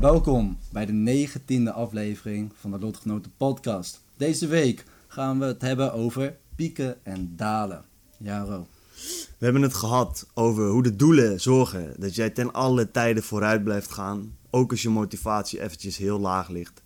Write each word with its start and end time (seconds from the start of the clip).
Welkom 0.00 0.58
bij 0.72 0.86
de 0.86 0.92
negentiende 0.92 1.72
aflevering 1.72 2.52
van 2.60 2.70
de 2.70 2.78
Lotgenoten 2.78 3.32
podcast. 3.36 4.00
Deze 4.16 4.46
week 4.46 4.84
gaan 5.08 5.38
we 5.38 5.44
het 5.44 5.62
hebben 5.62 5.92
over 5.92 6.36
pieken 6.54 7.04
en 7.04 7.32
dalen. 7.36 7.84
Jaro. 8.18 8.66
We 9.38 9.44
hebben 9.44 9.62
het 9.62 9.74
gehad 9.74 10.26
over 10.34 10.68
hoe 10.68 10.82
de 10.82 10.96
doelen 10.96 11.40
zorgen 11.40 11.94
dat 11.98 12.14
jij 12.14 12.30
ten 12.30 12.52
alle 12.52 12.90
tijden 12.90 13.22
vooruit 13.22 13.64
blijft 13.64 13.92
gaan, 13.92 14.36
ook 14.50 14.70
als 14.70 14.82
je 14.82 14.88
motivatie 14.88 15.62
eventjes 15.62 15.96
heel 15.96 16.20
laag 16.20 16.48
ligt. 16.48 16.82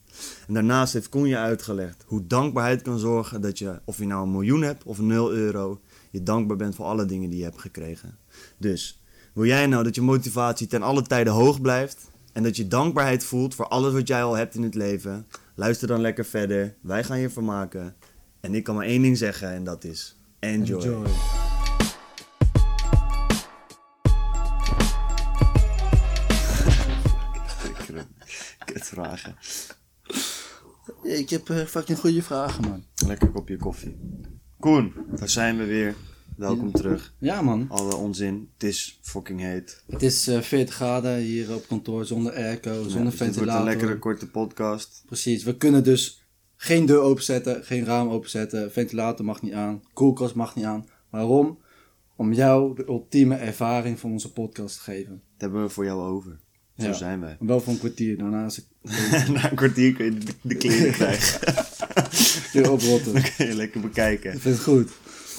En 0.46 0.54
daarnaast 0.54 0.92
heeft 0.92 1.08
Koen 1.08 1.28
je 1.28 1.36
uitgelegd 1.36 2.04
hoe 2.06 2.26
dankbaarheid 2.26 2.82
kan 2.82 2.98
zorgen 2.98 3.40
dat 3.40 3.58
je, 3.58 3.80
of 3.84 3.98
je 3.98 4.06
nou 4.06 4.22
een 4.22 4.32
miljoen 4.32 4.62
hebt 4.62 4.84
of 4.84 5.00
0 5.00 5.32
euro, 5.32 5.80
je 6.10 6.22
dankbaar 6.22 6.56
bent 6.56 6.74
voor 6.74 6.86
alle 6.86 7.04
dingen 7.04 7.30
die 7.30 7.38
je 7.38 7.44
hebt 7.44 7.60
gekregen. 7.60 8.18
Dus, 8.56 9.02
wil 9.32 9.44
jij 9.44 9.66
nou 9.66 9.84
dat 9.84 9.94
je 9.94 10.00
motivatie 10.00 10.66
ten 10.66 10.82
alle 10.82 11.02
tijden 11.02 11.32
hoog 11.32 11.60
blijft 11.60 12.09
en 12.32 12.42
dat 12.42 12.56
je 12.56 12.68
dankbaarheid 12.68 13.24
voelt 13.24 13.54
voor 13.54 13.68
alles 13.68 13.92
wat 13.92 14.08
jij 14.08 14.22
al 14.22 14.36
hebt 14.36 14.54
in 14.54 14.62
het 14.62 14.74
leven? 14.74 15.26
Luister 15.54 15.88
dan 15.88 16.00
lekker 16.00 16.24
verder, 16.24 16.74
wij 16.80 17.04
gaan 17.04 17.18
je 17.18 17.30
vermaken. 17.30 17.94
En 18.40 18.54
ik 18.54 18.64
kan 18.64 18.74
maar 18.74 18.86
één 18.86 19.02
ding 19.02 19.18
zeggen 19.18 19.50
en 19.50 19.64
dat 19.64 19.84
is 19.84 20.16
enjoy. 20.38 20.82
Enjoy. 20.82 21.04
Kutvragen. 28.64 29.36
Ik 31.02 31.30
heb 31.30 31.50
eh, 31.50 31.64
fucking 31.64 31.98
goede 31.98 32.22
vragen, 32.22 32.62
man. 32.62 32.84
Lekker 33.06 33.30
kopje 33.30 33.56
koffie. 33.56 33.96
Koen, 34.58 34.92
daar 35.14 35.28
zijn 35.28 35.56
we 35.56 35.64
weer. 35.64 35.94
Welkom 36.40 36.72
terug. 36.72 37.14
Ja, 37.18 37.42
man. 37.42 37.66
Alle 37.68 37.94
onzin. 37.94 38.48
Het 38.58 38.62
is 38.68 38.98
fucking 39.02 39.40
heet. 39.40 39.82
Het 39.90 40.02
is 40.02 40.26
eh 40.26 40.40
40 40.40 40.74
graden 40.74 41.16
hier 41.16 41.54
op 41.54 41.68
kantoor 41.68 42.04
zonder 42.04 42.32
airco, 42.32 42.70
Ja, 42.70 42.74
zonder 42.74 42.90
dus 42.90 42.92
dit 42.92 43.02
wordt 43.02 43.16
ventilator. 43.16 43.60
een 43.60 43.66
lekkere 43.66 43.98
korte 43.98 44.26
podcast. 44.30 45.02
Precies, 45.06 45.44
we 45.44 45.56
kunnen 45.56 45.84
dus 45.84 46.24
geen 46.56 46.86
deur 46.86 47.00
openzetten, 47.00 47.64
geen 47.64 47.84
raam 47.84 48.08
openzetten, 48.08 48.72
ventilator 48.72 49.24
mag 49.24 49.42
niet 49.42 49.52
aan, 49.52 49.82
koelkast 49.92 50.34
mag 50.34 50.54
niet 50.56 50.64
aan. 50.64 50.86
Waarom? 51.10 51.58
Om 52.16 52.32
jou 52.32 52.74
de 52.76 52.84
ultieme 52.88 53.34
ervaring 53.34 53.98
van 53.98 54.10
onze 54.12 54.32
podcast 54.32 54.76
te 54.76 54.82
geven. 54.82 55.10
Dat 55.12 55.40
hebben 55.40 55.62
we 55.62 55.68
voor 55.68 55.84
jou 55.84 56.00
over. 56.02 56.38
Zo 56.78 56.86
Ja. 56.86 56.92
zijn 56.92 57.20
wij. 57.20 57.36
Wel 57.40 57.60
voor 57.60 57.72
een 57.72 57.78
kwartier, 57.78 58.18
daarna 58.18 58.44
is 58.46 58.56
het 58.56 58.66
Na 59.34 59.50
een 59.50 59.56
kwartier 59.56 59.92
kun 59.94 60.04
je 60.04 60.18
de, 60.18 60.32
de 60.42 60.54
kleren 60.54 60.92
krijgen. 61.00 61.40
weer 62.52 62.70
oprotten. 62.72 63.12
Dan 63.12 63.22
kun 63.36 63.46
je 63.46 63.54
lekker 63.54 63.80
bekijken. 63.80 64.32
Ik 64.32 64.40
vind 64.40 64.54
het 64.54 64.64
goed. 64.64 64.90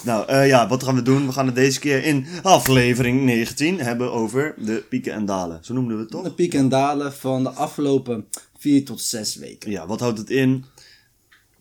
Nou 0.04 0.26
eh, 0.26 0.46
ja, 0.46 0.68
wat 0.68 0.82
gaan 0.82 0.94
we 0.94 1.02
doen? 1.02 1.26
We 1.26 1.32
gaan 1.32 1.46
het 1.46 1.54
deze 1.54 1.80
keer 1.80 2.04
in 2.04 2.26
aflevering 2.42 3.24
19 3.24 3.78
hebben 3.78 4.12
over 4.12 4.54
de 4.58 4.84
pieken 4.88 5.12
en 5.12 5.24
dalen. 5.24 5.58
Zo 5.64 5.74
noemden 5.74 5.96
we 5.96 6.02
het 6.02 6.10
toch? 6.10 6.22
De 6.22 6.32
pieken 6.32 6.58
en 6.58 6.68
dalen 6.68 7.12
van 7.12 7.42
de 7.42 7.50
afgelopen 7.50 8.26
vier 8.58 8.84
tot 8.84 9.00
zes 9.00 9.34
weken. 9.36 9.70
Ja, 9.70 9.86
wat 9.86 10.00
houdt 10.00 10.18
het 10.18 10.30
in? 10.30 10.64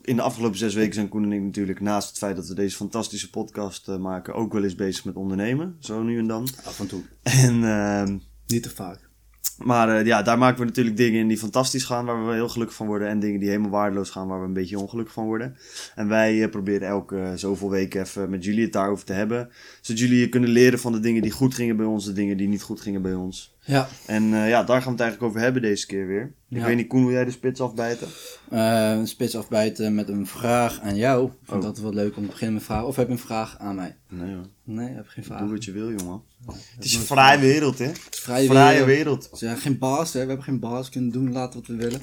In 0.02 0.16
de 0.16 0.22
afgelopen 0.22 0.58
zes 0.58 0.74
weken 0.74 0.94
zijn 0.94 1.10
Koen 1.10 1.24
en 1.24 1.32
ik 1.32 1.42
natuurlijk 1.42 1.80
naast 1.80 2.10
het 2.10 2.18
feit 2.18 2.36
dat 2.36 2.48
we 2.48 2.54
deze 2.54 2.76
fantastische 2.76 3.30
podcast 3.30 3.88
eh, 3.88 3.98
maken 3.98 4.34
ook 4.34 4.54
wel 4.54 4.64
eens 4.64 4.76
bezig 4.76 5.06
met 5.06 5.16
ondernemen. 5.16 5.76
Zo 5.80 6.04
nu 6.04 6.18
en 6.18 6.28
dan. 6.28 6.48
Af 6.64 6.80
en 6.80 6.88
toe. 6.88 7.02
En 7.24 7.64
ehm, 7.64 8.18
Niet 8.48 8.64
te 8.64 8.70
vaak. 8.70 9.11
Maar 9.64 9.90
eh, 9.90 10.06
ja, 10.06 10.22
daar 10.22 10.38
maken 10.38 10.60
we 10.60 10.66
natuurlijk 10.66 10.98
dingen 10.98 11.20
in 11.20 11.28
die 11.28 11.38
fantastisch 11.38 11.84
gaan, 11.84 12.06
waar 12.06 12.28
we 12.28 12.34
heel 12.34 12.50
gelukkig 12.50 12.76
van 12.76 12.88
worden. 12.88 13.08
En 13.08 13.20
dingen 13.20 13.40
die 13.40 13.50
helemaal 13.50 13.70
waardeloos 13.70 14.10
gaan, 14.10 14.28
waar 14.28 14.40
we 14.40 14.46
een 14.46 14.54
beetje 14.54 14.80
ongelukkig 14.80 15.14
van 15.14 15.26
worden. 15.26 15.58
En 15.96 16.08
wij 16.08 16.44
eh, 16.44 16.50
proberen 16.50 16.88
elke 16.88 17.20
eh, 17.20 17.32
zoveel 17.36 17.70
weken 17.70 18.02
even 18.02 18.30
met 18.30 18.44
jullie 18.44 18.64
het 18.64 18.74
daarover 18.74 19.06
te 19.06 19.14
hebben. 19.14 19.50
Zodat 19.82 20.02
jullie 20.02 20.30
kunnen 20.30 20.50
leren 20.50 20.80
van 20.80 20.92
de 20.92 21.00
dingen 21.00 21.22
die 21.22 21.32
goed 21.32 21.56
gingen 21.56 21.76
bij 21.76 21.86
ons, 21.86 22.06
de 22.06 22.14
dingen 22.14 22.38
die 22.38 22.48
niet 22.48 22.62
goed 22.62 22.82
gingen 22.82 23.02
bij 23.02 23.14
ons. 23.14 23.51
Ja. 23.66 23.88
En 24.06 24.34
eh, 24.34 24.50
ja, 24.50 24.64
daar 24.64 24.78
gaan 24.82 24.86
we 24.86 24.92
het 24.92 25.00
eigenlijk 25.02 25.30
over 25.30 25.40
hebben 25.42 25.62
deze 25.62 25.86
keer 25.86 26.08
weer. 26.08 26.34
Ik 26.50 26.58
Ja. 26.58 26.66
weet 26.66 26.76
niet, 26.76 26.88
Koen, 26.88 27.04
wil 27.06 27.14
jij 27.14 27.26
de 27.26 27.32
spits 27.32 27.62
afbijten? 27.62 28.08
Eh, 28.50 28.92
een 28.92 29.08
spits 29.08 29.36
afbijten 29.38 29.96
met 29.96 30.10
een 30.10 30.28
vraag 30.28 30.80
aan 30.80 30.96
jou. 30.96 31.26
Ik 31.26 31.32
vind 31.44 31.58
Oh. 31.58 31.64
dat 31.64 31.78
wel 31.80 31.94
leuk 31.94 32.16
om 32.18 32.24
te 32.24 32.30
beginnen 32.30 32.54
met 32.56 32.64
vragen. 32.64 32.88
Of 32.88 32.96
heb 32.96 33.06
je 33.08 33.12
een 33.14 33.20
vraag 33.20 33.58
aan 33.60 33.76
mij? 33.76 33.98
Nee 34.10 34.36
hoor, 34.36 34.46
Nee, 34.64 34.90
ik 34.90 34.96
heb 34.96 35.08
geen 35.08 35.24
vraag. 35.24 35.40
doe 35.40 35.50
wat 35.52 35.64
je 35.64 35.72
wil, 35.72 35.92
jongen. 35.92 36.22
Het 36.76 36.86
is 36.86 36.94
een 36.96 37.02
vrije 37.02 37.40
wereld, 37.40 37.78
hè? 37.80 37.92
Vrije 38.10 38.50
weer. 38.50 38.86
wereld. 38.86 39.24
Ze 39.32 39.38
zijn 39.38 39.58
geen 39.58 39.78
baas, 39.78 40.14
hè. 40.14 40.20
We 40.22 40.26
hebben 40.28 40.46
geen 40.46 40.60
baas. 40.60 40.86
We 40.86 40.92
kunnen 40.92 41.12
doen 41.12 41.32
laten 41.32 41.60
wat 41.60 41.68
we 41.68 41.76
willen. 41.76 42.02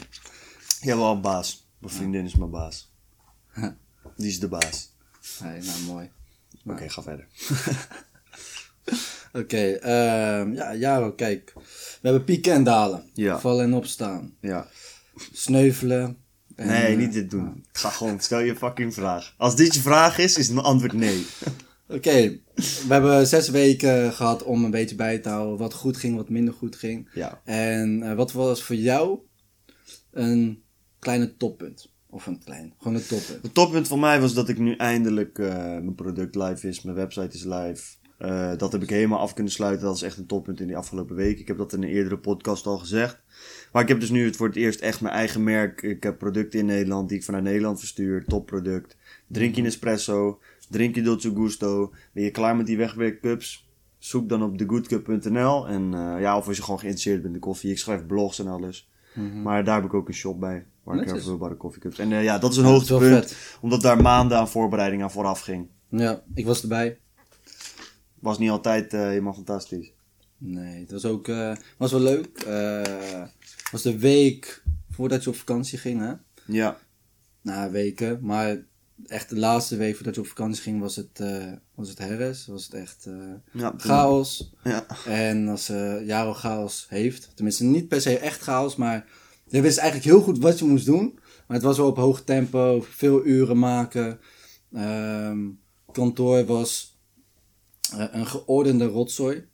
Jij 0.81 0.97
wel 0.97 1.13
een 1.13 1.21
baas. 1.21 1.69
Mijn 1.79 1.93
vriendin 1.95 2.25
is 2.25 2.35
mijn 2.35 2.51
baas. 2.51 2.93
Die 4.17 4.29
is 4.29 4.41
de 4.41 4.49
baas. 4.49 4.93
Nee, 5.43 5.61
nou 5.63 5.81
mooi. 5.87 6.11
Oké, 6.67 6.89
ga 6.89 7.03
verder. 7.03 7.27
Oké, 9.33 9.73
ehm, 9.73 10.53
ja, 10.53 10.75
Jaro, 10.75 11.13
kijk. 11.13 11.53
We 11.55 12.09
hebben 12.09 12.25
pieken 12.25 12.53
en 12.53 12.65
dalen. 12.65 13.11
Ja. 13.13 13.39
Vallen 13.41 13.65
en 13.65 13.75
opstaan. 13.75 14.35
Ja. 14.41 14.67
Sneuvelen. 15.33 16.17
En, 16.55 16.67
Nee, 16.67 16.83
eh, 16.83 16.97
niet 16.97 17.13
dit 17.13 17.31
doen. 17.31 17.65
Ga 17.73 17.91
gewoon, 17.91 18.21
stel 18.21 18.41
je 18.41 18.57
fucking 18.57 18.95
vraag. 18.95 19.35
Als 19.37 19.57
dit 19.57 19.75
je 19.75 19.81
vraag 19.81 20.19
is, 20.19 20.37
is 20.37 20.49
mijn 20.49 20.67
antwoord 20.67 20.93
nee. 20.93 21.27
Oké, 21.97 22.41
we 22.55 22.87
hebben 22.89 23.27
zes 23.27 23.49
weken 23.49 24.13
gehad 24.13 24.43
om 24.43 24.65
een 24.65 24.71
beetje 24.71 24.97
bij 24.97 25.19
te 25.19 25.29
houden 25.29 25.59
wat 25.59 25.75
goed 25.75 25.97
ging, 25.97 26.17
wat 26.17 26.29
minder 26.29 26.55
goed 26.55 26.77
ging. 26.77 27.11
Ja. 27.15 27.41
En 27.45 28.03
eh, 28.03 28.15
wat 28.15 28.33
was 28.33 28.63
voor 28.63 28.77
jou 28.77 29.19
een 30.11 30.63
kleine 30.99 31.37
toppunt? 31.37 31.93
Of 32.11 32.27
een 32.27 32.45
klein, 32.45 32.75
gewoon 32.79 32.95
een 32.95 33.07
toppunt. 33.07 33.43
Het 33.43 33.55
toppunt 33.55 33.89
voor 33.89 33.99
mij 33.99 34.21
was 34.21 34.35
dat 34.35 34.49
ik 34.49 34.59
nu 34.59 34.75
eindelijk 34.75 35.39
eh, 35.39 35.57
mijn 35.57 35.95
product 35.95 36.35
live 36.35 36.69
is, 36.69 36.83
mijn 36.83 36.97
website 36.97 37.37
is 37.37 37.45
live. 37.45 37.83
Eh, 38.19 38.57
dat 38.57 38.73
heb 38.73 38.83
ik 38.83 38.91
helemaal 38.91 39.19
af 39.19 39.35
kunnen 39.35 39.53
sluiten. 39.53 39.87
Dat 39.87 39.97
is 39.97 40.03
echt 40.03 40.19
een 40.19 40.27
toppunt 40.27 40.61
in 40.61 40.67
die 40.67 40.77
afgelopen 40.77 41.17
week. 41.17 41.39
Ik 41.39 41.47
heb 41.47 41.59
dat 41.59 41.73
in 41.73 41.83
een 41.83 41.89
eerdere 41.89 42.19
podcast 42.19 42.67
al 42.67 42.79
gezegd. 42.79 43.23
Maar 43.73 43.83
ik 43.83 43.89
heb 43.89 44.01
dus 44.01 44.11
nu 44.11 44.25
het 44.25 44.37
voor 44.37 44.47
het 44.47 44.57
eerst 44.57 44.81
echt 44.81 45.01
mijn 45.01 45.15
eigen 45.15 45.43
merk. 45.45 45.83
Ik 45.83 46.03
heb 46.03 46.19
producten 46.19 46.59
in 46.59 46.67
Nederland 46.67 47.09
die 47.09 47.19
ik 47.19 47.25
vanuit 47.25 47.45
Nederland 47.45 47.79
verstuur. 47.79 48.25
Topproduct. 48.25 48.97
Drink 49.27 49.55
je 49.55 49.63
Nespresso. 49.63 50.41
Drink 50.69 50.95
je 50.95 51.03
Dolce 51.03 51.33
Gusto. 51.35 51.93
Ben 52.13 52.25
je 52.25 52.31
klaar 52.31 52.57
met 52.57 52.67
die 52.67 52.77
wegwerkcups? 52.77 53.69
Zoek 53.99 54.29
dan 54.29 54.43
op 54.43 54.59
thegoodcup.nl. 54.59 55.69
En 55.69 55.95
eh, 55.95 56.21
ja, 56.21 56.37
of 56.37 56.47
als 56.49 56.57
je 56.57 56.63
gewoon 56.63 56.81
geïnteresseerd 56.81 57.23
bent 57.23 57.35
in 57.35 57.41
koffie. 57.41 57.71
Ik 57.71 57.79
schrijf 57.79 58.07
blogs 58.07 58.39
en 58.39 58.47
alles. 58.47 58.91
Maar 59.43 59.65
daar 59.65 59.75
heb 59.75 59.85
ik 59.85 59.95
ook 59.95 60.09
een 60.09 60.15
shop 60.15 60.41
bij. 60.41 60.67
Waar 60.83 60.95
ik 60.95 61.01
Netjes. 61.01 61.23
vervulbare 61.23 61.57
koffiecups. 61.57 61.99
En 61.99 62.13
eh, 62.13 62.23
ja, 62.23 62.39
dat 62.39 62.51
is 62.51 62.57
een 62.57 62.65
hoogtepunt. 62.65 63.37
Omdat 63.61 63.81
daar 63.81 64.03
maanden 64.03 64.39
aan 64.39 64.49
voorbereiding 64.49 65.03
aan 65.03 65.11
vooraf 65.11 65.41
ging. 65.41 65.69
Ja, 65.89 66.23
ik 66.35 66.47
was 66.47 66.63
erbij. 66.63 66.99
Was 68.21 68.39
niet 68.39 68.51
altijd 68.51 68.95
eh, 68.95 69.01
helemaal 69.01 69.35
fantastisch. 69.35 69.93
Nee, 70.39 70.81
het 70.81 70.91
was 70.91 71.05
ook, 71.05 71.29
eh, 71.29 71.57
was 71.77 71.91
wel 71.91 72.01
leuk. 72.01 72.39
Eh, 72.47 72.83
Het 72.83 73.71
was 73.71 73.83
de 73.83 73.99
week 73.99 74.63
voordat 74.91 75.25
je 75.25 75.31
op 75.31 75.37
vakantie 75.37 75.79
ging, 75.79 76.01
hè? 76.01 76.13
Ja. 76.47 76.79
Na 77.43 77.71
weken, 77.71 78.19
maar 78.23 78.57
echt 79.07 79.29
de 79.29 79.37
laatste 79.39 79.77
week 79.77 79.95
voordat 79.95 80.15
je 80.15 80.21
op 80.21 80.27
vakantie 80.27 80.63
ging 80.63 80.81
was 80.81 80.97
het, 80.97 81.21
eh 81.21 81.53
was 81.75 81.89
het 81.89 81.99
herres. 81.99 82.47
Was 82.47 82.65
het 82.65 82.75
echt 82.75 83.07
ja 83.53 83.75
chaos. 83.77 84.55
Ja. 84.65 84.87
En 85.07 85.49
als 85.49 85.69
eh 85.69 86.07
Jaro 86.07 86.35
chaos 86.35 86.87
heeft, 86.89 87.31
tenminste 87.35 87.65
niet 87.65 87.89
per 87.89 88.01
se 88.01 88.19
echt 88.19 88.41
chaos, 88.41 88.77
maar 88.77 89.07
je 89.47 89.61
wist 89.61 89.79
eigenlijk 89.79 90.11
heel 90.11 90.21
goed 90.23 90.39
wat 90.39 90.59
je 90.59 90.65
moest 90.65 90.87
doen. 90.87 91.19
Maar 91.47 91.57
het 91.57 91.67
was 91.67 91.77
wel 91.77 91.87
op 91.87 91.97
hoog 91.97 92.21
tempo, 92.25 92.85
veel 92.89 93.25
uren 93.27 93.59
maken. 93.59 94.21
Ehm, 94.73 95.39
kantoor 95.93 96.45
was 96.45 96.98
eh, 97.97 98.05
een 98.11 98.27
geordende 98.27 98.85
rotzooi, 98.87 99.45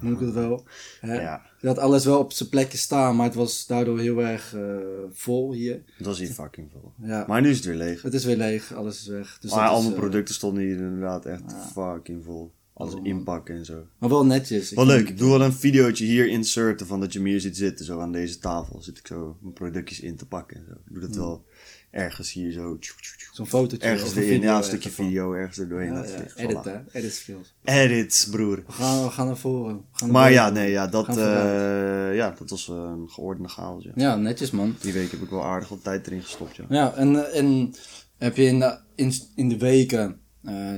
noem 0.00 0.12
ik 0.12 0.20
het 0.20 0.32
wel. 0.34 0.64
Hè? 1.00 1.20
Ja. 1.20 1.42
Je 1.60 1.66
had 1.66 1.78
alles 1.78 2.04
wel 2.04 2.18
op 2.18 2.32
zijn 2.32 2.48
plekje 2.48 2.78
staan, 2.78 3.16
maar 3.16 3.26
het 3.26 3.34
was 3.34 3.66
daardoor 3.66 4.00
heel 4.00 4.18
erg 4.22 4.54
eh, 4.54 4.76
vol 5.12 5.52
hier. 5.52 5.82
Dat 5.98 6.06
was 6.06 6.18
hier 6.18 6.28
fucking 6.28 6.68
veel. 6.70 6.92
Ja. 7.02 7.24
Maar 7.28 7.40
nu 7.40 7.50
is 7.50 7.56
het 7.56 7.64
weer 7.66 7.74
leeg. 7.74 8.02
Het 8.02 8.14
is 8.14 8.24
weer 8.24 8.36
leeg, 8.36 8.74
alles 8.74 9.00
is 9.00 9.06
weg. 9.06 9.38
Dus 9.40 9.50
maar 9.54 9.68
al 9.68 9.80
mijn 9.82 9.92
eh, 9.94 9.98
producten 9.98 10.34
stonden 10.34 10.62
hier 10.62 10.76
inderdaad 10.76 11.24
echt 11.26 11.54
fucking 11.72 12.24
vol. 12.24 12.52
Alles 12.74 12.94
Oh. 12.94 13.06
inpakken 13.06 13.54
en 13.56 13.64
zo. 13.64 13.86
Maar 13.98 14.08
wel 14.08 14.26
netjes. 14.26 14.70
Wel 14.70 14.86
leuk, 14.86 15.08
ik 15.08 15.18
doe 15.18 15.30
wel 15.30 15.42
een 15.42 15.52
videootje 15.52 16.04
hier 16.04 16.26
inserten 16.28 16.86
van 16.86 17.00
dat 17.00 17.12
je 17.12 17.20
me 17.20 17.28
hier 17.28 17.40
zit 17.40 17.56
zitten, 17.56 17.84
zo 17.84 18.00
aan 18.00 18.12
deze 18.12 18.38
tafel. 18.38 18.82
Zit 18.82 18.98
ik 18.98 19.06
zo 19.06 19.36
mijn 19.40 19.52
productjes 19.54 20.00
in 20.00 20.16
te 20.16 20.26
pakken 20.26 20.56
en 20.56 20.64
zo. 20.68 20.72
Ik 20.72 20.92
doe 20.92 21.00
dat 21.00 21.16
wel 21.16 21.44
ergens 21.90 22.32
hier 22.32 22.52
zo. 22.52 22.78
Zo'n 23.32 23.46
fotootje. 23.46 23.88
Ergens 23.88 24.10
of 24.10 24.16
een 24.16 24.40
ja, 24.40 24.56
een 24.56 24.64
stukje 24.64 24.88
ervan. 24.88 25.04
video 25.04 25.32
ergens. 25.32 25.56
Ja, 25.56 25.80
ja, 25.80 25.92
ik 25.92 26.32
wel 26.36 26.48
edit 26.48 26.64
hè, 26.64 26.78
edit 26.92 27.12
skills. 27.12 27.54
Edits, 27.64 28.28
broer. 28.28 28.62
We 28.66 28.72
gaan, 28.72 29.04
we 29.04 29.10
gaan 29.10 29.26
naar 29.26 29.36
voren. 29.36 29.84
Gaan 29.92 30.10
Maar 30.10 30.32
ja, 30.32 30.50
nee, 30.50 30.70
ja, 30.70 30.86
dat, 30.86 31.08
eh, 31.08 32.14
ja, 32.14 32.34
dat 32.38 32.50
was 32.50 32.68
eh, 32.68 32.74
een 32.74 33.08
geordende 33.08 33.48
chaos. 33.48 33.84
Ja. 33.84 33.92
Ja, 33.94 34.16
netjes 34.16 34.50
man. 34.50 34.76
Die 34.80 34.92
week 34.92 35.10
heb 35.10 35.22
ik 35.22 35.30
wel 35.30 35.44
aardig 35.44 35.68
wat 35.68 35.82
tijd 35.82 36.06
erin 36.06 36.22
gestopt, 36.22 36.56
ja. 36.56 36.64
Ja, 36.68 36.94
en, 36.94 37.26
eh, 37.26 37.38
en 37.38 37.74
heb 38.18 38.36
je 38.36 38.44
in 38.44 38.58
de, 38.58 38.78
in, 38.94 39.12
in 39.34 39.48
de 39.48 39.58
weken 39.58 40.20
eh, 40.42 40.74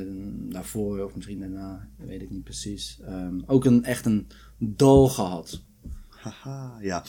daarvoor 0.49 1.05
of 1.05 1.15
misschien 1.15 1.41
daarna, 1.41 1.89
weet 1.97 2.23
ik 2.23 2.31
niet 2.31 2.45
precies, 2.45 2.99
ehm, 3.07 3.41
ook 3.47 3.65
een, 3.65 3.85
echt 3.85 4.07
een 4.07 4.29
dal 4.59 5.09
gehad. 5.09 5.63
Haha, 6.09 6.79
ja. 6.81 7.05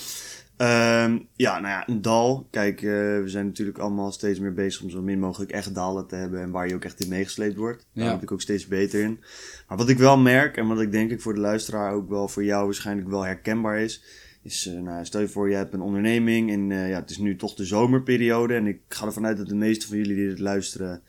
Ehm, 0.63 1.17
ja, 1.35 1.59
nou 1.59 1.73
ja, 1.73 1.87
een 1.89 2.01
dal. 2.01 2.47
Kijk, 2.51 2.81
eh, 2.81 2.89
we 2.89 3.23
zijn 3.25 3.45
natuurlijk 3.45 3.77
allemaal 3.77 4.11
steeds 4.11 4.39
meer 4.39 4.53
bezig 4.53 4.81
om 4.81 4.89
zo 4.89 5.01
min 5.01 5.19
mogelijk 5.19 5.51
echt 5.51 5.75
dalen 5.75 6.07
te 6.07 6.15
hebben 6.15 6.41
en 6.41 6.51
waar 6.51 6.67
je 6.67 6.75
ook 6.75 6.83
echt 6.83 6.99
in 6.99 7.09
meegesleept 7.09 7.55
wordt. 7.55 7.85
Daar 7.93 8.05
Ja. 8.05 8.11
word 8.11 8.23
ik 8.23 8.31
ook 8.31 8.41
steeds 8.41 8.67
beter 8.67 9.01
in. 9.01 9.19
Maar 9.67 9.77
wat 9.77 9.89
ik 9.89 9.97
wel 9.97 10.17
merk, 10.17 10.57
en 10.57 10.67
wat 10.67 10.81
ik 10.81 10.91
denk 10.91 11.11
ik 11.11 11.21
voor 11.21 11.33
de 11.33 11.39
luisteraar 11.39 11.93
ook 11.93 12.09
wel 12.09 12.27
voor 12.27 12.43
jou 12.43 12.65
waarschijnlijk 12.65 13.09
wel 13.09 13.23
herkenbaar 13.25 13.79
is, 13.79 14.03
is, 14.43 14.67
eh, 14.67 14.81
nou, 14.81 15.05
stel 15.05 15.21
je 15.21 15.27
voor, 15.27 15.49
je 15.49 15.55
hebt 15.55 15.73
een 15.73 15.81
onderneming 15.81 16.51
en 16.51 16.71
eh, 16.71 16.89
ja, 16.89 16.99
het 16.99 17.09
is 17.09 17.17
nu 17.17 17.35
toch 17.35 17.53
de 17.55 17.65
zomerperiode 17.65 18.53
en 18.55 18.67
ik 18.67 18.79
ga 18.87 19.05
ervan 19.05 19.25
uit 19.25 19.37
dat 19.37 19.47
de 19.47 19.55
meeste 19.55 19.87
van 19.87 19.97
jullie 19.97 20.15
die 20.15 20.27
dit 20.27 20.39
luisteren 20.39 21.01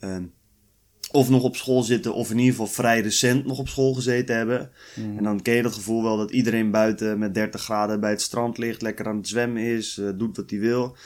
ehm, 0.00 0.24
of 1.10 1.28
nog 1.28 1.42
op 1.42 1.56
school 1.56 1.82
zitten 1.82 2.14
of 2.14 2.30
in 2.30 2.38
ieder 2.38 2.50
geval 2.50 2.66
vrij 2.66 3.00
recent 3.00 3.46
nog 3.46 3.58
op 3.58 3.68
school 3.68 3.92
gezeten 3.94 4.36
hebben. 4.36 4.70
En 5.16 5.24
dan 5.24 5.42
ken 5.42 5.54
je 5.54 5.62
dat 5.62 5.74
gevoel 5.74 6.02
wel 6.02 6.16
dat 6.16 6.30
iedereen 6.30 6.70
buiten 6.70 7.18
met 7.18 7.34
30 7.34 7.62
graden 7.62 8.00
bij 8.00 8.10
het 8.10 8.22
strand 8.22 8.58
ligt, 8.58 8.82
lekker 8.82 9.06
aan 9.06 9.16
het 9.16 9.28
zwemmen 9.28 9.62
is, 9.62 9.98
eh, 9.98 10.08
doet 10.14 10.36
wat 10.36 10.50
hij 10.50 10.58
wil. 10.58 10.96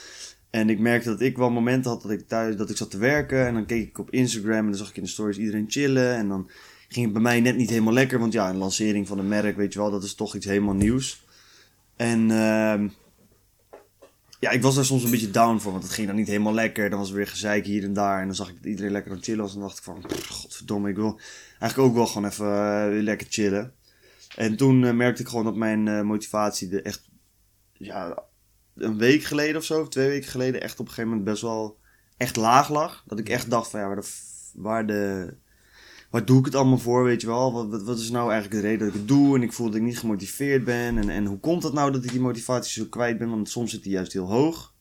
En 0.49 0.69
ik 0.69 0.79
merkte 0.79 1.09
dat 1.09 1.21
ik 1.21 1.37
wel 1.37 1.49
momenten 1.49 1.91
had 1.91 2.01
dat 2.01 2.11
ik 2.11 2.27
thuis 2.27 2.55
dat 2.55 2.69
ik 2.69 2.77
zat 2.77 2.91
te 2.91 2.97
werken 2.97 3.47
en 3.47 3.53
dan 3.53 3.65
keek 3.65 3.87
ik 3.87 3.99
op 3.99 4.11
Instagram 4.11 4.57
en 4.57 4.65
dan 4.65 4.75
zag 4.75 4.89
ik 4.89 4.97
in 4.97 5.03
de 5.03 5.09
stories 5.09 5.37
iedereen 5.37 5.65
chillen 5.67 6.15
en 6.15 6.27
dan 6.27 6.49
ging 6.87 7.05
het 7.05 7.13
bij 7.13 7.21
mij 7.21 7.41
net 7.41 7.55
niet 7.55 7.69
helemaal 7.69 7.93
lekker, 7.93 8.19
want 8.19 8.33
ja, 8.33 8.49
een 8.49 8.57
lancering 8.57 9.07
van 9.07 9.19
een 9.19 9.27
merk, 9.27 9.57
weet 9.57 9.73
je 9.73 9.79
wel, 9.79 9.91
dat 9.91 10.03
is 10.03 10.15
toch 10.15 10.35
iets 10.35 10.45
helemaal 10.45 10.73
nieuws. 10.73 11.25
En 11.95 12.31
ehm, 12.31 12.87
ja, 14.39 14.49
ik 14.49 14.61
was 14.61 14.75
daar 14.75 14.85
soms 14.85 15.03
een 15.03 15.11
beetje 15.11 15.31
down 15.31 15.59
voor, 15.59 15.71
want 15.71 15.83
het 15.83 15.93
ging 15.93 16.07
dan 16.07 16.15
niet 16.15 16.27
helemaal 16.27 16.53
lekker. 16.53 16.89
Dan 16.89 16.99
was 16.99 17.09
er 17.09 17.15
weer 17.15 17.27
gezeik 17.27 17.65
hier 17.65 17.83
en 17.83 17.93
daar. 17.93 18.19
En 18.19 18.25
dan 18.25 18.35
zag 18.35 18.49
ik 18.49 18.55
dat 18.55 18.65
iedereen 18.65 18.91
lekker 18.91 19.11
aan 19.11 19.17
het 19.17 19.25
chillen 19.25 19.41
was. 19.41 19.53
En 19.53 19.59
dan 19.59 19.67
dacht 19.67 19.77
ik 19.77 19.83
van, 19.83 20.03
godverdomme, 20.29 20.89
ik 20.89 20.95
wil 20.95 21.19
eigenlijk 21.59 21.89
ook 21.89 21.95
wel 21.95 22.07
gewoon 22.07 22.29
even 22.29 22.89
weer 22.89 23.01
lekker 23.01 23.27
chillen. 23.29 23.73
En 24.35 24.57
toen 24.57 24.85
eh, 24.85 24.93
merkte 24.93 25.21
ik 25.21 25.27
gewoon 25.27 25.43
dat 25.43 25.55
mijn 25.55 25.87
eh, 25.87 26.01
motivatie 26.01 26.71
er 26.71 26.85
echt, 26.85 27.09
ja, 27.73 28.23
een 28.75 28.97
week 28.97 29.23
geleden 29.23 29.55
of 29.55 29.63
zo, 29.63 29.81
of 29.81 29.89
twee 29.89 30.07
weken 30.07 30.29
geleden, 30.29 30.61
echt 30.61 30.79
op 30.79 30.85
een 30.85 30.93
gegeven 30.93 31.09
moment 31.09 31.29
best 31.29 31.41
wel 31.41 31.79
echt 32.17 32.35
laag 32.35 32.69
lag. 32.69 33.03
Dat 33.05 33.19
ik 33.19 33.29
echt 33.29 33.49
dacht 33.49 33.69
van, 33.69 33.79
ja, 33.79 33.87
waar 33.87 33.95
de, 33.95 34.07
waar 34.53 34.87
de, 34.87 35.33
waar 36.09 36.25
doe 36.25 36.39
ik 36.39 36.45
het 36.45 36.55
allemaal 36.55 36.77
voor, 36.77 37.03
weet 37.03 37.21
je 37.21 37.27
wel? 37.27 37.53
Wat, 37.53 37.69
wat, 37.69 37.83
wat 37.83 37.99
is 37.99 38.09
nou 38.09 38.31
eigenlijk 38.31 38.61
de 38.61 38.67
reden 38.67 38.85
dat 38.85 38.95
ik 38.95 38.99
het 38.99 39.07
doe? 39.07 39.35
En 39.35 39.41
ik 39.41 39.53
voel 39.53 39.67
dat 39.67 39.75
ik 39.75 39.81
niet 39.81 39.99
gemotiveerd 39.99 40.63
ben. 40.63 40.97
En, 40.97 41.09
en 41.09 41.25
hoe 41.25 41.39
komt 41.39 41.63
het 41.63 41.73
nou 41.73 41.91
dat 41.91 42.03
ik 42.03 42.11
die 42.11 42.19
motivatie 42.19 42.83
zo 42.83 42.89
kwijt 42.89 43.17
ben? 43.17 43.29
Want 43.29 43.49
soms 43.49 43.71
zit 43.71 43.83
die 43.83 43.91
juist 43.91 44.13
heel 44.13 44.29
hoog. 44.31 44.73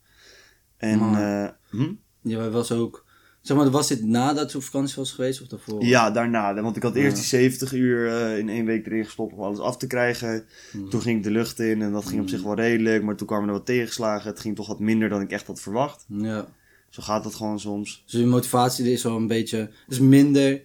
En, 0.77 1.01
eh, 1.01 1.49
hm? 1.71 1.93
Ja, 2.21 2.49
was 2.51 2.73
ook, 2.73 3.05
zeg 3.41 3.57
maar, 3.57 3.71
was 3.71 3.89
dit 3.89 4.05
nadat 4.05 4.51
je 4.53 4.59
op 4.59 4.65
vakantie 4.65 4.97
was 4.97 5.13
geweest 5.13 5.43
of 5.43 5.47
daarvoor? 5.49 5.85
Ja, 5.85 6.11
daarna. 6.11 6.63
Want 6.63 6.77
ik 6.77 6.83
had 6.83 6.95
eerst 6.95 7.17
Ja. 7.17 7.21
die 7.23 7.25
70 7.25 7.73
uur 7.73 8.09
eh, 8.09 8.39
in 8.39 8.49
één 8.49 8.65
week 8.65 8.87
erin 8.87 9.05
gestopt 9.05 9.33
om 9.33 9.41
alles 9.41 9.59
af 9.59 9.77
te 9.77 9.87
krijgen. 9.87 10.45
Hmm. 10.71 10.91
Toen 10.91 11.01
ging 11.01 11.17
ik 11.17 11.23
de 11.23 11.31
lucht 11.31 11.61
in 11.61 11.83
en 11.83 11.93
dat 11.93 12.07
ging 12.07 12.21
op 12.21 12.29
zich 12.29 12.43
wel 12.43 12.55
redelijk. 12.55 13.03
Maar 13.03 13.17
toen 13.17 13.27
kwamen 13.27 13.49
er 13.49 13.55
wat 13.55 13.67
tegenslagen. 13.67 14.31
Het 14.31 14.41
ging 14.41 14.57
toch 14.57 14.67
wat 14.67 14.81
minder 14.81 15.09
dan 15.09 15.21
ik 15.21 15.31
echt 15.31 15.47
had 15.47 15.61
verwacht. 15.61 16.05
Ja. 16.09 16.47
Zo 16.89 17.03
gaat 17.03 17.23
dat 17.25 17.35
gewoon 17.35 17.61
soms. 17.61 18.03
Dus 18.07 18.21
je 18.21 18.27
motivatie 18.27 18.93
is 18.93 19.03
wel 19.03 19.17
een 19.17 19.27
beetje, 19.27 19.71
is 19.89 19.99
minder, 20.01 20.63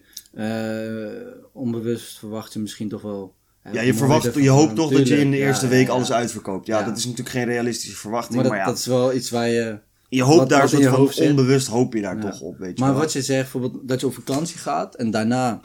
onbewust 1.52 2.18
verwacht 2.18 2.52
je 2.52 2.58
misschien 2.58 2.88
toch 2.88 3.02
wel. 3.02 3.34
Ja, 3.72 3.80
je, 3.80 3.94
verwacht, 3.94 4.34
je 4.34 4.48
hoopt 4.48 4.74
toch 4.76 4.90
dat 4.90 5.08
je 5.08 5.16
in 5.16 5.30
de 5.30 5.36
eerste 5.36 5.68
week 5.68 5.88
alles 5.88 6.12
uit. 6.12 6.20
uitverkoopt. 6.20 6.66
Ja, 6.66 6.82
dat 6.82 6.96
is 6.96 7.02
natuurlijk 7.04 7.36
geen 7.36 7.44
realistische 7.44 7.96
verwachting. 7.96 8.34
Maar 8.40 8.48
Maar, 8.48 8.56
dat, 8.58 8.66
ja, 8.66 8.72
dat 8.72 8.78
is 8.80 8.86
wel 8.86 9.14
iets 9.14 9.30
waar 9.30 9.48
je. 9.48 9.78
je 10.08 10.22
hoopt 10.22 10.38
wat- 10.38 10.48
daar 10.48 10.60
wat 10.60 10.72
in 10.72 10.78
je 10.78 10.86
hoofd 10.88 11.20
onbewust 11.20 11.66
hoop 11.66 11.94
je 11.94 12.00
daar 12.00 12.20
toch 12.20 12.40
op, 12.40 12.58
weet 12.58 12.78
je 12.78 12.84
Maar 12.84 12.94
wat 12.94 13.12
je 13.12 13.22
zegt, 13.22 13.52
bijvoorbeeld 13.52 13.88
dat 13.88 14.00
je 14.00 14.06
op 14.06 14.14
vakantie 14.14 14.58
gaat 14.58 14.94
en 14.94 15.10
daarna 15.10 15.60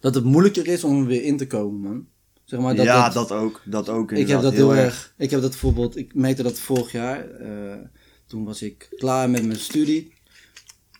dat 0.00 0.14
het 0.14 0.24
moeilijker 0.24 0.66
is 0.66 0.84
om 0.84 1.00
er 1.00 1.06
weer 1.06 1.22
in 1.22 1.36
te 1.36 1.46
komen, 1.46 1.80
man. 1.80 2.06
Zeg 2.44 2.60
maar 2.60 2.74
dat, 2.76 2.84
ja, 2.84 3.04
dat- 3.10 3.28
dat 3.28 3.38
ook. 3.38 3.62
Dat 3.64 3.88
ook 3.88 4.12
ik 4.12 4.28
heb 4.28 4.42
dat 4.42 4.52
heel 4.52 4.74
erg. 4.76 5.14
Ik 5.16 5.30
heb 5.30 5.40
dat 5.40 5.50
bijvoorbeeld, 5.50 5.96
ik 5.96 6.14
merkte 6.14 6.42
dat 6.42 6.58
vorig 6.58 6.92
jaar. 6.92 7.30
eh, 7.30 7.74
toen 8.26 8.44
was 8.44 8.62
ik 8.62 8.88
klaar 8.96 9.30
met 9.30 9.46
mijn 9.46 9.58
studie. 9.58 10.14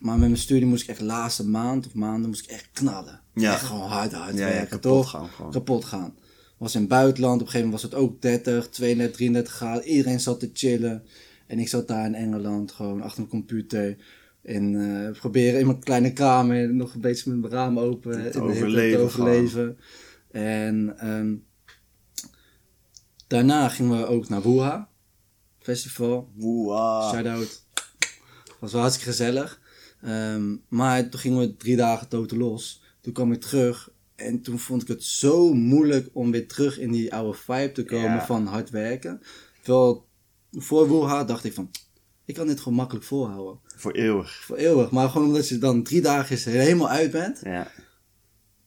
Maar 0.01 0.19
met 0.19 0.29
mijn 0.29 0.41
studie 0.41 0.67
moest 0.67 0.83
ik 0.83 0.89
echt 0.89 0.99
de 0.99 1.05
laatste 1.05 1.49
maand 1.49 1.87
of 1.87 1.95
maanden 1.95 2.29
moest 2.29 2.45
ik 2.45 2.51
echt 2.51 2.69
knallen. 2.73 3.21
Ja. 3.35 3.53
Echt 3.53 3.63
gewoon 3.65 3.89
hard, 3.89 4.13
hard 4.13 4.39
Ja, 4.39 4.47
ja, 4.47 4.53
werken, 4.53 4.69
kapot 4.69 5.03
toch? 5.03 5.11
gaan 5.11 5.29
gewoon. 5.29 5.51
Kapot 5.51 5.85
gaan. 5.85 6.15
Was 6.59 6.75
in 6.75 6.81
het 6.81 6.89
buitenland, 6.89 7.41
op 7.41 7.47
een 7.47 7.53
gegeven 7.53 7.69
moment 7.71 7.83
was 7.83 7.93
het 7.93 8.01
ook 8.01 8.23
30, 8.23 8.69
32, 8.69 9.17
33 9.17 9.53
graden. 9.53 9.85
Iedereen 9.85 10.21
zat 10.21 10.41
te 10.41 10.51
chillen. 10.53 11.03
En 11.47 11.59
ik 11.59 11.69
zat 11.69 11.89
daar 11.89 12.07
in 12.07 12.15
Engeland, 12.15 12.73
gewoon 12.73 13.03
achter 13.03 13.19
mijn 13.19 13.31
computer. 13.31 13.97
En 14.43 14.95
eh, 15.07 15.19
proberen 15.19 15.61
in 15.61 15.67
mijn 15.67 15.81
kleine 15.81 16.13
kamer 16.13 16.75
nog 16.75 16.95
een 16.95 17.01
beetje 17.01 17.31
met 17.31 17.41
mijn 17.41 17.53
raam 17.53 17.79
open. 17.79 18.23
Hitte 18.23 18.41
overleven 18.41 19.01
overleven. 19.01 19.79
En 20.31 20.99
ehm, 20.99 21.35
daarna 23.27 23.69
gingen 23.69 23.99
we 23.99 24.07
ook 24.07 24.29
naar 24.29 24.43
Wuha 24.43 24.89
Festival. 25.59 26.31
Woeha. 26.35 27.11
Shout-out. 27.13 27.65
Was 28.61 28.73
wel 28.73 28.81
hartstikke 28.81 29.11
gezellig. 29.11 29.61
Ehm, 30.03 30.57
maar 30.69 31.09
toen 31.09 31.21
gingen 31.21 31.39
we 31.39 31.57
drie 31.57 31.77
dagen 31.77 32.09
toten 32.09 32.37
los. 32.39 32.83
Toen 33.01 33.13
kwam 33.13 33.33
ik 33.33 33.41
terug. 33.41 33.91
En 34.15 34.41
toen 34.43 34.59
vond 34.59 34.83
ik 34.83 34.89
het 34.89 35.05
zo 35.05 35.55
moeilijk 35.55 36.09
om 36.13 36.31
weer 36.31 36.49
terug 36.49 36.79
in 36.79 36.93
die 36.93 37.15
oude 37.15 37.39
vibe 37.39 37.73
te 37.73 37.85
komen 37.85 38.11
Ja. 38.11 38.27
van 38.27 38.47
hard 38.47 38.71
werken. 38.71 39.21
Terwijl 39.63 40.07
voor 40.53 40.89
Wuha 40.89 41.25
dacht 41.25 41.45
ik 41.45 41.53
van... 41.53 41.71
Ik 42.25 42.35
kan 42.35 42.47
dit 42.47 42.59
gewoon 42.61 42.79
makkelijk 42.79 43.05
volhouden. 43.05 43.61
Voor 43.77 43.93
eeuwig. 43.93 44.45
Voor 44.45 44.57
eeuwig. 44.57 44.91
Maar 44.91 45.09
gewoon 45.09 45.27
omdat 45.27 45.49
je 45.49 45.59
dan 45.59 45.83
drie 45.83 46.01
dagen 46.01 46.53
helemaal 46.53 46.89
uit 46.89 47.11
bent. 47.11 47.41
Ja. 47.45 47.71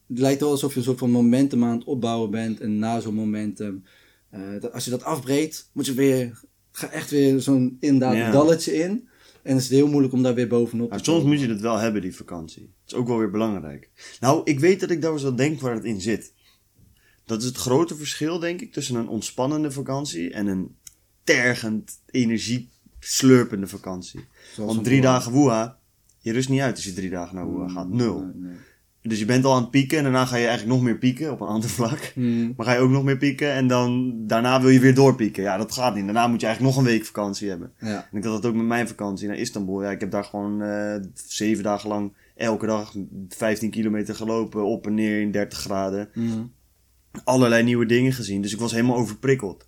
Het 0.07 0.19
lijkt 0.19 0.39
wel 0.41 0.49
alsof 0.51 0.71
je 0.71 0.77
een 0.77 0.83
soort 0.83 0.99
van 0.99 1.11
momentum 1.11 1.63
aan 1.63 1.77
het 1.77 1.83
opbouwen 1.83 2.31
bent. 2.31 2.59
En 2.59 2.79
na 2.79 2.99
zo'n 2.99 3.13
momentum, 3.13 3.83
eh, 4.29 4.41
dat, 4.59 4.73
als 4.73 4.85
je 4.85 4.89
dat 4.91 5.03
afbreekt, 5.03 5.69
moet 5.73 5.85
je 5.85 5.93
weer, 5.93 6.41
ga 6.71 6.89
echt 6.91 7.09
weer 7.09 7.39
zo'n 7.41 7.77
inderdaad 7.79 8.15
Ja. 8.15 8.31
dalletje 8.31 8.73
in. 8.75 9.08
En 9.43 9.49
dan 9.49 9.57
is 9.57 9.63
het 9.63 9.73
heel 9.73 9.87
moeilijk 9.87 10.13
om 10.13 10.23
daar 10.23 10.33
weer 10.33 10.47
bovenop 10.47 10.89
Maar 10.89 10.97
te 10.97 11.03
soms 11.03 11.17
komen. 11.17 11.33
moet 11.33 11.45
je 11.45 11.51
het 11.51 11.61
wel 11.61 11.77
hebben, 11.77 12.01
die 12.01 12.15
vakantie. 12.15 12.61
Dat 12.61 12.93
is 12.93 12.99
ook 12.99 13.07
wel 13.07 13.17
weer 13.17 13.31
belangrijk. 13.31 13.89
Nou, 14.19 14.41
ik 14.43 14.59
weet 14.59 14.79
dat 14.79 14.89
ik 14.89 15.01
daar 15.01 15.11
eens 15.11 15.21
wel 15.21 15.35
denk 15.35 15.61
waar 15.61 15.75
het 15.75 15.83
in 15.83 16.01
zit. 16.01 16.33
Dat 17.25 17.41
is 17.41 17.45
het 17.47 17.57
grote 17.57 17.95
verschil, 17.95 18.39
denk 18.39 18.61
ik, 18.61 18.73
tussen 18.73 18.95
een 18.95 19.07
ontspannende 19.07 19.71
vakantie 19.71 20.31
en 20.31 20.47
een 20.47 20.75
tergend, 21.23 22.01
energieslurpende 22.05 23.67
vakantie. 23.67 24.25
Zoals 24.53 24.73
Want 24.73 24.85
drie 24.85 25.01
dagen 25.01 25.31
woeha, 25.31 25.79
je 26.19 26.31
rust 26.31 26.49
niet 26.49 26.61
uit 26.61 26.75
als 26.75 26.85
je 26.85 26.93
drie 26.93 27.09
dagen 27.09 27.35
naar 27.35 27.45
woeha 27.45 27.67
gaat. 27.67 27.89
Nul. 27.89 28.19
Nee, 28.19 28.33
nee. 28.35 28.57
Dus 29.01 29.19
je 29.19 29.25
bent 29.25 29.45
al 29.45 29.55
aan 29.55 29.61
het 29.61 29.71
pieken 29.71 29.97
en 29.97 30.03
daarna 30.03 30.25
ga 30.25 30.35
je 30.35 30.47
eigenlijk 30.47 30.75
nog 30.75 30.85
meer 30.85 30.97
pieken 30.97 31.31
op 31.31 31.41
een 31.41 31.47
ander 31.47 31.69
vlak. 31.79 32.11
Hmm. 32.13 32.53
Maar 32.57 32.65
ga 32.65 32.73
je 32.73 32.79
ook 32.79 32.89
nog 32.89 33.03
meer 33.03 33.17
pieken 33.17 33.51
en 33.51 33.67
dan 33.67 34.13
daarna 34.27 34.61
wil 34.61 34.69
je 34.69 34.79
weer 34.79 34.95
doorpieken. 34.95 35.43
Ja, 35.43 35.57
dat 35.57 35.71
gaat 35.71 35.95
niet. 35.95 36.05
Daarna 36.05 36.27
moet 36.27 36.41
je 36.41 36.47
eigenlijk 36.47 36.75
nog 36.75 36.85
een 36.85 36.91
week 36.91 37.05
vakantie 37.05 37.49
hebben. 37.49 37.71
Ja. 37.79 38.07
En 38.11 38.17
ik 38.17 38.23
had 38.23 38.41
dat 38.41 38.45
ook 38.45 38.57
met 38.57 38.65
mijn 38.65 38.87
vakantie 38.87 39.27
naar 39.27 39.37
Istanbul. 39.37 39.83
Ja, 39.83 39.89
ik 39.91 39.99
heb 39.99 40.11
daar 40.11 40.23
gewoon 40.23 40.61
eh, 40.61 40.95
zeven 41.13 41.63
dagen 41.63 41.89
lang 41.89 42.13
elke 42.35 42.65
dag 42.65 42.93
15 43.29 43.69
kilometer 43.69 44.15
gelopen, 44.15 44.65
op 44.65 44.85
en 44.85 44.93
neer 44.93 45.21
in 45.21 45.31
30 45.31 45.59
graden. 45.59 46.09
Hmm. 46.13 46.51
Allerlei 47.23 47.63
nieuwe 47.63 47.85
dingen 47.85 48.13
gezien. 48.13 48.41
Dus 48.41 48.53
ik 48.53 48.59
was 48.59 48.71
helemaal 48.71 48.97
overprikkeld. 48.97 49.67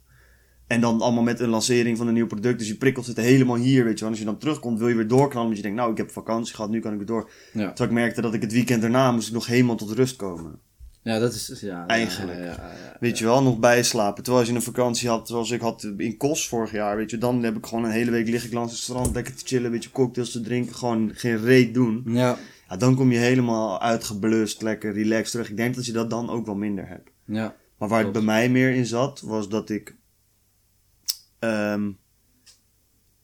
En 0.71 0.81
dan 0.81 1.01
allemaal 1.01 1.23
met 1.23 1.39
een 1.39 1.49
lancering 1.49 1.97
van 1.97 2.07
een 2.07 2.13
nieuw 2.13 2.27
product. 2.27 2.59
Dus 2.59 2.67
je 2.67 2.75
prikkelt 2.77 3.05
zit 3.05 3.17
helemaal 3.17 3.55
hier, 3.55 3.83
weet 3.83 3.93
je 3.93 3.99
wel. 3.99 4.03
En 4.05 4.09
als 4.09 4.19
je 4.19 4.25
dan 4.25 4.37
terugkomt, 4.37 4.79
wil 4.79 4.87
je 4.87 4.95
weer 4.95 5.07
doorknallen. 5.07 5.45
Want 5.45 5.55
je 5.57 5.63
denkt, 5.63 5.77
nou, 5.77 5.91
ik 5.91 5.97
heb 5.97 6.11
vakantie 6.11 6.55
gehad, 6.55 6.69
nu 6.69 6.79
kan 6.79 6.91
ik 6.91 6.97
weer 6.97 7.07
door. 7.07 7.29
Ja. 7.53 7.67
Terwijl 7.67 7.89
ik 7.89 7.95
merkte 8.03 8.21
dat 8.21 8.33
ik 8.33 8.41
het 8.41 8.51
weekend 8.51 8.81
daarna 8.81 9.11
moest 9.11 9.27
ik 9.27 9.33
nog 9.33 9.45
helemaal 9.45 9.75
tot 9.75 9.91
rust 9.91 10.15
komen. 10.15 10.59
ja, 11.03 11.19
dat 11.19 11.33
is... 11.33 11.57
Ja, 11.61 11.87
Eigenlijk. 11.87 12.39
Ja. 12.39 12.71
Weet 12.99 13.17
je 13.17 13.25
wel, 13.25 13.43
nog 13.43 13.59
bijslapen. 13.59 14.23
Terwijl 14.23 14.43
als 14.43 14.51
je 14.51 14.57
een 14.57 14.65
vakantie 14.73 15.09
had, 15.09 15.27
zoals 15.27 15.51
ik 15.51 15.61
had 15.61 15.87
in 15.97 16.17
Kos 16.17 16.47
vorig 16.47 16.71
jaar, 16.71 16.97
weet 16.97 17.09
je, 17.09 17.17
dan 17.17 17.43
heb 17.43 17.57
ik 17.57 17.65
gewoon 17.65 17.83
een 17.83 17.91
hele 17.91 18.11
week 18.11 18.27
lig 18.27 18.45
ik 18.45 18.53
langs 18.53 18.71
het 18.71 18.81
strand, 18.81 19.15
lekker 19.15 19.35
te 19.35 19.45
chillen, 19.45 19.65
een 19.65 19.71
beetje 19.71 19.91
cocktails 19.91 20.31
te 20.31 20.41
drinken, 20.41 20.75
gewoon 20.75 21.11
geen 21.13 21.37
reet 21.43 21.73
doen. 21.73 22.03
Ja, 22.05 22.37
Ja, 22.69 22.77
dan 22.77 22.95
kom 22.95 23.11
je 23.11 23.17
helemaal 23.17 23.81
uitgeblust, 23.81 24.61
lekker 24.61 24.93
relaxed 24.93 25.31
terug. 25.31 25.49
Ik 25.49 25.57
denk 25.57 25.75
dat 25.75 25.85
je 25.85 25.91
dat 25.91 26.09
dan 26.09 26.29
ook 26.29 26.45
wel 26.45 26.55
minder 26.55 26.87
hebt. 26.87 27.09
ja. 27.25 27.55
Maar 27.77 27.89
waar 27.89 28.03
het 28.03 28.11
bij 28.11 28.21
mij 28.21 28.49
meer 28.49 28.73
in 28.73 28.85
zat, 28.85 29.21
was 29.25 29.49
dat 29.49 29.69
ik. 29.69 29.95
Ehm, 31.41 31.91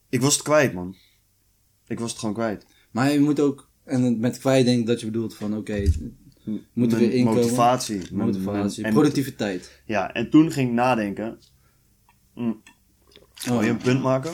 ik 0.08 0.20
was 0.20 0.34
het 0.34 0.42
kwijt, 0.42 0.72
man. 0.72 0.96
Ik 1.86 1.98
was 1.98 2.10
het 2.10 2.18
gewoon 2.20 2.34
kwijt. 2.34 2.66
Maar 2.90 3.12
je 3.12 3.20
moet 3.20 3.40
ook... 3.40 3.70
En 3.84 4.20
met 4.20 4.38
kwijt 4.38 4.64
denk 4.64 4.80
ik 4.80 4.86
dat 4.86 5.00
je 5.00 5.06
bedoelt 5.06 5.34
van, 5.34 5.56
oké... 5.56 5.82
Moet 6.72 6.92
er 6.92 6.98
weer 6.98 7.12
inkomen. 7.12 7.40
motivatie. 7.40 8.14
Motivatie, 8.14 8.84
en- 8.84 8.92
productiviteit. 8.92 9.82
Ja, 9.84 10.12
en 10.14 10.30
toen 10.30 10.52
ging 10.52 10.68
ik 10.68 10.74
nadenken. 10.74 11.38
Mm. 12.34 12.62
Wil 13.44 13.62
je 13.62 13.70
een 13.70 13.76
punt 13.76 14.02
maken? 14.02 14.32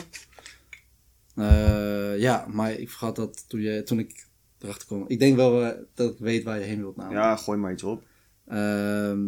Eh, 1.35 2.19
ja, 2.19 2.47
maar 2.51 2.71
ik 2.71 2.89
vergat 2.89 3.15
dat 3.15 3.49
toen, 3.49 3.61
je, 3.61 3.83
toen 3.83 3.99
ik 3.99 4.27
erachter 4.59 4.87
kwam. 4.87 5.05
Ik 5.07 5.19
denk 5.19 5.35
wel 5.35 5.63
eh, 5.65 5.79
dat 5.93 6.11
ik 6.11 6.19
weet 6.19 6.43
waar 6.43 6.59
je 6.59 6.65
heen 6.65 6.79
wilt 6.79 6.95
namelijk. 6.95 7.23
Ja, 7.23 7.35
gooi 7.35 7.57
maar 7.57 7.71
iets 7.71 7.83
op. 7.83 8.03
Ehm, 8.47 9.27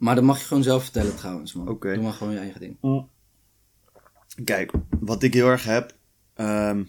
maar 0.00 0.14
dat 0.14 0.24
mag 0.24 0.38
je 0.38 0.46
gewoon 0.46 0.62
zelf 0.62 0.82
vertellen 0.82 1.16
trouwens, 1.16 1.52
man. 1.52 1.68
Oké. 1.68 1.94
Doe 1.94 2.02
maar 2.02 2.12
gewoon 2.12 2.32
je 2.32 2.38
eigen 2.38 2.60
ding. 2.60 2.76
Kijk, 4.44 4.72
wat 5.00 5.22
ik 5.22 5.34
heel 5.34 5.48
erg 5.48 5.64
heb, 5.64 5.94
ehm, 6.34 6.84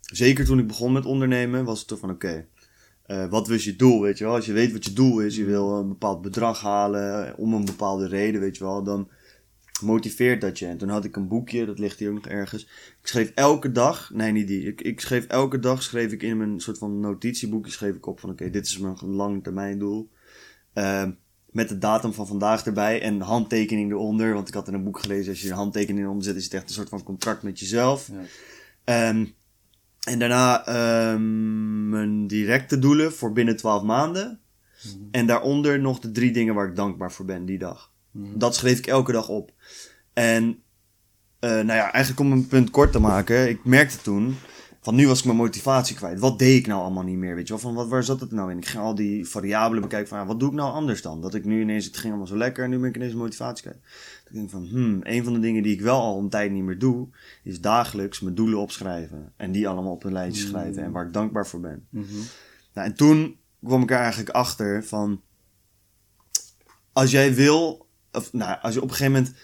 zeker 0.00 0.44
toen 0.44 0.58
ik 0.58 0.66
begon 0.66 0.92
met 0.92 1.04
ondernemen, 1.04 1.64
was 1.64 1.78
het 1.78 1.88
toch 1.88 1.98
van 1.98 2.10
oké, 2.10 2.46
eh, 3.02 3.28
wat 3.28 3.48
was 3.48 3.64
je 3.64 3.76
doel, 3.76 4.00
weet 4.00 4.18
je 4.18 4.24
wel? 4.24 4.34
Als 4.34 4.46
je 4.46 4.52
weet 4.52 4.72
wat 4.72 4.84
je 4.84 4.92
doel 4.92 5.20
is, 5.20 5.36
je 5.36 5.44
wil 5.44 5.78
een 5.78 5.88
bepaald 5.88 6.22
bedrag 6.22 6.60
halen 6.60 7.26
eh, 7.26 7.38
om 7.38 7.54
een 7.54 7.64
bepaalde 7.64 8.08
reden, 8.08 8.40
weet 8.40 8.56
je 8.56 8.64
wel, 8.64 8.82
dan 8.82 9.10
motiveert 9.82 10.40
dat 10.40 10.58
je. 10.58 10.66
En 10.66 10.78
toen 10.78 10.88
had 10.88 11.04
ik 11.04 11.16
een 11.16 11.28
boekje, 11.28 11.66
dat 11.66 11.78
ligt 11.78 11.98
hier 11.98 12.08
ook 12.08 12.14
nog 12.14 12.26
ergens. 12.26 12.62
Ik 13.00 13.06
schreef 13.06 13.32
elke 13.34 13.72
dag, 13.72 14.10
nee 14.14 14.32
niet 14.32 14.46
die, 14.46 14.62
ik, 14.66 14.80
ik 14.80 15.00
schreef 15.00 15.26
elke 15.26 15.58
dag, 15.58 15.82
schreef 15.82 16.12
ik 16.12 16.22
in 16.22 16.36
mijn 16.36 16.60
soort 16.60 16.78
van 16.78 17.00
notitieboekje, 17.00 17.72
schreef 17.72 17.94
ik 17.94 18.06
op 18.06 18.20
van 18.20 18.30
oké, 18.30 18.50
dit 18.50 18.66
is 18.66 18.78
mijn 18.78 18.96
lange 19.00 19.40
termijn 19.40 19.78
doel. 19.78 20.10
Met 21.56 21.68
de 21.68 21.78
datum 21.78 22.12
van 22.12 22.26
vandaag 22.26 22.66
erbij 22.66 23.02
en 23.02 23.20
handtekening 23.20 23.90
eronder. 23.90 24.34
Want 24.34 24.48
ik 24.48 24.54
had 24.54 24.68
in 24.68 24.74
een 24.74 24.84
boek 24.84 24.98
gelezen, 24.98 25.30
als 25.30 25.40
je 25.40 25.46
je 25.46 25.54
handtekening 25.54 26.04
eronder 26.04 26.24
zet, 26.24 26.36
is 26.36 26.44
het 26.44 26.54
echt 26.54 26.68
een 26.68 26.74
soort 26.74 26.88
van 26.88 27.02
contract 27.02 27.42
met 27.42 27.60
jezelf. 27.60 28.08
Ja. 28.12 28.22
Ehm, 28.84 29.26
en 30.00 30.18
daarna 30.18 30.66
ehm, 30.66 31.88
mijn 31.88 32.26
directe 32.26 32.78
doelen 32.78 33.12
voor 33.12 33.32
binnen 33.32 33.56
12 33.56 33.82
maanden. 33.82 34.40
En 35.10 35.26
daaronder 35.26 35.80
nog 35.80 35.98
de 35.98 36.10
drie 36.10 36.32
dingen 36.32 36.54
waar 36.54 36.68
ik 36.68 36.76
dankbaar 36.76 37.12
voor 37.12 37.24
ben 37.24 37.44
die 37.44 37.58
dag. 37.58 37.92
Dat 38.12 38.54
schreef 38.54 38.78
ik 38.78 38.86
elke 38.86 39.12
dag 39.12 39.28
op. 39.28 39.52
En 40.12 40.62
eh, 41.38 41.50
nou 41.50 41.66
ja, 41.66 41.92
eigenlijk 41.92 42.20
om 42.20 42.32
een 42.32 42.46
punt 42.46 42.70
kort 42.70 42.92
te 42.92 42.98
maken, 42.98 43.48
ik 43.48 43.64
merkte 43.64 44.02
toen, 44.02 44.36
van 44.86 44.94
nu 44.94 45.06
was 45.06 45.18
ik 45.18 45.24
mijn 45.24 45.36
motivatie 45.36 45.96
kwijt. 45.96 46.18
Wat 46.18 46.38
deed 46.38 46.58
ik 46.58 46.66
nou 46.66 46.80
allemaal 46.80 47.02
niet 47.02 47.16
meer, 47.16 47.34
weet 47.34 47.46
je 47.46 47.52
wel? 47.52 47.62
Van 47.62 47.74
wat, 47.74 47.88
waar 47.88 48.04
zat 48.04 48.20
het 48.20 48.30
nou 48.30 48.50
in? 48.50 48.58
Ik 48.58 48.66
ging 48.66 48.82
al 48.82 48.94
die 48.94 49.28
variabelen 49.28 49.82
bekijken 49.82 50.08
van, 50.08 50.18
ja, 50.18 50.26
wat 50.26 50.40
doe 50.40 50.48
ik 50.48 50.54
nou 50.54 50.72
anders 50.72 51.02
dan? 51.02 51.20
Dat 51.20 51.34
ik 51.34 51.44
nu 51.44 51.60
ineens, 51.60 51.84
het 51.84 51.96
ging 51.96 52.08
allemaal 52.08 52.26
zo 52.26 52.36
lekker 52.36 52.64
en 52.64 52.70
nu 52.70 52.78
ben 52.78 52.88
ik 52.88 52.96
ineens 52.96 53.14
motivatie 53.14 53.62
kwijt. 53.62 53.78
Ik 54.26 54.32
denk 54.32 54.50
van, 54.50 54.66
hmm, 54.66 55.00
een 55.02 55.24
van 55.24 55.32
de 55.32 55.38
dingen 55.38 55.62
die 55.62 55.72
ik 55.72 55.80
wel 55.80 56.00
al 56.00 56.18
een 56.18 56.28
tijd 56.28 56.52
niet 56.52 56.62
meer 56.62 56.78
doe, 56.78 57.08
is 57.42 57.60
dagelijks 57.60 58.20
mijn 58.20 58.34
doelen 58.34 58.58
opschrijven. 58.58 59.32
En 59.36 59.52
die 59.52 59.68
allemaal 59.68 59.92
op 59.92 60.04
een 60.04 60.12
lijstje 60.12 60.46
schrijven 60.46 60.82
en 60.82 60.92
waar 60.92 61.06
ik 61.06 61.12
dankbaar 61.12 61.46
voor 61.46 61.60
ben. 61.60 61.86
Mhm. 61.90 62.06
Nou, 62.74 62.88
en 62.88 62.94
toen 62.94 63.36
kwam 63.64 63.82
ik 63.82 63.90
er 63.90 63.98
eigenlijk 63.98 64.30
achter 64.30 64.84
van. 64.84 65.22
Als 66.92 67.10
jij 67.10 67.34
wil. 67.34 67.86
Of, 68.12 68.32
nou, 68.32 68.58
als 68.62 68.74
je 68.74 68.82
op 68.82 68.88
een 68.88 68.94
gegeven 68.94 69.12
moment. 69.12 69.34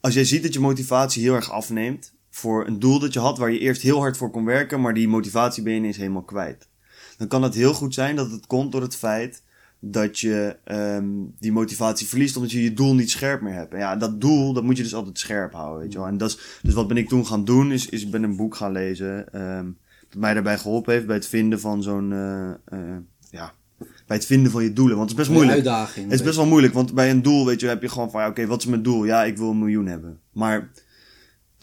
Als 0.00 0.14
jij 0.14 0.24
ziet 0.24 0.42
dat 0.42 0.52
je 0.52 0.60
motivatie 0.60 1.22
heel 1.22 1.34
erg 1.34 1.50
afneemt. 1.50 2.14
Voor 2.34 2.66
een 2.66 2.78
doel 2.78 2.98
dat 2.98 3.12
je 3.12 3.18
had 3.18 3.38
waar 3.38 3.50
je 3.50 3.58
eerst 3.58 3.82
heel 3.82 3.98
hard 3.98 4.16
voor 4.16 4.30
kon 4.30 4.44
werken. 4.44 4.80
Maar 4.80 4.94
die 4.94 5.08
motivatie 5.08 5.62
ben 5.62 5.72
je 5.72 5.78
ineens 5.78 5.96
helemaal 5.96 6.22
kwijt. 6.22 6.68
Dan 7.16 7.28
kan 7.28 7.42
het 7.42 7.54
heel 7.54 7.74
goed 7.74 7.94
zijn 7.94 8.16
dat 8.16 8.30
het 8.30 8.46
komt 8.46 8.72
door 8.72 8.82
het 8.82 8.96
feit. 8.96 9.42
Dat 9.78 10.18
je 10.18 10.56
ehm, 10.64 11.06
die 11.38 11.52
motivatie 11.52 12.06
verliest 12.06 12.36
omdat 12.36 12.52
je 12.52 12.62
je 12.62 12.72
doel 12.72 12.94
niet 12.94 13.10
scherp 13.10 13.40
meer 13.40 13.52
hebt. 13.52 13.72
En 13.72 13.78
ja, 13.78 13.96
dat 13.96 14.20
doel, 14.20 14.52
dat 14.52 14.62
moet 14.62 14.76
je 14.76 14.82
dus 14.82 14.94
altijd 14.94 15.18
scherp 15.18 15.52
houden, 15.52 15.80
weet 15.82 15.92
je 15.92 15.98
wel. 15.98 16.06
En 16.06 16.18
dat 16.18 16.30
is, 16.30 16.58
dus 16.62 16.74
wat 16.74 16.88
ben 16.88 16.96
ik 16.96 17.08
toen 17.08 17.26
gaan 17.26 17.44
doen, 17.44 17.72
is, 17.72 17.88
is 17.88 18.02
ik 18.02 18.10
ben 18.10 18.22
een 18.22 18.36
boek 18.36 18.54
gaan 18.54 18.72
lezen. 18.72 19.32
ehm, 19.32 19.66
dat 20.08 20.20
mij 20.20 20.34
daarbij 20.34 20.58
geholpen 20.58 20.92
heeft 20.92 21.06
bij 21.06 21.16
het 21.16 21.26
vinden 21.26 21.60
van 21.60 21.82
zo'n, 21.82 22.12
eh, 22.12 22.50
eh, 22.50 22.96
ja, 23.30 23.52
bij 23.78 24.16
het 24.16 24.26
vinden 24.26 24.52
van 24.52 24.62
je 24.62 24.72
doelen. 24.72 24.96
Want 24.96 25.10
het 25.10 25.18
is 25.18 25.24
best 25.24 25.36
moeilijk. 25.36 25.56
uitdaging. 25.56 26.04
Het 26.04 26.20
is 26.20 26.26
best 26.26 26.36
wel 26.36 26.46
moeilijk, 26.46 26.74
want 26.74 26.94
bij 26.94 27.10
een 27.10 27.22
doel, 27.22 27.46
weet 27.46 27.60
je, 27.60 27.66
heb 27.66 27.82
je 27.82 27.88
gewoon 27.88 28.10
van, 28.10 28.20
ja, 28.20 28.28
oké, 28.28 28.46
wat 28.46 28.60
is 28.60 28.66
mijn 28.66 28.82
doel? 28.82 29.04
Ja, 29.04 29.24
ik 29.24 29.36
wil 29.36 29.50
een 29.50 29.58
miljoen 29.58 29.86
hebben. 29.86 30.20
Maar 30.32 30.70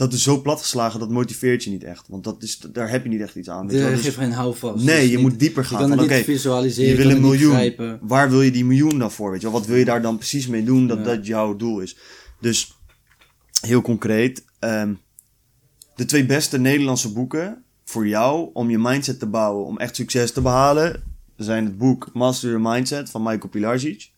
dat 0.01 0.13
is 0.13 0.23
zo 0.23 0.41
platgeslagen, 0.41 0.99
dat 0.99 1.09
motiveert 1.09 1.63
je 1.63 1.69
niet 1.69 1.83
echt. 1.83 2.07
Want 2.07 2.23
dat 2.23 2.43
is, 2.43 2.57
daar 2.57 2.89
heb 2.89 3.03
je 3.03 3.09
niet 3.09 3.21
echt 3.21 3.35
iets 3.35 3.49
aan. 3.49 3.67
Weet 3.67 3.79
je 3.81 3.89
Dus- 3.89 4.01
geef 4.01 4.15
geen 4.15 4.31
houvast. 4.31 4.83
nee, 4.83 4.95
Dus 5.01 5.09
je 5.09 5.11
niet- 5.17 5.19
moet 5.21 5.39
dieper 5.39 5.63
Je 5.63 5.69
gaan. 5.69 5.89
kan 5.89 5.97
Van, 5.97 6.09
het 6.09 6.23
visualiseren. 6.23 6.89
je 6.89 6.95
wil 7.07 7.09
een 7.15 7.21
miljoen. 7.21 7.99
Waar 8.01 8.29
wil 8.29 8.41
je 8.41 8.51
die 8.51 8.65
miljoen 8.65 8.99
dan 8.99 9.11
voor? 9.11 9.31
Weet 9.31 9.41
je 9.41 9.49
wel? 9.49 9.59
Wat 9.59 9.67
wil 9.67 9.77
je 9.77 9.85
daar 9.85 10.01
dan 10.01 10.17
precies 10.17 10.47
mee 10.47 10.63
doen 10.63 10.87
dat 10.87 10.97
Ja. 10.97 11.03
dat 11.03 11.25
jouw 11.25 11.55
doel 11.55 11.79
is? 11.79 11.97
Dus 12.39 12.77
heel 13.61 13.81
concreet. 13.81 14.45
ehm, 14.59 14.93
de 15.95 16.05
twee 16.05 16.25
beste 16.25 16.59
Nederlandse 16.59 17.11
boeken 17.13 17.63
voor 17.85 18.07
jou 18.07 18.49
om 18.53 18.69
je 18.69 18.77
mindset 18.77 19.19
te 19.19 19.25
bouwen, 19.27 19.65
om 19.65 19.77
echt 19.77 19.95
succes 19.95 20.31
te 20.31 20.41
behalen, 20.41 21.03
zijn 21.35 21.65
het 21.65 21.77
boek 21.77 22.09
Master 22.13 22.49
Your 22.49 22.69
Mindset 22.71 23.09
van 23.09 23.21
Michael 23.23 23.49
Pilarczyk 23.49 24.11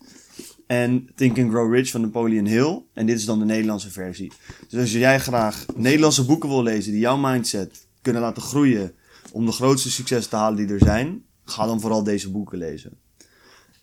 en 0.68 1.10
Think 1.16 1.40
and 1.40 1.50
Grow 1.50 1.74
Rich 1.74 1.92
van 1.92 2.02
Napoleon 2.02 2.46
Hill. 2.46 2.82
En 2.94 3.06
dit 3.06 3.18
is 3.18 3.26
dan 3.26 3.40
de 3.40 3.46
Nederlandse 3.46 3.92
versie. 3.92 4.32
Dus 4.70 4.80
als 4.80 4.92
jij 4.92 5.20
graag 5.20 5.66
Nederlandse 5.76 6.26
boeken 6.26 6.50
wil 6.50 6.64
lezen 6.64 6.92
die 6.92 7.02
jouw 7.02 7.18
mindset 7.18 7.88
kunnen 8.02 8.22
laten 8.22 8.42
groeien 8.42 8.94
om 9.32 9.46
de 9.46 9.52
grootste 9.52 9.92
succes 9.92 10.28
te 10.28 10.36
halen 10.36 10.58
die 10.58 10.76
er 10.76 10.86
zijn, 10.86 11.24
ga 11.46 11.66
dan 11.66 11.82
vooral 11.82 12.04
deze 12.04 12.32
boeken 12.32 12.58
lezen. 12.58 12.98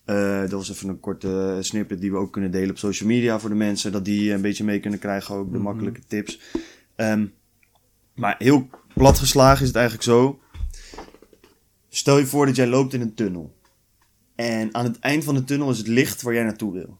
Eh, 0.04 0.40
dat 0.40 0.50
was 0.50 0.70
even 0.70 0.88
een 0.88 1.00
korte 1.00 1.58
snippet 1.60 2.00
die 2.00 2.10
we 2.10 2.16
ook 2.16 2.32
kunnen 2.32 2.50
delen 2.50 2.70
op 2.70 2.78
social 2.78 3.08
media 3.08 3.38
voor 3.38 3.48
de 3.48 3.54
mensen, 3.56 3.92
dat 3.92 4.04
die 4.04 4.32
een 4.32 4.40
beetje 4.40 4.64
mee 4.64 4.80
kunnen 4.80 4.98
krijgen, 4.98 5.34
ook 5.34 5.52
de 5.52 5.58
makkelijke 5.58 6.00
tips. 6.06 6.40
Ehm, 6.96 7.26
maar 8.14 8.34
heel 8.38 8.68
plat 8.94 9.18
geslagen 9.18 9.60
is 9.60 9.66
het 9.66 9.76
eigenlijk 9.76 10.04
zo. 10.04 10.40
Stel 11.88 12.18
je 12.18 12.26
voor 12.26 12.46
dat 12.46 12.56
jij 12.56 12.66
loopt 12.66 12.94
in 12.94 13.00
een 13.00 13.14
tunnel. 13.14 13.54
En 14.40 14.74
aan 14.74 14.84
het 14.84 14.98
eind 14.98 15.24
van 15.24 15.34
de 15.34 15.44
tunnel 15.44 15.70
is 15.70 15.78
het 15.78 15.86
licht 15.86 16.22
waar 16.22 16.34
jij 16.34 16.42
naartoe 16.42 16.72
wil. 16.72 16.98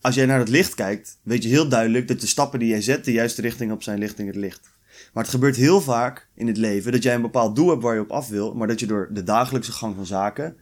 Als 0.00 0.14
jij 0.14 0.26
naar 0.26 0.38
het 0.38 0.48
licht 0.48 0.74
kijkt, 0.74 1.18
weet 1.22 1.42
je 1.42 1.48
heel 1.48 1.68
duidelijk 1.68 2.08
dat 2.08 2.20
de 2.20 2.26
stappen 2.26 2.58
die 2.58 2.68
jij 2.68 2.82
zet 2.82 3.04
de 3.04 3.12
juiste 3.12 3.40
richting 3.40 3.72
op 3.72 3.82
zijn 3.82 4.00
richting 4.00 4.28
het 4.28 4.36
licht. 4.36 4.70
Maar 5.12 5.22
het 5.22 5.32
gebeurt 5.32 5.56
heel 5.56 5.80
vaak 5.80 6.28
in 6.34 6.46
het 6.46 6.56
leven 6.56 6.92
dat 6.92 7.02
jij 7.02 7.14
een 7.14 7.22
bepaald 7.22 7.56
doel 7.56 7.68
hebt 7.68 7.82
waar 7.82 7.94
je 7.94 8.00
op 8.00 8.10
af 8.10 8.28
wil, 8.28 8.54
maar 8.54 8.66
dat 8.66 8.80
je 8.80 8.86
door 8.86 9.08
de 9.12 9.22
dagelijkse 9.22 9.72
gang 9.72 9.94
van 9.94 10.06
zaken 10.06 10.56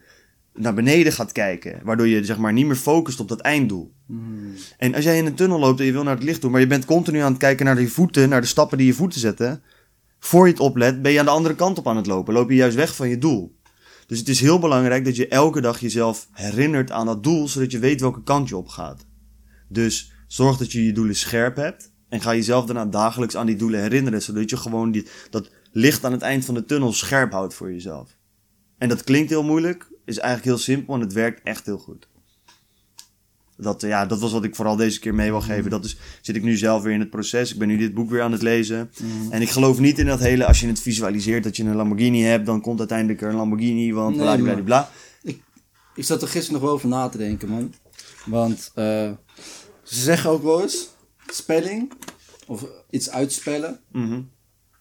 naar 0.53 0.73
beneden 0.73 1.13
gaat 1.13 1.31
kijken. 1.31 1.79
Waardoor 1.83 2.07
je 2.07 2.25
zeg 2.25 2.37
maar 2.37 2.53
niet 2.53 2.65
meer 2.65 2.75
focust 2.75 3.19
op 3.19 3.27
dat 3.27 3.41
einddoel. 3.41 3.93
En 4.77 4.95
als 4.95 5.03
jij 5.03 5.17
in 5.17 5.25
een 5.25 5.35
tunnel 5.35 5.59
loopt 5.59 5.79
en 5.79 5.85
je 5.85 5.91
wil 5.91 6.03
naar 6.03 6.15
het 6.15 6.23
licht 6.23 6.41
toe, 6.41 6.49
maar 6.49 6.59
je 6.59 6.67
bent 6.67 6.85
continu 6.85 7.19
aan 7.19 7.31
het 7.31 7.41
kijken 7.41 7.65
naar 7.65 7.81
je 7.81 7.87
voeten, 7.87 8.29
naar 8.29 8.41
de 8.41 8.47
stappen 8.47 8.77
die 8.77 8.87
je 8.87 8.93
voeten 8.93 9.19
zetten. 9.19 9.63
Voor 10.19 10.45
je 10.45 10.51
het 10.51 10.61
oplet, 10.61 11.01
ben 11.01 11.11
je 11.11 11.19
aan 11.19 11.25
de 11.25 11.31
andere 11.31 11.55
kant 11.55 11.77
op 11.77 11.87
aan 11.87 11.95
het 11.97 12.07
lopen. 12.07 12.33
Loop 12.33 12.49
je 12.49 12.55
juist 12.55 12.75
weg 12.75 12.95
van 12.95 13.09
je 13.09 13.17
doel. 13.17 13.55
Dus 14.07 14.19
het 14.19 14.29
is 14.29 14.39
heel 14.39 14.59
belangrijk 14.59 15.05
dat 15.05 15.15
je 15.15 15.27
elke 15.27 15.61
dag 15.61 15.79
jezelf 15.79 16.27
herinnert 16.31 16.91
aan 16.91 17.05
dat 17.05 17.23
doel, 17.23 17.47
zodat 17.47 17.71
je 17.71 17.79
weet 17.79 18.01
welke 18.01 18.23
kant 18.23 18.49
je 18.49 18.57
op 18.57 18.67
gaat. 18.67 19.05
Dus 19.67 20.11
zorg 20.27 20.57
dat 20.57 20.71
je 20.71 20.85
je 20.85 20.91
doelen 20.91 21.15
scherp 21.15 21.55
hebt. 21.55 21.93
En 22.09 22.21
ga 22.21 22.35
jezelf 22.35 22.65
daarna 22.65 22.85
dagelijks 22.85 23.35
aan 23.35 23.45
die 23.45 23.55
doelen 23.55 23.81
herinneren, 23.81 24.21
zodat 24.21 24.49
je 24.49 24.57
gewoon 24.57 24.91
die, 24.91 25.07
dat 25.29 25.49
licht 25.71 26.03
aan 26.03 26.11
het 26.11 26.21
eind 26.21 26.45
van 26.45 26.53
de 26.53 26.65
tunnel 26.65 26.93
scherp 26.93 27.31
houdt 27.31 27.53
voor 27.53 27.71
jezelf. 27.71 28.17
En 28.77 28.89
dat 28.89 29.03
klinkt 29.03 29.29
heel 29.29 29.43
moeilijk, 29.43 29.91
is 30.05 30.17
eigenlijk 30.17 30.47
heel 30.47 30.63
simpel 30.63 30.93
en 30.93 30.99
het 30.99 31.13
werkt 31.13 31.41
echt 31.43 31.65
heel 31.65 31.77
goed. 31.77 32.07
Dat, 33.57 33.81
ja, 33.81 34.05
dat 34.05 34.19
was 34.19 34.31
wat 34.31 34.43
ik 34.43 34.55
vooral 34.55 34.75
deze 34.75 34.99
keer 34.99 35.15
mee 35.15 35.29
wil 35.29 35.41
geven. 35.41 35.69
Dat 35.69 35.85
is, 35.85 35.97
zit 36.21 36.35
ik 36.35 36.43
nu 36.43 36.57
zelf 36.57 36.83
weer 36.83 36.93
in 36.93 36.99
het 36.99 37.09
proces. 37.09 37.51
Ik 37.51 37.59
ben 37.59 37.67
nu 37.67 37.77
dit 37.77 37.93
boek 37.93 38.09
weer 38.09 38.21
aan 38.21 38.31
het 38.31 38.41
lezen. 38.41 38.91
En 39.29 39.41
ik 39.41 39.49
geloof 39.49 39.79
niet 39.79 39.99
in 39.99 40.05
dat 40.05 40.19
hele, 40.19 40.45
als 40.45 40.59
je 40.59 40.67
het 40.67 40.79
visualiseert 40.79 41.43
dat 41.43 41.57
je 41.57 41.63
een 41.63 41.75
Lamborghini 41.75 42.21
hebt, 42.21 42.45
dan 42.45 42.61
komt 42.61 42.79
uiteindelijk 42.79 43.21
er 43.21 43.29
een 43.29 43.35
Lamborghini, 43.35 43.93
want 43.93 44.15
Nee, 44.15 44.37
bla 44.37 44.53
bla 44.53 44.63
bla. 44.63 44.89
Ik 45.95 46.03
zat 46.03 46.21
er 46.21 46.27
gisteren 46.27 46.53
nog 46.53 46.61
wel 46.61 46.71
over 46.71 46.89
na 46.89 47.09
te 47.09 47.17
denken, 47.17 47.49
man. 47.49 47.73
Want 48.25 48.71
eh, 48.73 49.11
ze 49.83 50.01
zeggen 50.01 50.29
ook 50.29 50.43
wel 50.43 50.61
eens: 50.61 50.87
spelling 51.27 51.91
of 52.47 52.65
iets 52.89 53.09
uitspellen. 53.09 53.79
Mhm. 53.91 54.21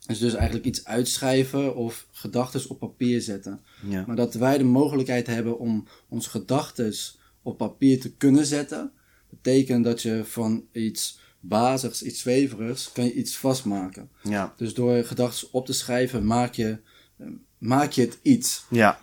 is 0.07 0.19
dus 0.19 0.35
eigenlijk 0.35 0.67
iets 0.67 0.85
uitschrijven 0.85 1.77
of 1.77 2.07
gedachten 2.13 2.71
op 2.71 2.79
papier 2.79 3.21
zetten. 3.21 3.61
Ja. 3.89 4.05
Maar 4.07 4.17
dat 4.17 4.35
wij 4.35 4.59
de 4.59 4.65
mogelijkheid 4.65 5.27
hebben 5.27 5.59
om 5.59 5.87
onze 6.09 6.31
gedachten 6.31 6.95
op 7.45 7.59
papier 7.59 8.01
te 8.01 8.15
kunnen 8.15 8.47
zetten, 8.47 8.93
betekent 9.31 9.85
dat 9.85 10.03
je 10.03 10.25
van 10.25 10.65
iets 10.73 11.19
bazigs, 11.41 12.03
iets 12.03 12.21
zweverigs, 12.21 12.93
kan 12.93 13.05
je 13.05 13.13
iets 13.13 13.37
vastmaken. 13.37 14.11
Ja. 14.23 14.55
Dus 14.57 14.75
door 14.75 15.05
gedachten 15.05 15.49
op 15.51 15.67
te 15.67 15.73
schrijven 15.73 16.27
maak 16.27 16.55
je, 16.55 16.79
eh, 17.17 17.27
maak 17.59 17.93
je 17.93 18.01
het 18.01 18.19
iets. 18.23 18.65
Ja. 18.71 19.01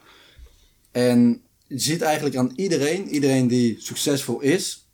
En 0.91 1.41
je 1.67 1.79
ziet 1.79 2.01
eigenlijk 2.01 2.35
aan 2.35 2.51
iedereen, 2.55 3.07
iedereen 3.07 3.47
die 3.47 3.75
succesvol 3.79 4.39
is, 4.39 4.89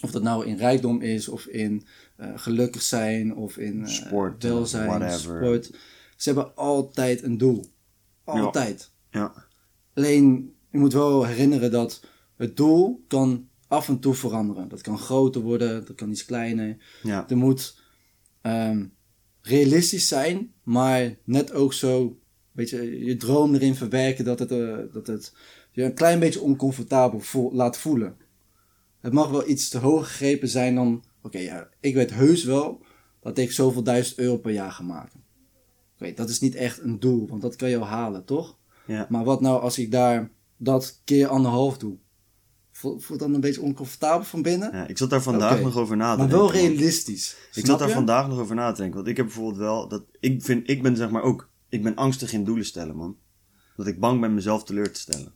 of 0.00 0.10
dat 0.10 0.22
nou 0.22 0.46
in 0.46 0.56
rijkdom 0.56 1.00
is, 1.00 1.28
of 1.28 1.46
in 1.46 1.86
eh, 2.16 2.32
gelukkig 2.34 2.82
zijn, 2.82 3.36
of 3.36 3.56
in 3.56 3.82
eh, 3.84 3.88
Sport, 3.88 4.42
welzijn, 4.42 4.86
whatever. 4.86 5.36
sport. 5.36 5.70
Ze 6.16 6.28
hebben 6.32 6.56
altijd 6.56 7.22
een 7.22 7.38
doel. 7.38 7.66
Altijd. 8.24 8.90
Ja. 9.10 9.46
Alleen, 9.94 10.54
je 10.70 10.78
moet 10.78 10.92
wel 10.92 11.24
herinneren 11.26 11.70
dat 11.70 12.00
het 12.42 12.56
doel 12.56 13.04
kan 13.08 13.48
af 13.68 13.88
en 13.88 13.98
toe 13.98 14.14
veranderen. 14.14 14.68
Dat 14.68 14.80
kan 14.80 14.98
groter 14.98 15.40
worden, 15.40 15.86
dat 15.86 15.96
kan 15.96 16.10
iets 16.10 16.24
kleiner. 16.24 16.76
Ja. 17.02 17.28
Er 17.28 17.36
moet 17.36 17.80
ehm, 18.40 18.86
realistisch 19.40 20.08
zijn, 20.08 20.52
maar 20.62 21.16
net 21.24 21.52
ook 21.52 21.72
zo 21.72 22.22
beetje 22.52 23.04
je 23.04 23.16
droom 23.16 23.54
erin 23.54 23.74
verwerken 23.74 24.24
dat 24.24 24.38
het, 24.38 24.50
eh, 24.50 24.78
dat 24.92 25.06
het 25.06 25.32
je 25.70 25.82
een 25.82 25.94
klein 25.94 26.20
beetje 26.20 26.40
oncomfortabel 26.40 27.50
laat 27.52 27.78
voelen. 27.78 28.16
Het 29.00 29.12
mag 29.12 29.30
wel 29.30 29.48
iets 29.48 29.68
te 29.68 29.78
hoog 29.78 30.06
gegrepen 30.06 30.48
zijn 30.48 30.74
dan, 30.74 31.04
oké, 31.22 31.38
ja, 31.38 31.68
ik 31.80 31.94
weet 31.94 32.14
heus 32.14 32.44
wel 32.44 32.84
dat 33.20 33.38
ik 33.38 33.52
zoveel 33.52 33.82
duizend 33.82 34.18
euro 34.18 34.38
per 34.38 34.52
jaar 34.52 34.72
ga 34.72 34.82
maken. 34.82 35.24
Oké, 35.94 36.12
dat 36.14 36.28
is 36.28 36.40
niet 36.40 36.54
echt 36.54 36.80
een 36.80 37.00
doel, 37.00 37.28
want 37.28 37.42
dat 37.42 37.56
kan 37.56 37.70
je 37.70 37.78
al 37.78 37.86
halen, 37.86 38.24
toch? 38.24 38.58
Ja. 38.86 39.06
Maar 39.08 39.24
wat 39.24 39.40
nou 39.40 39.60
als 39.60 39.78
ik 39.78 39.90
daar 39.90 40.30
dat 40.56 41.00
keer 41.04 41.26
anderhalf 41.26 41.78
doe? 41.78 41.96
Voelt 43.02 43.18
dan 43.18 43.34
een 43.34 43.40
beetje 43.40 43.60
oncomfortabel 43.60 44.24
van 44.26 44.42
binnen? 44.42 44.70
Ja, 44.72 44.86
ik 44.86 44.98
zat 44.98 45.10
daar 45.10 45.22
vandaag 45.22 45.60
nog 45.60 45.76
over 45.76 45.96
na 45.96 46.12
te 46.12 46.18
maar 46.18 46.28
denken. 46.28 46.46
wel 46.52 46.62
man. 46.62 46.70
realistisch. 46.70 47.36
Ik 47.54 47.66
zat 47.66 47.78
daar 47.78 47.88
je? 47.88 47.94
vandaag 47.94 48.28
nog 48.28 48.38
over 48.38 48.54
na 48.54 48.70
te 48.72 48.76
denken. 48.80 48.96
Want 48.96 49.08
ik 49.08 49.16
heb 49.16 49.26
bijvoorbeeld 49.26 49.56
wel 49.58 49.88
dat 49.88 50.04
ik 50.20 50.42
vind, 50.42 50.70
ik 50.70 50.82
ben 50.82 50.96
zeg 50.96 51.10
maar 51.10 51.22
ook, 51.22 51.50
ik 51.68 51.82
ben 51.82 51.94
angstig 51.96 52.32
in 52.32 52.44
doelen 52.44 52.64
stellen, 52.64 52.96
man. 52.96 53.16
Dat 53.76 53.86
ik 53.86 54.00
bang 54.00 54.20
ben 54.20 54.34
mezelf 54.34 54.64
teleur 54.64 54.92
te 54.92 55.00
stellen. 55.00 55.32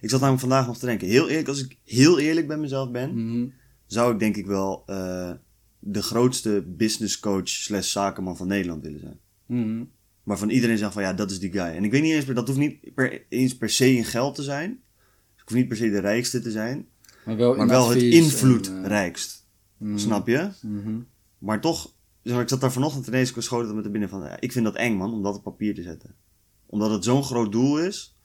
Ik 0.00 0.10
zat 0.10 0.18
namelijk 0.20 0.40
vandaag 0.40 0.66
nog 0.66 0.78
te 0.78 0.86
denken. 0.86 1.08
Heel 1.08 1.28
eerlijk, 1.28 1.48
als 1.48 1.64
ik 1.64 1.78
heel 1.84 2.18
eerlijk 2.18 2.46
bij 2.46 2.56
mezelf 2.56 2.90
ben, 2.90 3.26
Mhm. 3.28 3.46
zou 3.86 4.12
ik 4.12 4.18
denk 4.18 4.36
ik 4.36 4.46
wel 4.46 4.82
eh, 4.86 5.30
de 5.78 6.02
grootste 6.02 6.64
business 6.66 7.20
coach 7.20 7.48
slash 7.48 7.90
zakenman 7.90 8.36
van 8.36 8.46
Nederland 8.46 8.82
willen 8.82 9.00
zijn. 9.00 9.18
Mhm. 9.46 9.84
Waarvan 10.22 10.50
iedereen 10.50 10.78
zegt 10.78 10.92
van 10.92 11.02
ja, 11.02 11.12
dat 11.12 11.30
is 11.30 11.38
die 11.38 11.52
guy. 11.52 11.60
En 11.60 11.84
ik 11.84 11.90
weet 11.90 12.02
niet 12.02 12.12
eens, 12.12 12.24
dat 12.26 12.46
hoeft 12.46 12.58
niet 12.58 12.94
per, 12.94 13.26
eens 13.28 13.56
per 13.56 13.70
se 13.70 13.94
in 13.94 14.04
geld 14.04 14.34
te 14.34 14.42
zijn. 14.42 14.82
Ik 15.44 15.50
hoef 15.50 15.58
niet 15.58 15.68
per 15.68 15.76
se 15.76 15.90
de 15.90 16.00
rijkste 16.00 16.40
te 16.40 16.50
zijn. 16.50 16.86
Maar 17.24 17.36
wel, 17.36 17.50
Maar 17.54 17.60
in 17.60 17.68
wel 17.68 17.88
het 17.88 17.98
en, 17.98 18.04
eh, 18.04 18.12
invloedrijkst. 18.12 19.44
mhm. 19.76 19.98
Snap 19.98 20.26
je? 20.26 20.48
Mhm. 20.60 20.98
Maar 21.38 21.60
toch, 21.60 21.92
ik 22.22 22.48
zat 22.48 22.60
daar 22.60 22.72
vanochtend 22.72 23.06
ineens, 23.06 23.34
het 23.34 23.74
met 23.74 23.84
de 23.84 23.90
binnen 23.90 24.08
van, 24.08 24.20
ja, 24.20 24.40
ik 24.40 24.52
vind 24.52 24.64
dat 24.64 24.74
eng 24.74 24.96
man, 24.96 25.12
om 25.12 25.22
dat 25.22 25.34
op 25.36 25.42
papier 25.42 25.74
te 25.74 25.82
zetten. 25.82 26.14
Omdat 26.66 26.90
het 26.90 27.04
zo'n 27.04 27.24
groot 27.24 27.52
doel 27.52 27.78
is, 27.78 28.16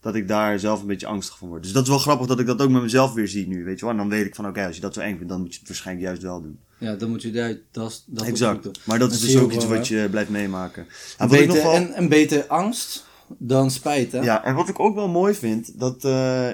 dat 0.00 0.14
ik 0.14 0.28
daar 0.28 0.58
zelf 0.58 0.80
een 0.80 0.86
beetje 0.86 1.06
angstig 1.06 1.38
van 1.38 1.48
word. 1.48 1.62
Dus 1.62 1.72
dat 1.72 1.82
is 1.82 1.88
wel 1.88 1.98
grappig 1.98 2.26
dat 2.26 2.40
ik 2.40 2.46
dat 2.46 2.62
ook 2.62 2.70
met 2.70 2.82
mezelf 2.82 3.12
weer 3.12 3.28
zie 3.28 3.46
nu, 3.48 3.64
weet 3.64 3.78
je 3.78 3.84
wel. 3.84 3.90
En 3.94 4.00
dan 4.00 4.08
weet 4.08 4.26
ik 4.26 4.34
van, 4.34 4.46
oké, 4.46 4.66
als 4.66 4.74
je 4.74 4.80
dat 4.80 4.94
zo 4.94 5.00
eng 5.00 5.14
vindt, 5.16 5.28
dan 5.28 5.40
moet 5.40 5.52
je 5.52 5.58
het 5.58 5.68
waarschijnlijk 5.68 6.06
juist 6.06 6.22
wel 6.22 6.42
doen. 6.42 6.58
Ja, 6.78 6.94
dan 6.94 7.08
moet 7.10 7.22
je 7.22 7.30
daar 7.30 7.56
dat, 7.70 8.04
dat 8.06 8.26
exact. 8.26 8.86
Maar 8.86 8.98
dat 8.98 9.12
is 9.12 9.20
dus 9.20 9.36
ook 9.36 9.52
iets 9.52 9.66
wat 9.66 9.88
je 9.88 10.06
blijft 10.10 10.30
meemaken. 10.30 10.86
Wat 11.18 11.32
ik 11.32 11.38
beter, 11.38 11.54
nog 11.54 11.62
wel- 11.62 11.72
en, 11.74 11.92
en 11.92 12.08
beter 12.08 12.46
angst 12.46 13.06
dan 13.38 13.70
spijt, 13.70 14.12
hè? 14.12 14.20
Ja, 14.20 14.44
en 14.44 14.54
wat 14.54 14.68
ik 14.68 14.80
ook 14.80 14.94
wel 14.94 15.08
mooi 15.08 15.34
vind, 15.34 15.78
dat 15.78 16.04
eh, 16.04 16.48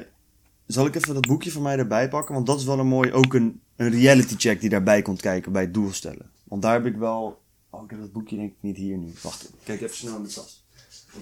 zal 0.66 0.86
ik 0.86 0.94
even 0.94 1.14
dat 1.14 1.26
boekje 1.26 1.52
van 1.52 1.62
mij 1.62 1.78
erbij 1.78 2.08
pakken, 2.08 2.34
want 2.34 2.46
dat 2.46 2.58
is 2.58 2.64
wel 2.64 2.78
een 2.78 2.86
mooi, 2.86 3.12
ook 3.12 3.34
een, 3.34 3.60
een 3.76 3.90
reality 3.90 4.34
check 4.36 4.60
die 4.60 4.70
daarbij 4.70 5.02
komt 5.02 5.20
kijken 5.20 5.52
bij 5.52 5.62
het 5.62 5.74
doelstellen. 5.74 6.30
Want 6.44 6.62
daar 6.62 6.72
heb 6.72 6.86
ik 6.86 6.96
wel, 6.96 7.42
oh 7.70 7.84
ik 7.84 7.90
heb 7.90 8.00
dat 8.00 8.12
boekje 8.12 8.36
denk 8.36 8.50
ik 8.50 8.56
niet 8.60 8.76
hier 8.76 8.96
nu. 8.96 9.12
Wacht, 9.22 9.44
ik 9.44 9.54
kijk 9.64 9.80
even 9.80 9.96
snel 9.96 10.16
in 10.16 10.22
de 10.22 10.28
tas. 10.28 10.64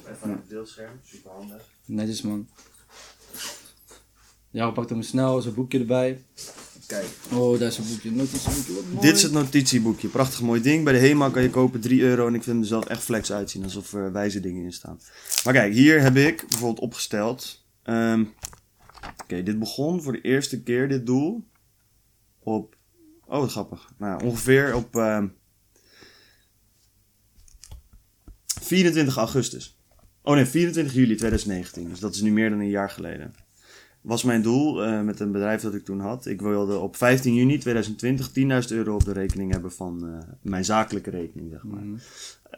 Even 0.08 0.22
aan 0.22 0.30
het 0.30 0.48
beeldscherm, 0.48 1.00
super 1.04 1.30
handig. 1.30 1.62
Netjes, 1.84 2.22
man. 2.22 2.48
Ja, 4.50 4.66
we 4.66 4.72
pakken 4.72 4.96
hem 4.96 5.04
snel, 5.04 5.40
zijn 5.40 5.54
boekje 5.54 5.78
erbij. 5.78 6.24
Kijk, 6.86 7.06
Oh, 7.32 7.58
daar 7.58 7.68
is 7.68 7.78
een 7.78 7.84
boekje, 7.88 8.10
notitieboekje, 8.12 8.74
wat 8.74 8.84
mooi. 8.92 9.06
dit 9.06 9.16
is 9.16 9.22
het 9.22 9.32
notitieboekje, 9.32 10.08
prachtig 10.08 10.40
mooi 10.42 10.60
ding. 10.62 10.84
Bij 10.84 10.92
de 10.92 10.98
HEMA 10.98 11.30
kan 11.30 11.42
je 11.42 11.50
kopen 11.50 11.80
3 11.80 12.00
euro 12.02 12.26
en 12.26 12.34
ik 12.34 12.42
vind 12.42 12.46
hem 12.54 12.60
er 12.60 12.66
zelf 12.66 12.84
echt 12.86 13.02
flex 13.02 13.32
uitzien, 13.32 13.62
alsof 13.64 13.92
er 13.92 14.12
wijze 14.12 14.40
dingen 14.40 14.64
in 14.64 14.72
staan. 14.72 15.00
Maar 15.44 15.52
kijk, 15.54 15.72
hier 15.72 16.00
heb 16.00 16.16
ik 16.16 16.44
bijvoorbeeld 16.48 16.80
opgesteld. 16.80 17.64
ehm, 17.82 18.24
Oké, 19.22 19.42
dit 19.42 19.58
begon 19.58 20.02
voor 20.02 20.12
de 20.12 20.20
eerste 20.20 20.62
keer, 20.62 20.88
dit 20.88 21.06
doel. 21.06 21.44
Op. 22.38 22.76
Oh, 23.26 23.40
wat 23.40 23.50
grappig. 23.50 23.92
Nou, 23.98 24.24
ongeveer 24.24 24.74
op. 24.74 24.96
ehm 24.96 25.26
24 28.60 29.16
augustus. 29.16 29.78
Oh 30.22 30.34
nee, 30.34 30.44
24 30.46 30.94
juli 30.94 31.14
2019. 31.16 31.88
Dus 31.88 32.00
dat 32.00 32.14
is 32.14 32.20
nu 32.20 32.32
meer 32.32 32.50
dan 32.50 32.58
een 32.58 32.68
jaar 32.68 32.90
geleden. 32.90 33.34
Was 34.04 34.22
mijn 34.22 34.42
doel 34.42 34.84
eh, 34.84 35.00
met 35.00 35.20
een 35.20 35.32
bedrijf 35.32 35.62
dat 35.62 35.74
ik 35.74 35.84
toen 35.84 36.00
had. 36.00 36.26
Ik 36.26 36.40
wilde 36.40 36.78
op 36.78 36.96
15 36.96 37.34
juni 37.34 37.58
2020 37.58 38.28
10.000 38.68 38.76
euro 38.76 38.94
op 38.94 39.04
de 39.04 39.12
rekening 39.12 39.52
hebben 39.52 39.72
van 39.72 40.08
eh, 40.08 40.28
mijn 40.42 40.64
zakelijke 40.64 41.10
rekening, 41.10 41.50
zeg 41.50 41.62
maar. 41.62 41.82
Mhm. 41.82 41.98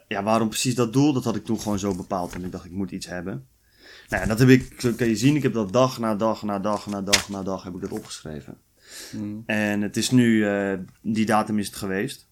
Ja, 0.07 0.23
waarom 0.23 0.47
precies 0.47 0.75
dat 0.75 0.93
doel? 0.93 1.13
Dat 1.13 1.23
had 1.23 1.35
ik 1.35 1.45
toen 1.45 1.59
gewoon 1.59 1.79
zo 1.79 1.95
bepaald. 1.95 2.33
En 2.33 2.43
ik 2.43 2.51
dacht, 2.51 2.65
ik 2.65 2.71
moet 2.71 2.91
iets 2.91 3.05
hebben. 3.05 3.47
Nou, 4.09 4.21
ja, 4.21 4.27
dat 4.27 4.39
heb 4.39 4.49
ik, 4.49 4.81
zo 4.81 4.91
kan 4.91 5.07
je 5.07 5.15
zien, 5.15 5.35
ik 5.35 5.43
heb 5.43 5.53
dat 5.53 5.73
dag 5.73 5.99
na 5.99 6.15
dag 6.15 6.43
na 6.43 6.59
dag 6.59 6.87
na 6.87 7.01
dag 7.01 7.29
na 7.29 7.43
dag 7.43 7.63
heb 7.63 7.75
ik 7.75 7.81
dat 7.81 7.91
opgeschreven. 7.91 8.57
Mhm. 9.11 9.37
En 9.45 9.81
het 9.81 9.97
is 9.97 10.11
nu, 10.11 10.45
eh, 10.45 10.77
die 11.01 11.25
datum 11.25 11.59
is 11.59 11.67
het 11.67 11.75
geweest. 11.75 12.27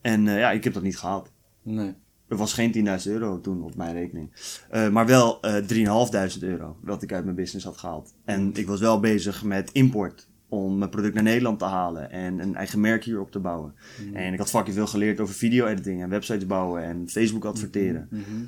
En 0.00 0.24
ja, 0.24 0.50
ik 0.50 0.64
heb 0.64 0.72
dat 0.72 0.82
niet 0.82 0.98
gehaald. 0.98 1.30
Nee. 1.62 1.94
Er 2.28 2.36
was 2.36 2.52
geen 2.52 3.00
10.000 3.06 3.12
euro 3.12 3.40
toen 3.40 3.62
op 3.62 3.76
mijn 3.76 3.92
rekening. 3.92 4.30
Eh, 4.70 4.88
maar 4.88 5.06
wel 5.06 5.40
eh 5.40 5.56
3.500 5.56 6.38
euro, 6.40 6.76
wat 6.80 7.02
ik 7.02 7.12
uit 7.12 7.24
mijn 7.24 7.36
business 7.36 7.64
had 7.64 7.76
gehaald. 7.76 8.14
En 8.24 8.50
ik 8.54 8.66
was 8.66 8.80
wel 8.80 9.00
bezig 9.00 9.44
met 9.44 9.70
import. 9.72 10.28
Om 10.48 10.78
mijn 10.78 10.90
product 10.90 11.14
naar 11.14 11.22
Nederland 11.22 11.58
te 11.58 11.64
halen 11.64 12.10
en 12.10 12.38
een 12.38 12.54
eigen 12.54 12.80
merk 12.80 13.04
hier 13.04 13.20
op 13.20 13.30
te 13.30 13.38
bouwen. 13.38 13.74
En 14.12 14.32
ik 14.32 14.38
had 14.38 14.50
fucking 14.50 14.74
veel 14.74 14.86
geleerd 14.86 15.20
over 15.20 15.34
video-editing 15.34 16.02
en 16.02 16.08
websites 16.08 16.46
bouwen 16.46 16.82
en 16.82 17.08
Facebook 17.08 17.44
adverteren. 17.44 18.08
Mhm. 18.10 18.44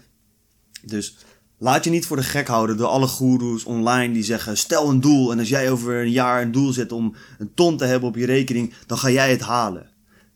Dus 0.83 1.17
laat 1.59 1.85
je 1.85 1.91
niet 1.91 2.07
voor 2.07 2.17
de 2.17 2.23
gek 2.23 2.47
houden 2.47 2.77
door 2.77 2.87
alle 2.87 3.07
goeroes 3.07 3.65
online 3.65 4.13
die 4.13 4.23
zeggen: 4.23 4.57
stel 4.57 4.91
een 4.91 5.01
doel. 5.01 5.33
En 5.33 5.39
als 5.39 5.49
jij 5.49 5.71
over 5.71 6.01
een 6.01 6.11
jaar 6.11 6.43
een 6.43 6.53
doel 6.53 6.73
zet 6.73 6.93
om 6.93 7.15
een 7.39 7.55
ton 7.55 7.77
te 7.77 7.85
hebben 7.85 8.09
op 8.09 8.17
je 8.17 8.27
rekening, 8.27 8.73
dan 8.87 8.99
ga 8.99 9.11
jij 9.11 9.31
het 9.31 9.41
halen. 9.41 9.91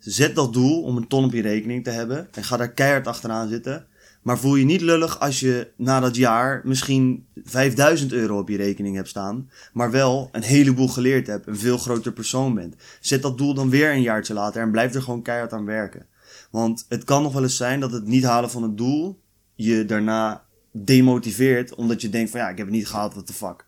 Zet 0.04 0.34
dat 0.34 0.52
doel 0.52 0.82
om 0.82 0.96
een 0.96 1.06
ton 1.06 1.24
op 1.24 1.32
je 1.32 1.42
rekening 1.42 1.84
te 1.84 1.90
hebben 1.90 2.28
en 2.32 2.44
ga 2.44 2.56
daar 2.56 2.72
keihard 2.72 3.06
achteraan 3.06 3.48
zitten. 3.48 3.86
Maar 4.22 4.38
voel 4.38 4.56
je 4.56 4.64
niet 4.64 4.80
lullig 4.80 5.20
als 5.20 5.40
je 5.40 5.70
na 5.76 6.00
dat 6.00 6.16
jaar 6.16 6.60
misschien 6.64 7.26
5000 7.44 8.12
euro 8.12 8.38
op 8.38 8.48
je 8.48 8.56
rekening 8.56 8.96
hebt 8.96 9.08
staan, 9.08 9.50
maar 9.72 9.90
wel 9.90 10.28
een 10.32 10.42
heleboel 10.42 10.88
geleerd 10.88 11.26
hebt, 11.26 11.46
een 11.46 11.56
veel 11.56 11.78
groter 11.78 12.12
persoon 12.12 12.54
bent. 12.54 12.74
Zet 13.00 13.22
dat 13.22 13.38
doel 13.38 13.54
dan 13.54 13.70
weer 13.70 13.90
een 13.90 14.02
jaartje 14.02 14.34
later 14.34 14.62
en 14.62 14.70
blijf 14.70 14.94
er 14.94 15.02
gewoon 15.02 15.22
keihard 15.22 15.52
aan 15.52 15.64
werken. 15.64 16.06
Want 16.50 16.86
het 16.88 17.04
kan 17.04 17.22
nog 17.22 17.32
wel 17.32 17.42
eens 17.42 17.56
zijn 17.56 17.80
dat 17.80 17.92
het 17.92 18.06
niet 18.06 18.24
halen 18.24 18.50
van 18.50 18.62
het 18.62 18.76
doel 18.76 19.20
je 19.54 19.84
daarna 19.84 20.44
demotiveert, 20.72 21.74
omdat 21.74 22.00
je 22.00 22.08
denkt 22.08 22.30
van 22.30 22.40
ja, 22.40 22.48
ik 22.48 22.56
heb 22.56 22.66
het 22.66 22.76
niet 22.76 22.88
gehaald, 22.88 23.12
what 23.12 23.26
the 23.26 23.32
fuck. 23.32 23.66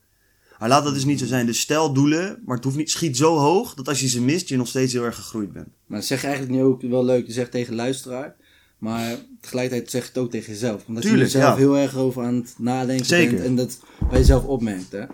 Maar 0.65 0.73
laat 0.73 0.85
dat 0.85 0.95
dus 0.95 1.05
niet 1.05 1.19
zo 1.19 1.27
zijn. 1.27 1.47
Dus 1.47 1.61
stel 1.61 1.93
doelen, 1.93 2.43
maar 2.45 2.57
het 2.57 2.65
hoeft 2.65 2.77
niet, 2.77 2.91
schiet 2.91 3.17
zo 3.17 3.37
hoog 3.37 3.75
dat 3.75 3.89
als 3.89 4.01
je 4.01 4.09
ze 4.09 4.21
mist, 4.21 4.49
je 4.49 4.57
nog 4.57 4.69
steeds 4.69 4.93
heel 4.93 5.05
erg 5.05 5.15
gegroeid 5.15 5.53
bent. 5.53 5.69
Maar 5.87 5.99
dat 5.99 6.09
zeg 6.09 6.21
je 6.21 6.27
eigenlijk 6.27 6.57
nu 6.57 6.65
ook 6.65 6.83
wel 6.83 7.05
leuk. 7.05 7.27
Je 7.27 7.33
zegt 7.33 7.51
tegen 7.51 7.75
luisteraar. 7.75 8.37
Maar 8.79 9.17
tegelijkertijd 9.41 9.91
zeg 9.91 10.03
je 10.03 10.09
het 10.09 10.19
ook 10.19 10.31
tegen 10.31 10.53
jezelf. 10.53 10.85
Omdat 10.87 11.03
Tuurlijk, 11.03 11.31
je 11.31 11.39
er 11.39 11.43
zelf 11.43 11.55
ja. 11.55 11.61
heel 11.61 11.77
erg 11.79 11.97
over 11.97 12.23
aan 12.23 12.35
het 12.35 12.55
nadenken 12.59 13.07
Zeker. 13.07 13.35
bent. 13.35 13.45
En 13.47 13.57
dat 13.57 13.81
bij 14.09 14.19
jezelf 14.19 14.45
opmerkt. 14.45 14.93
Hè? 14.93 15.05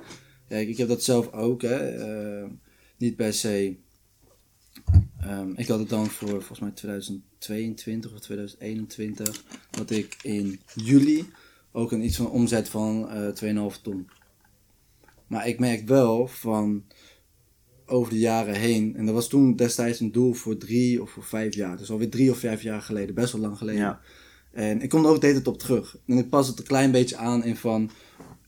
Kijk, 0.49 0.69
ik 0.69 0.77
heb 0.77 0.89
dat 0.89 1.03
zelf 1.03 1.33
ook. 1.33 1.63
Hè? 1.63 1.77
eh, 1.77 2.49
niet 2.99 3.17
per 3.17 3.33
se. 3.33 3.77
Ehm, 5.21 5.53
ik 5.57 5.69
had 5.69 5.79
het 5.79 5.89
dan 5.89 6.07
voor 6.07 6.29
volgens 6.29 6.61
mij 6.61 6.71
2022 6.71 8.13
of 8.13 8.21
2021. 8.21 9.45
Dat 9.71 9.91
ik 9.91 10.17
in 10.23 10.61
juli 10.75 11.31
ook 11.73 11.93
een 11.93 12.05
iets 12.05 12.17
van 12.17 12.31
omzet 12.31 12.69
van 12.69 13.09
eh 13.09 13.29
2,5 13.73 13.81
ton. 13.83 14.09
Maar 15.31 15.49
ik 15.49 15.59
merk 15.59 15.89
wel 15.89 16.27
van 16.27 16.85
over 17.87 18.13
de 18.13 18.19
jaren 18.19 18.55
heen. 18.55 18.97
En 18.97 19.07
dat 19.07 19.15
was 19.15 19.29
toen 19.29 19.57
destijds 19.57 20.01
een 20.01 20.13
doel 20.13 20.33
voor 20.33 20.57
drie 20.57 21.03
of 21.03 21.11
voor 21.11 21.25
vijf 21.25 21.55
jaar. 21.55 21.77
Dus 21.77 21.91
alweer 21.91 22.11
drie 22.11 22.31
of 22.31 22.39
vijf 22.39 22.63
jaar 22.63 22.83
geleden. 22.83 23.15
Best 23.15 23.33
wel 23.33 23.41
lang 23.41 23.59
geleden. 23.59 23.81
Ja. 23.81 24.01
En 24.53 24.83
ik 24.83 24.89
kom 24.89 25.05
er 25.05 25.11
ook 25.11 25.21
de 25.21 25.27
hele 25.27 25.43
tijd 25.43 25.55
op 25.55 25.61
terug. 25.61 25.99
En 26.07 26.19
ik 26.19 26.29
pas 26.29 26.49
het 26.49 26.59
een 26.59 26.65
klein 26.65 26.91
beetje 26.91 27.17
aan 27.17 27.45
in 27.45 27.57
van... 27.57 27.91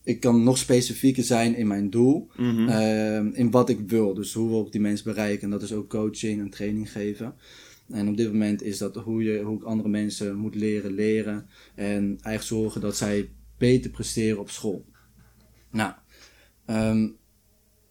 Ik 0.03 0.19
kan 0.19 0.43
nog 0.43 0.57
specifieker 0.57 1.23
zijn 1.23 1.55
in 1.55 1.67
mijn 1.67 1.89
doel. 1.89 2.29
Mhm. 2.37 2.67
ehm, 2.67 3.27
in 3.33 3.51
wat 3.51 3.69
ik 3.69 3.79
wil. 3.89 4.13
Dus 4.13 4.33
hoe 4.33 4.49
wil 4.49 4.65
ik 4.65 4.71
die 4.71 4.81
mensen 4.81 5.13
bereiken. 5.13 5.43
En 5.43 5.49
dat 5.49 5.61
is 5.61 5.73
ook 5.73 5.89
coaching 5.89 6.41
en 6.41 6.49
training 6.49 6.91
geven. 6.91 7.35
En 7.89 8.07
op 8.07 8.17
dit 8.17 8.31
moment 8.31 8.63
is 8.63 8.77
dat 8.77 8.95
hoe, 8.95 9.23
je, 9.23 9.41
hoe 9.41 9.57
ik 9.57 9.63
andere 9.63 9.89
mensen 9.89 10.35
moet 10.35 10.55
leren 10.55 10.93
leren. 10.93 11.47
En 11.75 12.03
eigenlijk 12.03 12.43
zorgen 12.43 12.81
dat 12.81 12.97
zij 12.97 13.29
beter 13.57 13.91
presteren 13.91 14.39
op 14.39 14.49
school. 14.49 14.85
Nou, 15.71 15.93
ehm, 16.65 17.09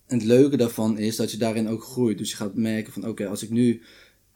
en 0.06 0.18
het 0.18 0.24
leuke 0.24 0.56
daarvan 0.56 0.98
is 0.98 1.16
dat 1.16 1.30
je 1.30 1.36
daarin 1.36 1.68
ook 1.68 1.82
groeit. 1.82 2.18
Dus 2.18 2.30
je 2.30 2.36
gaat 2.36 2.54
merken 2.54 2.92
van 2.92 3.08
oké, 3.08 3.26
als 3.26 3.42
ik 3.42 3.50
nu 3.50 3.82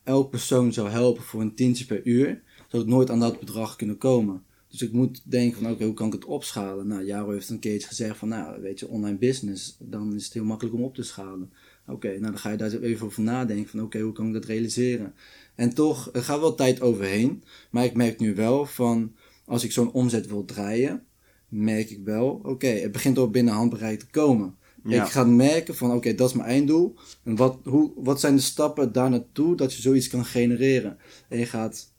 elk 0.03 0.31
persoon 0.31 0.73
zou 0.73 0.89
helpen 0.89 1.23
voor 1.23 1.41
een 1.41 1.55
tientje 1.55 1.87
per 1.87 2.07
uur, 2.07 2.43
zou 2.69 2.83
ik 2.83 2.89
nooit 2.89 3.11
aan 3.11 3.21
dat 3.21 3.41
bedrag 3.41 3.77
kunnen 3.77 3.99
komen. 3.99 4.45
Dus 4.69 4.83
ik 4.83 4.93
moet 4.93 5.23
denken 5.25 5.63
van 5.63 5.71
oké, 5.71 5.85
hoe 5.85 5.95
kan 5.95 6.07
ik 6.07 6.13
het 6.13 6.25
opschalen? 6.25 6.87
Nou, 6.87 7.05
Jaro 7.05 7.31
heeft 7.31 7.49
een 7.49 7.59
keertje 7.59 7.89
gezegd 7.89 8.17
van 8.17 8.29
nou, 8.29 8.61
weet 8.61 8.79
je, 8.79 8.89
online 8.89 9.19
business, 9.19 9.77
dan 9.79 10.15
is 10.15 10.25
het 10.25 10.33
heel 10.33 10.45
makkelijk 10.45 10.77
om 10.77 10.83
op 10.83 10.95
te 10.95 11.03
schalen. 11.03 11.53
Oké, 11.87 12.09
nou 12.09 12.21
dan 12.21 12.39
ga 12.39 12.51
je 12.51 12.57
daar 12.57 12.73
even 12.73 13.07
over 13.07 13.23
nadenken 13.23 13.69
van 13.69 13.83
oké, 13.83 14.01
hoe 14.01 14.13
kan 14.13 14.27
ik 14.27 14.33
dat 14.33 14.45
realiseren? 14.45 15.15
En 15.55 15.75
toch, 15.75 16.09
er 16.13 16.23
gaat 16.23 16.41
wel 16.41 16.55
tijd 16.55 16.81
overheen, 16.81 17.43
maar 17.71 17.85
ik 17.85 17.95
merk 17.95 18.21
nu 18.21 18.35
wel 18.35 18.67
van 18.67 19.15
als 19.45 19.65
ik 19.65 19.73
zo'n 19.73 19.93
omzet 19.93 20.27
wil 20.27 20.45
draaien, 20.45 21.06
merk 21.49 21.91
ik 21.91 22.01
wel, 22.05 22.41
oké, 22.43 22.67
het 22.67 22.93
begint 22.93 23.19
ook 23.19 23.33
binnen 23.33 23.55
handbereik 23.55 23.99
te 23.99 24.11
komen. 24.11 24.55
Ja. 24.85 25.05
Ik 25.05 25.11
ga 25.11 25.25
merken 25.25 25.75
van, 25.75 25.93
oké, 25.93 26.15
dat 26.15 26.29
is 26.29 26.35
mijn 26.35 26.49
einddoel. 26.49 26.95
En 27.23 27.37
wat, 27.37 27.59
hoe, 27.65 27.93
wat 27.97 28.21
zijn 28.21 28.35
de 28.35 28.43
stappen 28.43 28.93
daar 28.93 29.11
naartoe 29.11 29.57
dat 29.57 29.75
je 29.75 29.83
zoiets 29.83 30.09
kan 30.09 30.25
genereren? 30.25 30.99
En 31.29 31.39
je 31.39 31.47
gaat 31.47 31.95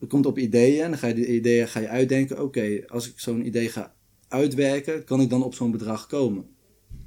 je 0.00 0.06
komt 0.06 0.26
op 0.26 0.38
ideeën 0.38 0.82
en 0.82 0.90
dan 0.90 0.98
ga 0.98 1.06
je 1.06 1.14
die 1.14 1.26
ideeën 1.26 1.68
ga 1.68 1.80
je 1.80 1.88
uitdenken. 1.88 2.42
Oké, 2.42 2.82
als 2.86 3.08
ik 3.08 3.18
zo'n 3.18 3.46
idee 3.46 3.68
ga 3.68 3.94
uitwerken, 4.28 5.04
kan 5.04 5.20
ik 5.20 5.30
dan 5.30 5.42
op 5.44 5.54
zo'n 5.54 5.70
bedrag 5.70 6.06
komen? 6.06 6.44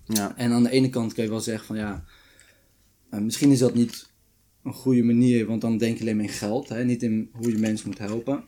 Ja. 0.06 0.38
En 0.38 0.52
aan 0.52 0.64
de 0.64 0.70
ene 0.70 0.90
kant 0.90 1.14
kan 1.14 1.24
je 1.24 1.30
wel 1.30 1.40
zeggen 1.40 1.66
van 1.66 1.76
ja, 1.76 2.06
eh, 3.10 3.20
misschien 3.20 3.52
is 3.52 3.60
dat 3.60 3.74
niet 3.74 4.12
een 4.64 4.74
goede 4.74 5.04
manier, 5.04 5.46
want 5.46 5.62
dan 5.62 5.78
denk 5.78 5.96
je 5.96 6.02
alleen 6.02 6.16
maar 6.16 6.26
in 6.26 6.32
geld, 6.32 6.70
hè, 6.70 6.84
niet 6.86 7.04
in 7.04 7.30
hoe 7.34 7.52
je 7.52 7.58
mensen 7.58 7.88
moet 7.88 7.98
helpen. 7.98 8.44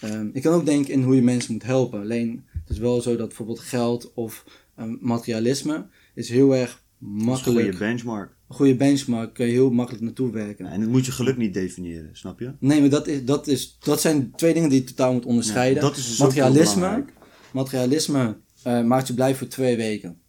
Ehm 0.00 0.28
je 0.32 0.40
kan 0.40 0.54
ook 0.54 0.66
denken 0.66 0.92
in 0.92 1.02
hoe 1.02 1.14
je 1.14 1.22
mensen 1.22 1.52
moet 1.52 1.62
helpen. 1.62 2.00
Alleen 2.00 2.44
het 2.70 2.78
is 2.78 2.84
wel 2.84 3.00
zo 3.00 3.16
dat 3.16 3.26
bijvoorbeeld 3.28 3.58
geld 3.60 4.12
of 4.14 4.44
ehm, 4.76 4.96
materialisme 5.00 5.86
is 6.14 6.28
heel 6.28 6.54
erg 6.56 6.70
is 6.70 6.76
een 7.00 7.24
makkelijk. 7.24 7.60
goede 7.72 7.78
benchmark. 7.84 8.36
Een 8.48 8.54
goede 8.54 8.74
benchmark 8.76 9.34
kun 9.34 9.46
je 9.46 9.52
heel 9.52 9.70
makkelijk 9.70 10.04
naartoe 10.04 10.30
werken. 10.32 10.66
En 10.66 10.80
dat 10.80 10.88
moet 10.88 11.06
je 11.06 11.12
geluk 11.12 11.36
niet 11.36 11.54
definiëren, 11.54 12.16
snap 12.16 12.40
je? 12.40 12.52
Nee, 12.58 12.80
maar 12.80 12.88
dat, 12.88 13.06
is, 13.06 13.24
dat, 13.24 13.46
is, 13.46 13.76
dat 13.80 14.00
zijn 14.00 14.32
twee 14.36 14.54
dingen 14.54 14.68
die 14.68 14.80
je 14.80 14.86
totaal 14.86 15.12
moet 15.12 15.24
onderscheiden. 15.26 15.82
Ja, 15.82 15.88
dat 15.88 15.96
is 15.96 16.06
dus 16.08 16.18
materialisme 16.18 17.04
materialisme 17.52 18.36
eh, 18.62 18.82
maakt 18.82 19.06
je 19.06 19.14
blij 19.14 19.34
voor 19.34 19.46
twee 19.46 19.76
weken. 19.76 20.20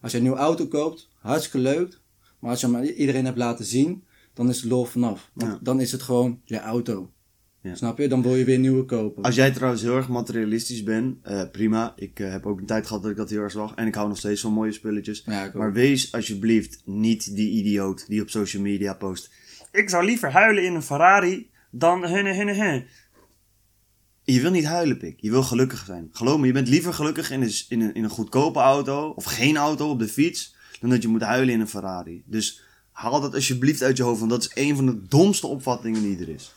Als 0.00 0.10
je 0.12 0.16
een 0.18 0.24
nieuwe 0.24 0.38
auto 0.38 0.66
koopt, 0.66 1.08
hartstikke 1.14 1.58
leuk. 1.58 2.00
Maar 2.38 2.50
als 2.50 2.60
je 2.60 2.66
hem 2.70 2.82
iedereen 2.84 3.24
hebt 3.24 3.38
laten 3.38 3.64
zien, 3.64 4.04
dan 4.34 4.48
is 4.48 4.60
de 4.60 4.68
lol 4.68 4.84
vanaf. 4.84 5.30
Want 5.34 5.52
Ja. 5.52 5.58
dan 5.62 5.80
is 5.80 5.92
het 5.92 6.02
gewoon 6.02 6.40
je 6.44 6.60
auto. 6.60 7.10
Ja. 7.68 7.74
Snap 7.74 7.98
je? 7.98 8.08
Dan 8.08 8.22
wil 8.22 8.34
je 8.34 8.44
weer 8.44 8.58
nieuwe 8.58 8.84
kopen. 8.84 9.22
Als 9.22 9.34
jij 9.34 9.50
trouwens 9.50 9.82
heel 9.82 9.96
erg 9.96 10.08
materialistisch 10.08 10.82
bent, 10.82 11.16
eh, 11.22 11.42
prima. 11.52 11.92
Ik 11.96 12.20
eh, 12.20 12.30
heb 12.30 12.46
ook 12.46 12.58
een 12.58 12.66
tijd 12.66 12.86
gehad 12.86 13.02
dat 13.02 13.10
ik 13.10 13.16
dat 13.16 13.30
heel 13.30 13.40
erg 13.40 13.52
zag. 13.52 13.74
En 13.74 13.86
ik 13.86 13.94
hou 13.94 14.08
nog 14.08 14.18
steeds 14.18 14.40
van 14.40 14.52
mooie 14.52 14.72
spulletjes. 14.72 15.22
Ja. 15.26 15.50
Maar 15.54 15.72
wees 15.72 16.12
alsjeblieft 16.12 16.82
niet 16.84 17.36
die 17.36 17.50
idioot 17.50 18.08
die 18.08 18.22
op 18.22 18.30
social 18.30 18.62
media 18.62 18.94
post. 18.94 19.30
Ik 19.72 19.90
zou 19.90 20.04
liever 20.04 20.32
huilen 20.32 20.64
in 20.64 20.74
een 20.74 20.82
Ferrari 20.82 21.50
dan 21.70 22.04
hunne 22.06 22.34
hunne 22.34 22.54
hun. 22.54 22.86
Je 24.22 24.40
wil 24.40 24.50
niet 24.50 24.64
huilen, 24.64 24.98
pik. 24.98 25.20
Je 25.20 25.30
wil 25.30 25.42
gelukkig 25.42 25.84
zijn. 25.86 26.08
Geloof 26.12 26.38
me, 26.38 26.46
je 26.46 26.52
bent 26.52 26.68
liever 26.68 26.94
gelukkig 26.94 27.30
in 27.30 27.42
een, 27.42 27.52
in, 27.68 27.80
een, 27.80 27.94
in 27.94 28.04
een 28.04 28.10
goedkope 28.10 28.58
auto 28.58 29.08
of 29.08 29.24
geen 29.24 29.56
auto 29.56 29.90
op 29.90 29.98
de 29.98 30.08
fiets 30.08 30.56
dan 30.80 30.90
dat 30.90 31.02
je 31.02 31.08
moet 31.08 31.22
huilen 31.22 31.54
in 31.54 31.60
een 31.60 31.68
Ferrari. 31.68 32.22
Dus 32.26 32.62
haal 32.92 33.20
dat 33.20 33.34
alsjeblieft 33.34 33.82
uit 33.82 33.96
je 33.96 34.02
hoofd, 34.02 34.18
want 34.18 34.30
dat 34.30 34.42
is 34.42 34.50
een 34.54 34.76
van 34.76 34.86
de 34.86 35.06
domste 35.06 35.46
opvattingen 35.46 36.02
die 36.02 36.18
er 36.18 36.28
is. 36.28 36.54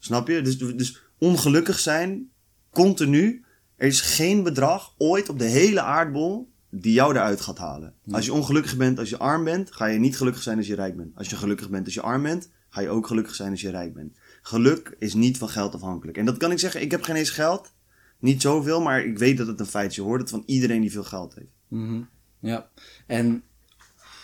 Snap 0.00 0.28
je? 0.28 0.42
Dus, 0.42 0.58
dus 0.58 1.02
ongelukkig 1.18 1.78
zijn, 1.78 2.30
continu. 2.70 3.44
Er 3.76 3.86
is 3.86 4.00
geen 4.00 4.42
bedrag 4.42 4.94
ooit 4.98 5.28
op 5.28 5.38
de 5.38 5.44
hele 5.44 5.80
aardbol 5.80 6.50
die 6.70 6.92
jou 6.92 7.14
eruit 7.14 7.40
gaat 7.40 7.58
halen. 7.58 7.94
Als 8.10 8.24
je 8.24 8.32
ongelukkig 8.32 8.76
bent 8.76 8.98
als 8.98 9.08
je 9.08 9.18
arm 9.18 9.44
bent, 9.44 9.72
ga 9.72 9.86
je 9.86 9.98
niet 9.98 10.16
gelukkig 10.16 10.42
zijn 10.42 10.56
als 10.56 10.66
je 10.66 10.74
rijk 10.74 10.96
bent. 10.96 11.16
Als 11.16 11.30
je 11.30 11.36
gelukkig 11.36 11.70
bent 11.70 11.84
als 11.84 11.94
je 11.94 12.00
arm 12.00 12.22
bent, 12.22 12.50
ga 12.68 12.80
je 12.80 12.88
ook 12.88 13.06
gelukkig 13.06 13.34
zijn 13.34 13.50
als 13.50 13.60
je 13.60 13.70
rijk 13.70 13.94
bent. 13.94 14.16
Geluk 14.42 14.96
is 14.98 15.14
niet 15.14 15.38
van 15.38 15.48
geld 15.48 15.74
afhankelijk. 15.74 16.18
En 16.18 16.24
dat 16.24 16.36
kan 16.36 16.50
ik 16.50 16.58
zeggen, 16.58 16.80
ik 16.80 16.90
heb 16.90 17.02
geen 17.02 17.16
eens 17.16 17.30
geld. 17.30 17.72
Niet 18.18 18.42
zoveel, 18.42 18.80
maar 18.80 19.04
ik 19.04 19.18
weet 19.18 19.36
dat 19.36 19.46
het 19.46 19.60
een 19.60 19.66
feit 19.66 19.90
is. 19.90 19.96
Je 19.96 20.02
hoort 20.02 20.20
het 20.20 20.30
van 20.30 20.42
iedereen 20.46 20.80
die 20.80 20.90
veel 20.90 21.04
geld 21.04 21.34
heeft. 21.34 21.52
Mhm. 21.68 22.02
Ja. 22.38 22.70
En 23.06 23.42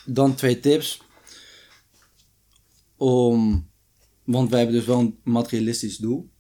dan 0.04 0.34
twee 0.34 0.60
tips. 0.60 1.02
Om, 2.96 3.68
want 4.26 4.50
wij 4.50 4.58
hebben 4.58 4.76
dus 4.76 4.86
wel 4.86 5.00
een 5.00 5.16
materialistisch 5.24 5.96
doel. 5.96 6.30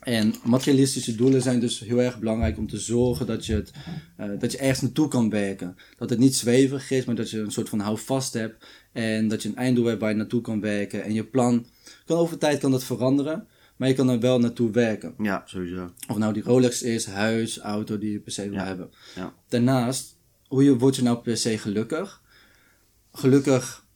En 0.00 0.34
materialistische 0.44 1.14
doelen 1.14 1.42
zijn 1.42 1.60
dus 1.60 1.78
heel 1.78 2.00
erg 2.02 2.18
belangrijk 2.18 2.58
om 2.58 2.68
te 2.68 2.78
zorgen 2.78 3.26
dat 3.26 3.46
je, 3.46 3.54
het, 3.54 3.70
eh, 4.16 4.28
dat 4.38 4.52
je 4.52 4.58
ergens 4.58 4.80
naartoe 4.80 5.08
kan 5.08 5.30
werken. 5.30 5.76
Dat 5.96 6.10
het 6.10 6.18
niet 6.18 6.36
zweverig 6.36 6.90
is, 6.90 7.04
maar 7.04 7.14
dat 7.14 7.30
je 7.30 7.38
een 7.38 7.50
soort 7.52 7.68
van 7.68 7.78
houvast 7.80 8.32
hebt. 8.32 8.66
En 8.92 9.28
dat 9.28 9.42
je 9.42 9.48
een 9.48 9.56
einddoel 9.56 9.84
hebt 9.84 10.00
waar 10.00 10.10
je 10.10 10.16
naartoe 10.16 10.40
kan 10.40 10.60
werken. 10.60 11.02
En 11.04 11.12
je 11.14 11.24
plan, 11.24 11.66
kan 12.04 12.18
over 12.18 12.38
tijd 12.38 12.60
kan 12.60 12.70
dat 12.70 12.84
veranderen, 12.84 13.46
maar 13.76 13.88
je 13.88 13.94
kan 13.94 14.08
er 14.08 14.20
wel 14.20 14.38
naartoe 14.38 14.70
werken. 14.70 15.14
Ja, 15.18 15.42
sowieso. 15.46 15.90
Of 16.08 16.16
nou 16.16 16.32
die 16.32 16.42
Rolex 16.42 16.82
is, 16.82 17.06
huis, 17.06 17.58
auto 17.58 17.98
die 17.98 18.12
je 18.12 18.20
per 18.20 18.32
se 18.32 18.42
wil 18.42 18.52
Ja. 18.58 18.64
hebben. 18.66 18.90
Ja. 19.14 19.34
Daarnaast, 19.48 20.16
hoe 20.48 20.64
je, 20.64 20.78
word 20.78 20.96
je 20.96 21.02
nou 21.02 21.18
per 21.18 21.36
se 21.36 21.58
gelukkig? 21.58 22.22
Gelukkig, 23.12 23.86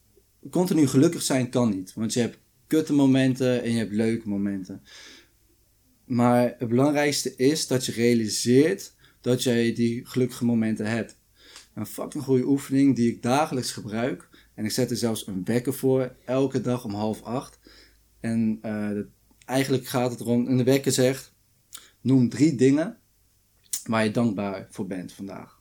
continu 0.51 0.87
gelukkig 0.87 1.23
zijn 1.23 1.49
kan 1.51 1.69
niet. 1.71 1.93
Want 1.95 2.13
je 2.13 2.21
hebt 2.21 2.39
kutte 2.69 2.93
momenten 2.93 3.63
en 3.63 3.71
je 3.71 3.79
hebt 3.79 3.93
leuke 3.93 4.29
momenten. 4.29 4.83
Maar 6.05 6.55
het 6.59 6.69
belangrijkste 6.69 7.37
is 7.37 7.67
dat 7.67 7.87
je 7.87 7.93
realiseert 7.93 8.95
dat 9.21 9.43
jij 9.43 9.75
die 9.75 10.07
gelukkige 10.07 10.45
momenten 10.45 10.87
hebt. 10.87 11.17
Een 11.75 11.87
fucking 11.87 12.25
goede 12.25 12.47
oefening 12.47 12.97
die 12.97 13.13
ik 13.13 13.23
dagelijks 13.23 13.73
gebruik. 13.73 14.29
En 14.55 14.65
ik 14.65 14.71
zet 14.71 14.91
er 14.91 14.97
zelfs 14.97 15.27
een 15.27 15.45
wekker 15.45 15.75
voor, 15.75 16.15
elke 16.25 16.61
dag 16.61 16.85
om 16.85 16.95
half 16.95 17.23
acht. 17.23 17.59
En 18.21 18.59
eh, 18.63 18.91
eigenlijk 19.45 19.87
gaat 19.87 20.11
het 20.11 20.21
erom, 20.21 20.47
en 20.47 20.57
de 20.57 20.65
wekker 20.65 20.93
zegt, 20.93 21.35
noem 22.01 22.29
drie 22.29 22.55
dingen 22.55 22.99
waar 23.85 24.05
je 24.05 24.11
dankbaar 24.11 24.67
voor 24.71 24.87
bent 24.87 25.13
vandaag. 25.13 25.61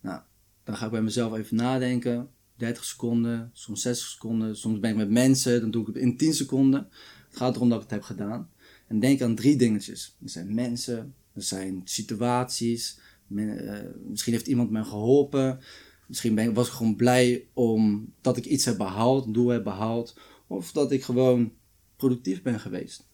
Nou, 0.00 0.20
dan 0.64 0.76
ga 0.76 0.84
ik 0.84 0.90
bij 0.90 1.02
mezelf 1.02 1.36
even 1.36 1.56
nadenken. 1.56 2.30
30 2.56 2.84
seconden, 2.84 3.50
soms 3.52 3.82
60 3.82 4.08
seconden. 4.08 4.56
Soms 4.56 4.78
ben 4.78 4.90
ik 4.90 4.96
met 4.96 5.10
mensen, 5.10 5.60
dan 5.60 5.70
doe 5.70 5.80
ik 5.80 5.86
het 5.86 5.96
in 5.96 6.16
10 6.16 6.34
seconden. 6.34 6.88
Het 7.28 7.36
gaat 7.36 7.56
erom 7.56 7.68
dat 7.68 7.76
ik 7.76 7.82
het 7.82 7.92
heb 7.92 8.02
gedaan. 8.02 8.50
En 8.86 9.00
denk 9.00 9.22
aan 9.22 9.34
drie 9.34 9.56
dingetjes. 9.56 10.16
Er 10.22 10.28
zijn 10.28 10.54
mensen, 10.54 11.14
er 11.32 11.42
zijn 11.42 11.80
situaties. 11.84 12.98
eh, 13.28 13.80
misschien 14.08 14.32
heeft 14.32 14.46
iemand 14.46 14.70
me 14.70 14.84
geholpen. 14.84 15.60
Misschien 16.06 16.34
ben, 16.34 16.54
was 16.54 16.66
ik 16.66 16.72
gewoon 16.72 16.96
blij 16.96 17.48
omdat 17.52 18.36
ik 18.36 18.44
iets 18.44 18.64
heb 18.64 18.76
behaald, 18.76 19.26
een 19.26 19.32
doel 19.32 19.48
heb 19.48 19.64
behaald. 19.64 20.18
Of 20.46 20.72
dat 20.72 20.92
ik 20.92 21.02
gewoon 21.02 21.52
productief 21.96 22.42
ben 22.42 22.60
geweest. 22.60 23.06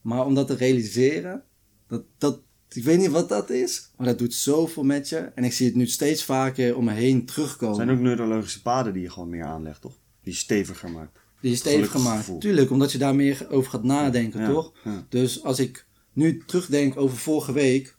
Maar 0.00 0.26
om 0.26 0.34
dat 0.34 0.46
te 0.46 0.54
realiseren, 0.54 1.44
dat, 1.86 2.04
dat, 2.18 2.40
ik 2.72 2.84
weet 2.84 2.98
niet 2.98 3.10
wat 3.10 3.28
dat 3.28 3.50
is, 3.50 3.90
maar 3.96 4.06
dat 4.06 4.18
doet 4.18 4.34
zoveel 4.34 4.82
met 4.82 5.08
je. 5.08 5.16
En 5.16 5.44
ik 5.44 5.52
zie 5.52 5.66
het 5.66 5.74
nu 5.74 5.86
steeds 5.86 6.24
vaker 6.24 6.76
om 6.76 6.84
me 6.84 6.92
heen 6.92 7.26
terugkomen. 7.26 7.78
Er 7.78 7.84
zijn 7.84 7.96
ook 7.96 8.02
neurologische 8.04 8.62
paden 8.62 8.92
die 8.92 9.02
je 9.02 9.10
gewoon 9.10 9.28
meer 9.28 9.44
aanlegt, 9.44 9.80
toch? 9.80 9.98
Die 10.22 10.32
je 10.32 10.38
steviger 10.38 10.90
maakt. 10.90 11.18
Die 11.40 11.52
is 11.52 11.58
stevig 11.58 11.76
gelukkig 11.78 12.00
gemaakt. 12.00 12.18
gevoel. 12.24 12.38
Tuurlijk, 12.38 12.70
omdat 12.70 12.92
je 12.92 12.98
daar 12.98 13.14
meer 13.14 13.46
over 13.50 13.70
gaat 13.70 13.82
nadenken, 13.84 14.40
Ja, 14.40 14.48
toch? 14.52 14.72
ja. 14.84 15.06
Dus 15.08 15.42
als 15.44 15.58
ik 15.58 15.86
nu 16.12 16.42
terugdenk 16.46 16.96
over 16.96 17.16
vorige 17.16 17.52
week, 17.52 17.96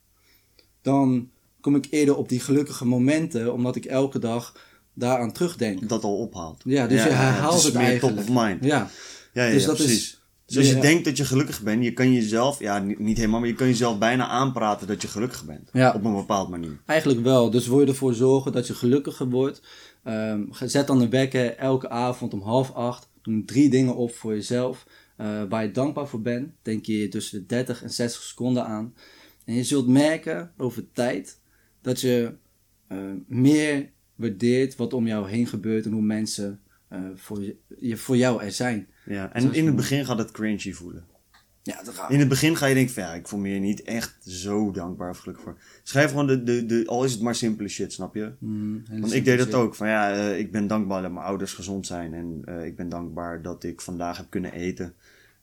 dan 0.81 1.29
kom 1.61 1.75
ik 1.75 1.87
eerder 1.89 2.15
op 2.15 2.29
die 2.29 2.39
gelukkige 2.39 2.85
momenten, 2.85 3.53
omdat 3.53 3.75
ik 3.75 3.85
elke 3.85 4.19
dag 4.19 4.55
daaraan 4.93 5.31
terugdenk. 5.31 5.89
Dat 5.89 6.03
al 6.03 6.17
ophaalt. 6.17 6.61
Ja, 6.65 6.87
dus 6.87 7.03
je 7.03 7.09
herhaalt 7.09 7.57
is 7.57 7.63
het 7.63 7.73
meer 7.73 7.83
eigenlijk. 7.83 8.17
top 8.17 8.29
of 8.29 8.43
mind. 8.43 8.63
Ja, 8.63 8.89
Ja, 9.33 9.49
Dus 9.49 9.65
is- 9.67 9.73
precies. 9.73 10.20
Dus 10.53 10.57
als 10.59 10.69
je 10.69 10.75
Ja. 10.75 10.81
denkt 10.81 11.05
dat 11.05 11.17
je 11.17 11.25
gelukkig 11.25 11.61
bent, 11.61 11.83
je 11.83 11.93
kan 11.93 12.13
jezelf, 12.13 12.59
ja, 12.59 12.79
niet, 12.79 12.99
niet 12.99 13.17
helemaal, 13.17 13.39
maar 13.39 13.49
je 13.49 13.55
kan 13.55 13.67
jezelf 13.67 13.97
bijna 13.97 14.27
aanpraten 14.27 14.87
dat 14.87 15.01
je 15.01 15.07
gelukkig 15.07 15.45
bent. 15.45 15.69
Ja. 15.73 15.93
Op 15.93 16.03
een 16.05 16.13
bepaald 16.15 16.49
manier. 16.49 16.79
eigenlijk 16.85 17.21
wel. 17.21 17.49
Dus 17.49 17.67
wil 17.67 17.79
je 17.81 17.87
ervoor 17.87 18.13
zorgen 18.13 18.51
dat 18.51 18.67
je 18.67 18.73
gelukkiger 18.73 19.29
wordt. 19.29 19.61
Ehm, 20.03 20.41
zet 20.63 20.87
dan 20.87 21.01
een 21.01 21.09
wekker 21.09 21.55
elke 21.57 21.89
avond 21.89 22.33
om 22.33 22.41
half 22.41 22.71
acht. 22.73 23.09
Doe 23.21 23.45
drie 23.45 23.69
dingen 23.69 23.95
op 23.95 24.15
voor 24.15 24.33
jezelf. 24.33 24.85
eh, 25.17 25.43
waar 25.49 25.63
je 25.63 25.71
dankbaar 25.71 26.07
voor 26.07 26.21
bent. 26.21 26.49
Denk 26.61 26.85
je 26.85 27.07
tussen 27.07 27.39
de 27.39 27.45
30 27.45 27.83
en 27.83 27.89
60 27.89 28.21
seconden 28.23 28.65
aan. 28.65 28.93
En 29.45 29.53
je 29.53 29.63
zult 29.63 29.87
merken 29.87 30.51
over 30.57 30.91
tijd 30.91 31.39
dat 31.81 32.01
je 32.01 32.33
eh, 32.87 32.97
meer 33.27 33.89
waardeert 34.15 34.75
wat 34.75 34.93
om 34.93 35.07
jou 35.07 35.29
heen 35.29 35.47
gebeurt 35.47 35.85
en 35.85 35.91
hoe 35.91 36.01
mensen 36.01 36.59
eh, 36.87 36.99
voor, 37.15 37.41
je- 37.79 37.97
voor 37.97 38.17
jou 38.17 38.43
er 38.43 38.51
zijn. 38.51 38.87
Ja. 39.05 39.33
En 39.33 39.53
in 39.53 39.65
het 39.65 39.75
begin 39.75 40.05
gaat 40.05 40.17
het 40.17 40.31
cringy 40.31 40.73
voelen. 40.73 41.05
Ja, 41.63 41.83
dat 41.83 41.93
gaat. 41.93 42.11
In 42.11 42.19
het 42.19 42.27
begin 42.27 42.55
ga 42.57 42.65
je 42.65 42.73
denken 42.73 42.93
van 42.93 43.03
ja, 43.03 43.13
ik 43.13 43.27
voel 43.27 43.39
me 43.39 43.47
hier 43.47 43.59
niet 43.59 43.81
echt 43.81 44.17
zo 44.25 44.71
dankbaar 44.71 45.09
of 45.09 45.17
gelukkig 45.17 45.43
voor. 45.43 45.57
Schrijf 45.83 46.09
gewoon 46.09 46.27
de, 46.27 46.43
de, 46.43 46.65
de, 46.65 46.83
al 46.85 47.03
is 47.03 47.11
het 47.11 47.21
maar 47.21 47.35
simpele 47.35 47.69
shit, 47.69 47.93
snap 47.93 48.15
je? 48.15 48.31
Mm, 48.39 48.83
Want 48.89 49.13
ik 49.13 49.25
deed 49.25 49.37
dat 49.37 49.53
ook. 49.53 49.75
Van 49.75 49.87
ja, 49.87 50.11
eh, 50.11 50.39
ik 50.39 50.51
ben 50.51 50.67
dankbaar 50.67 51.01
dat 51.01 51.11
mijn 51.11 51.25
ouders 51.25 51.53
gezond 51.53 51.85
zijn. 51.85 52.13
En 52.13 52.41
eh, 52.45 52.65
ik 52.65 52.75
ben 52.75 52.89
dankbaar 52.89 53.41
dat 53.41 53.63
ik 53.63 53.81
vandaag 53.81 54.17
heb 54.17 54.25
kunnen 54.29 54.53
eten. 54.53 54.93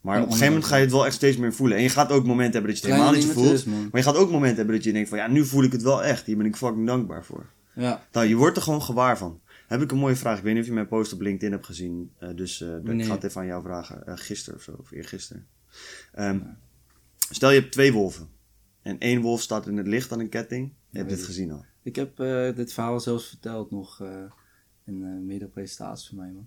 Maar 0.00 0.16
op 0.16 0.22
een 0.22 0.32
gegeven 0.32 0.52
moment 0.52 0.70
ga 0.70 0.76
je 0.76 0.82
het 0.82 0.92
wel 0.92 1.06
echt 1.06 1.14
steeds 1.14 1.36
meer 1.36 1.52
voelen. 1.52 1.76
En 1.76 1.82
je 1.82 1.88
gaat 1.88 2.10
ook 2.10 2.26
momenten 2.26 2.52
hebben 2.52 2.70
dat 2.70 2.80
je 2.80 2.86
het 2.86 2.96
helemaal 2.96 3.20
niet 3.20 3.32
voelt. 3.32 3.66
Maar 3.66 4.00
je 4.00 4.02
gaat 4.02 4.16
ook 4.16 4.30
momenten 4.30 4.56
hebben 4.56 4.74
dat 4.74 4.84
je 4.84 4.92
denkt 4.92 5.08
van 5.08 5.18
ja, 5.18 5.26
nu 5.26 5.44
voel 5.44 5.62
ik 5.62 5.72
het 5.72 5.82
wel 5.82 6.04
echt. 6.04 6.26
Hier 6.26 6.36
ben 6.36 6.46
ik 6.46 6.56
fucking 6.56 6.86
dankbaar 6.86 7.24
voor. 7.24 7.46
Ja, 7.72 8.02
Nou, 8.12 8.26
je 8.26 8.36
wordt 8.36 8.56
er 8.56 8.62
gewoon 8.62 8.82
gewaar 8.82 9.18
van. 9.18 9.40
Heb 9.68 9.80
ik 9.82 9.90
een 9.92 9.98
mooie 9.98 10.16
vraag. 10.16 10.38
Ik 10.38 10.42
weet 10.44 10.52
niet 10.52 10.62
of 10.62 10.68
je 10.68 10.74
mijn 10.74 10.88
post 10.88 11.12
op 11.12 11.20
LinkedIn 11.20 11.52
hebt 11.52 11.66
gezien. 11.66 12.12
eh, 12.18 12.28
dus 12.36 12.60
eh, 12.60 12.76
ik 12.76 12.86
Wanneer? 12.86 13.04
ga 13.06 13.14
het 13.14 13.24
even 13.24 13.40
aan 13.40 13.46
jou 13.46 13.62
vragen. 13.62 14.06
Eh 14.06 14.12
gisteren 14.16 14.58
of 14.58 14.64
zo, 14.64 14.76
of 14.78 14.90
eergisteren. 14.90 15.46
Ehm 16.12 16.38
Stel 17.30 17.50
je 17.50 17.60
hebt 17.60 17.72
twee 17.72 17.92
wolven. 17.92 18.28
En 18.82 18.98
één 18.98 19.20
wolf 19.20 19.40
staat 19.42 19.66
in 19.66 19.76
het 19.76 19.86
licht 19.86 20.12
aan 20.12 20.20
een 20.20 20.28
ketting. 20.28 20.72
Je 20.90 20.98
hebt 20.98 21.10
dit 21.10 21.22
gezien 21.22 21.52
al. 21.52 21.64
ik 21.82 21.96
heb 21.96 22.16
dit 22.56 22.72
verhaal 22.72 23.00
zelfs 23.00 23.28
verteld 23.28 23.70
nog 23.70 24.00
in 24.84 25.02
een 25.02 25.26
meerdere 25.26 25.50
presentatie 25.50 26.08
van 26.08 26.16
mij, 26.16 26.30
man. 26.32 26.46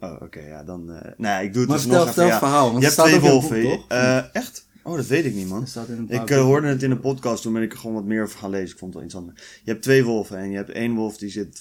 Oh, 0.00 0.22
oké, 0.22 0.40
ja, 0.40 0.64
dan... 0.64 0.84
nou 0.84 1.14
ja, 1.16 1.38
ik 1.38 1.52
doe 1.52 1.60
het 1.60 1.68
Maar 1.70 1.78
dus 1.78 1.86
vertel- 1.86 2.04
nog 2.04 2.14
vertel 2.14 2.24
even. 2.24 2.34
het 2.34 2.42
ja. 2.42 2.48
verhaal, 2.48 2.66
want 2.72 2.78
je 2.78 2.84
hebt 2.90 2.98
twee 3.08 3.20
wolven. 3.30 3.62
boek, 3.62 3.90
echt? 4.32 4.68
Oh, 4.82 4.96
dat 4.96 5.06
weet 5.06 5.24
ik 5.24 5.34
niet, 5.34 5.48
man. 5.48 5.66
Ik 6.08 6.28
hoorde 6.30 6.66
het 6.66 6.82
in 6.82 6.90
een 6.90 7.00
podcast, 7.00 7.42
toen 7.42 7.52
ben 7.52 7.62
ik 7.62 7.72
er 7.72 7.78
gewoon 7.78 7.94
wat 7.96 8.04
meer 8.04 8.22
over 8.22 8.38
gaan 8.38 8.50
lezen. 8.50 8.72
Ik 8.72 8.78
vond 8.78 8.94
het 8.94 9.02
wel 9.02 9.12
interessant. 9.12 9.60
Je 9.64 9.70
hebt 9.70 9.82
twee 9.82 10.04
wolven 10.04 10.38
en 10.38 10.50
je 10.50 10.56
hebt 10.56 10.70
één 10.70 10.94
wolf 10.94 11.16
die 11.18 11.28
zit 11.30 11.60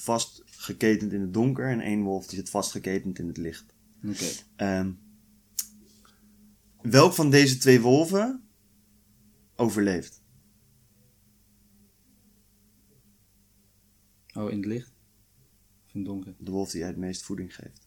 vastgeketend 0.65 1.13
in 1.13 1.21
het 1.21 1.34
donker... 1.34 1.69
en 1.69 1.80
één 1.80 2.04
wolf 2.04 2.28
die 2.28 2.38
zit 2.38 2.49
vastgeketend 2.49 3.19
in 3.19 3.28
het 3.28 3.38
licht. 3.38 3.73
Oké. 4.04 4.25
Ehm, 4.56 4.91
welk 6.82 7.13
van 7.13 7.30
deze 7.30 7.58
twee 7.58 7.82
wolven 7.82 8.43
overleeft? 9.56 10.23
Oh, 14.34 14.51
in 14.51 14.58
het 14.58 14.65
licht? 14.65 14.93
Of 15.86 15.93
in 15.93 15.99
het 15.99 16.10
donker? 16.10 16.36
De 16.39 16.51
wolf 16.51 16.71
die 16.71 16.80
jij 16.80 16.88
het 16.88 16.97
meest 16.97 17.23
voeding 17.23 17.56
geeft. 17.56 17.85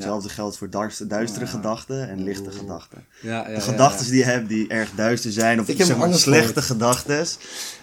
Hetzelfde 0.00 0.28
geldt 0.28 0.56
voor 0.56 0.70
duistere, 0.70 1.46
gedachten 1.46 2.08
en 2.08 2.22
lichte 2.22 2.50
gedachten. 2.50 3.04
De 3.22 3.60
gedachten 3.60 4.06
die 4.06 4.16
je 4.18 4.24
hebt 4.24 4.48
die 4.48 4.68
erg 4.68 4.90
duister 4.94 5.32
zijn, 5.32 5.60
of 5.60 5.66
zeg 5.76 5.96
maar 5.96 6.14
slechte 6.14 6.62
gedachten, 6.62 7.26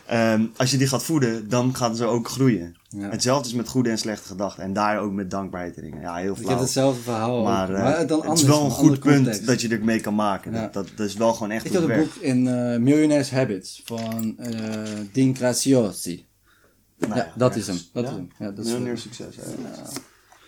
ehm, 0.05 0.45
als 0.57 0.71
je 0.71 0.77
die 0.77 0.87
gaat 0.87 1.03
voeden, 1.03 1.49
dan 1.49 1.75
gaan 1.75 1.95
ze 1.95 2.05
ook 2.05 2.27
groeien. 2.29 2.75
Ja. 2.89 3.09
Hetzelfde 3.09 3.49
is 3.49 3.55
met 3.55 3.67
goede 3.67 3.89
en 3.89 3.97
slechte 3.97 4.27
gedachten. 4.27 4.63
En 4.63 4.73
daar 4.73 4.99
ook 4.99 5.11
met 5.11 5.31
dankbaarheid 5.31 5.77
erin. 5.77 5.99
Ja, 6.01 6.15
heel 6.15 6.31
Ik 6.31 6.37
heb 6.37 6.45
flauw. 6.45 6.59
hetzelfde 6.59 7.01
verhaal. 7.01 7.43
Maar, 7.43 7.73
eh, 7.73 7.83
maar 7.83 8.07
dan 8.07 8.17
het 8.17 8.27
anders, 8.27 8.41
is 8.41 8.47
wel 8.47 8.65
een 8.65 8.71
goed 8.71 8.99
punt 8.99 9.15
context. 9.15 9.45
dat 9.45 9.61
je 9.61 9.67
ermee 9.67 9.99
kan 9.99 10.15
maken. 10.15 10.53
Ja. 10.53 10.69
Dat, 10.71 10.89
dat, 10.95 11.07
is 11.07 11.13
wel 11.13 11.33
gewoon 11.33 11.51
echt 11.51 11.65
Ik 11.65 11.73
had 11.73 11.81
een 11.81 11.87
werk. 11.87 12.01
boek 12.01 12.15
in 12.23 12.47
eh 12.47 12.77
Millionaire's 12.79 13.31
Habits 13.31 13.81
van 13.85 14.35
eh 14.37 14.51
Dean 15.11 15.35
Graziosi. 15.35 16.25
Nou 16.97 17.15
ja, 17.15 17.31
dat 17.35 17.55
is 17.55 17.67
hem. 17.67 17.79
Dat 17.93 18.03
is 18.03 18.09
hem. 18.09 18.27
Ja, 18.39 18.51
dat 18.51 18.65
is 18.65 18.71
Miljonair 18.71 18.97
succes. 18.97 19.35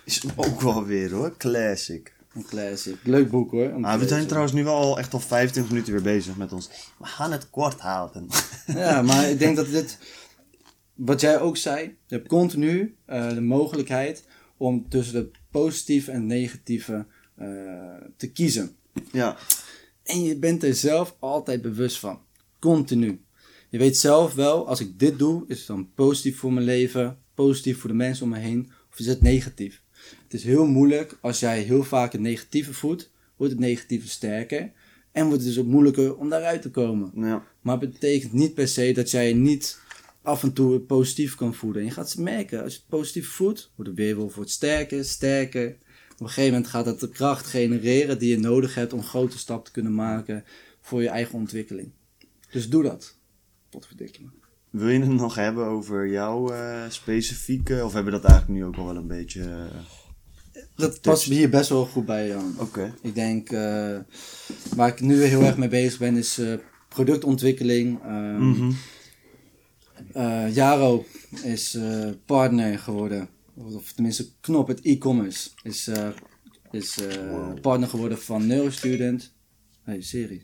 Is 0.10 0.22
hem 0.22 0.32
ook 0.36 0.62
wel 0.62 0.86
weer 0.86 1.12
hoor. 1.12 1.38
Classic. 1.38 2.14
een 2.34 2.46
classic. 2.46 2.96
Leuk 3.04 3.30
boek 3.30 3.52
hoor. 3.52 3.80
Nou, 3.80 4.00
we 4.00 4.08
zijn 4.08 4.28
trouwens 4.28 4.54
nu 4.54 4.64
wel 4.64 4.76
al 4.76 4.98
echt 4.98 5.14
al 5.14 5.20
25 5.20 5.72
minuten 5.72 5.94
weer 5.94 6.02
bezig 6.02 6.38
met 6.38 6.52
ons. 6.52 6.70
We 6.98 7.06
gaan 7.06 7.32
het 7.32 7.50
kort 7.50 7.80
houden. 7.80 8.28
Ja, 8.66 9.02
maar 9.10 9.30
ik 9.30 9.40
denk 9.40 9.56
dat 9.56 9.70
dit, 9.70 9.98
wat 10.94 11.22
jij 11.22 11.40
ook 11.40 11.58
zei, 11.58 11.84
je 12.08 12.16
hebt 12.16 12.28
continu 12.28 12.96
eh, 13.06 13.30
de 13.30 13.42
mogelijkheid 13.42 14.24
om 14.58 14.90
tussen 14.90 15.16
het 15.16 15.38
positieve 15.52 16.12
en 16.12 16.26
negatieve 16.26 17.06
eh, 17.36 17.48
te 18.18 18.32
kiezen. 18.32 18.76
ja, 19.12 19.38
En 20.04 20.24
je 20.24 20.38
bent 20.38 20.64
er 20.64 20.76
zelf 20.76 21.16
altijd 21.20 21.62
bewust 21.62 22.00
van. 22.00 22.20
Continu. 22.60 23.22
Je 23.70 23.78
weet 23.78 23.98
zelf 23.98 24.34
wel, 24.34 24.68
als 24.68 24.80
ik 24.80 25.00
dit 25.00 25.20
doe, 25.20 25.44
is 25.48 25.58
het 25.58 25.68
dan 25.68 25.94
positief 25.96 26.38
voor 26.38 26.54
mijn 26.54 26.66
leven, 26.66 27.18
positief 27.34 27.80
voor 27.80 27.90
de 27.90 27.96
mensen 27.96 28.24
om 28.24 28.30
me 28.30 28.38
heen, 28.38 28.72
of 28.92 29.00
is 29.00 29.06
het 29.06 29.22
negatief? 29.22 29.82
Het 30.24 30.34
is 30.34 30.44
heel 30.44 30.66
moeilijk 30.66 31.18
als 31.22 31.40
jij 31.40 31.62
heel 31.62 31.84
vaak 31.84 32.12
het 32.12 32.22
negatieve 32.22 32.74
voedt, 32.74 33.12
wordt 33.36 33.54
het 33.54 33.62
negatieve 33.62 34.08
sterker. 34.08 34.72
En 35.12 35.26
wordt 35.26 35.44
het 35.44 35.54
dus 35.54 35.60
ook 35.60 35.70
moeilijker 35.70 36.16
om 36.16 36.30
daaruit 36.30 36.62
te 36.62 36.72
komen. 36.72 37.12
ja. 37.16 37.46
Maar 37.62 37.80
het 37.80 37.92
betekent 37.92 38.34
niet 38.34 38.54
per 38.54 38.68
se 38.68 38.92
dat 38.92 39.12
jij 39.12 39.34
niet 39.34 39.80
af 40.22 40.44
en 40.44 40.54
toe 40.54 40.74
het 40.74 40.88
positief 40.88 41.36
kan 41.36 41.54
voeden. 41.54 41.82
En 41.82 41.88
je 41.88 41.94
gaat 41.94 42.10
ze 42.10 42.22
merken, 42.22 42.64
als 42.64 42.74
je 42.74 42.80
het 42.80 42.90
positief 42.90 43.30
voedt, 43.30 43.72
wordt 43.76 43.96
de 43.96 44.04
weerwolf 44.04 44.36
wordt 44.36 44.52
sterker, 44.52 45.06
sterker. 45.06 45.78
Op 46.12 46.20
een 46.20 46.28
gegeven 46.28 46.52
moment 46.54 46.70
gaat 46.70 46.86
het 46.86 47.00
de 47.00 47.10
kracht 47.10 47.46
genereren 47.46 48.20
die 48.20 48.30
je 48.30 48.40
nodig 48.40 48.76
hebt 48.76 48.94
om 48.94 49.04
grote 49.04 49.38
stappen 49.38 49.66
te 49.66 49.72
kunnen 49.72 49.96
maken 49.96 50.44
voor 50.82 51.02
je 51.02 51.10
eigen 51.10 51.36
ontwikkeling. 51.36 51.92
Dus 52.52 52.70
doe 52.70 52.84
dat. 52.84 53.18
Potverdikke 53.70 54.22
me. 54.22 54.39
Wil 54.70 54.90
je 54.90 55.00
het 55.00 55.10
nog 55.10 55.36
hebben 55.36 55.66
over 55.66 56.08
jouw 56.10 56.50
eh, 56.52 56.90
specifieke, 56.90 57.86
of 57.86 57.94
hebben 57.94 58.14
we 58.14 58.20
dat 58.20 58.30
eigenlijk 58.30 58.60
nu 58.60 58.66
ook 58.66 58.76
al 58.76 58.86
wel 58.86 58.96
een 58.96 59.08
beetje... 59.08 59.42
eh, 59.42 60.62
Dat 60.76 61.02
past 61.02 61.24
hier 61.24 61.50
best 61.50 61.70
wel 61.70 61.86
goed 61.86 62.06
bij, 62.06 62.28
Jan. 62.28 62.56
Oké. 62.60 62.94
Ik 63.02 63.16
denk, 63.16 63.50
eh, 63.50 63.98
waar 64.76 64.88
ik 64.88 65.00
nu 65.02 65.24
heel 65.24 65.42
erg 65.44 65.58
mee 65.58 65.68
bezig 65.68 66.00
ben, 66.00 66.18
is 66.18 66.42
productontwikkeling. 66.88 68.00
Eh, 70.14 70.56
Jaro 70.56 71.06
is 71.44 71.78
partner 72.26 72.80
geworden, 72.80 73.30
of 73.56 73.92
tenminste 73.92 74.28
Knop, 74.40 74.68
het 74.68 74.82
e-commerce, 74.82 75.50
is, 75.64 75.90
is 76.72 76.98
partner 77.62 77.90
geworden 77.90 78.18
van 78.20 78.48
Neurostudent. 78.48 79.34
Hey 79.84 80.02
Siri. 80.02 80.42